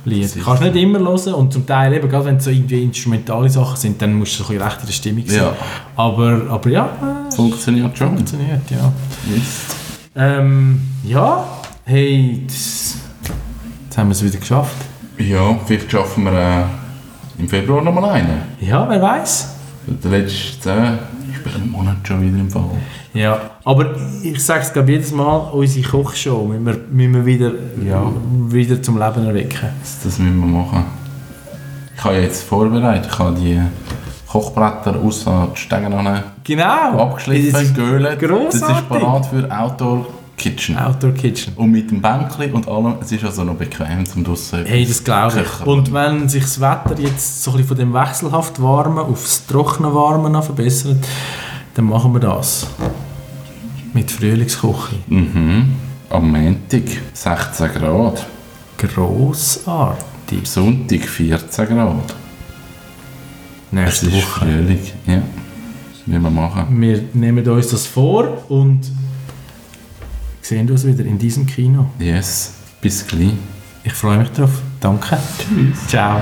Lieder. 0.04 0.24
Ist 0.24 0.42
Kannst 0.44 0.62
nicht 0.62 0.76
immer 0.76 1.00
hören 1.00 1.34
und 1.34 1.52
zum 1.52 1.66
Teil 1.66 1.92
eben, 1.92 2.08
gerade 2.08 2.24
wenn 2.26 2.36
es 2.36 2.44
so 2.44 2.50
irgendwie 2.50 2.82
instrumentale 2.84 3.48
Sachen 3.50 3.76
sind, 3.76 4.00
dann 4.00 4.14
musst 4.14 4.38
du 4.40 4.44
so 4.44 4.52
ein 4.52 4.58
bisschen 4.58 4.62
recht 4.66 4.80
in 4.80 4.86
der 4.86 4.92
Stimmung 4.92 5.24
sein. 5.26 5.36
Ja. 5.38 5.52
Aber, 5.96 6.42
aber 6.50 6.70
ja, 6.70 6.86
äh, 7.28 7.34
Funktioniert 7.34 7.96
schon. 7.98 8.08
funktioniert, 8.16 8.62
ja. 8.70 8.92
Yes. 9.32 9.76
Ähm, 10.16 10.80
ja, 11.04 11.44
hey, 11.84 12.42
das, 12.46 12.96
jetzt 13.84 13.98
haben 13.98 14.08
wir 14.08 14.12
es 14.12 14.24
wieder 14.24 14.38
geschafft. 14.38 14.76
Ja, 15.18 15.58
vielleicht 15.66 15.90
schaffen 15.90 16.24
wir 16.24 16.32
äh, 16.32 16.62
im 17.42 17.48
Februar 17.48 17.82
noch 17.82 17.92
mal 17.92 18.08
einen. 18.10 18.40
Ja, 18.60 18.88
wer 18.88 19.02
weiß. 19.02 19.54
Der 19.86 20.10
letzte 20.10 20.70
äh, 20.70 20.98
ist 21.48 21.54
bei 21.54 21.60
einem 21.62 21.72
Monat 21.72 21.96
schon 22.06 22.20
wieder 22.22 22.38
im 22.38 22.50
Fall. 22.50 22.64
Ja, 23.14 23.40
aber 23.64 23.94
ich 24.22 24.42
sage 24.44 24.60
es 24.62 24.72
glaube 24.72 24.92
jedes 24.92 25.12
Mal, 25.12 25.36
unsere 25.52 25.88
Kochshow 25.88 26.44
müssen 26.44 26.66
wir, 26.66 26.76
müssen 26.90 27.14
wir 27.14 27.26
wieder, 27.26 27.52
Ja. 27.84 28.02
wieder 28.48 28.80
zum 28.82 28.98
Leben 28.98 29.26
erwecken. 29.26 29.68
Das, 29.80 30.00
das 30.04 30.18
müssen 30.18 30.38
wir 30.40 30.46
machen. 30.46 30.84
Ich 31.96 32.04
habe 32.04 32.16
jetzt 32.16 32.44
vorbereitet, 32.44 33.08
ich 33.12 33.18
habe 33.18 33.36
die 33.40 33.60
Kochbretter 34.28 34.94
aus 34.96 35.24
den 35.24 35.48
Stegen 35.54 35.92
an 35.92 36.22
Genau. 36.44 36.98
abgeschliffen, 37.02 37.74
geölt. 37.74 38.22
Das 38.46 38.54
ist 38.54 38.88
parat 38.88 39.26
für 39.26 39.50
Outdoor 39.50 40.06
Kitchen. 40.38 40.78
Outdoor 40.78 41.12
Kitchen. 41.12 41.52
Und 41.56 41.72
mit 41.72 41.90
dem 41.90 42.00
Bänkli 42.00 42.50
und 42.50 42.66
allem, 42.68 42.94
es 43.00 43.12
ist 43.12 43.24
also 43.24 43.44
noch 43.44 43.56
bequem 43.56 44.06
zum 44.06 44.24
draussen. 44.24 44.64
Hey, 44.64 44.86
das 44.86 45.04
glaube 45.04 45.42
ich. 45.42 45.66
Und 45.66 45.92
wenn 45.92 46.28
sich 46.28 46.44
das 46.44 46.60
Wetter 46.60 46.94
jetzt 46.98 47.42
so 47.42 47.50
ein 47.50 47.56
bisschen 47.58 47.68
von 47.68 47.76
dem 47.76 47.92
wechselhaft 47.92 48.62
warmen 48.62 48.98
aufs 48.98 49.46
trockene 49.46 49.92
Warmen 49.92 50.32
noch 50.32 50.44
verbessert, 50.44 51.04
dann 51.74 51.86
machen 51.86 52.12
wir 52.12 52.20
das. 52.20 52.66
Mit 53.92 54.10
Frühlingsküche. 54.10 54.96
Mhm. 55.08 55.74
Am 56.10 56.30
Montag 56.30 56.84
16 57.12 57.72
Grad. 57.74 58.26
Grossartig. 58.78 60.44
Sonntag 60.44 61.00
14 61.00 61.66
Grad. 61.66 62.14
Es 63.66 63.72
Nächste 63.72 64.06
ist 64.06 64.14
Woche. 64.14 64.40
Frühling. 64.40 64.80
Ja. 65.06 65.22
Wie 66.06 66.18
wir 66.18 66.30
machen. 66.30 66.80
Wir 66.80 67.04
nehmen 67.12 67.46
uns 67.46 67.68
das 67.68 67.86
vor 67.86 68.44
und 68.48 68.80
sehen 70.40 70.70
uns 70.70 70.86
wieder 70.86 71.04
in 71.04 71.18
diesem 71.18 71.46
Kino. 71.46 71.90
Yes. 71.98 72.54
Bis 72.80 73.06
gleich. 73.06 73.32
Ich 73.84 73.92
freue 73.92 74.18
mich 74.18 74.30
drauf. 74.30 74.50
Danke. 74.80 75.18
Tschüss. 75.38 75.86
Ciao. 75.88 76.20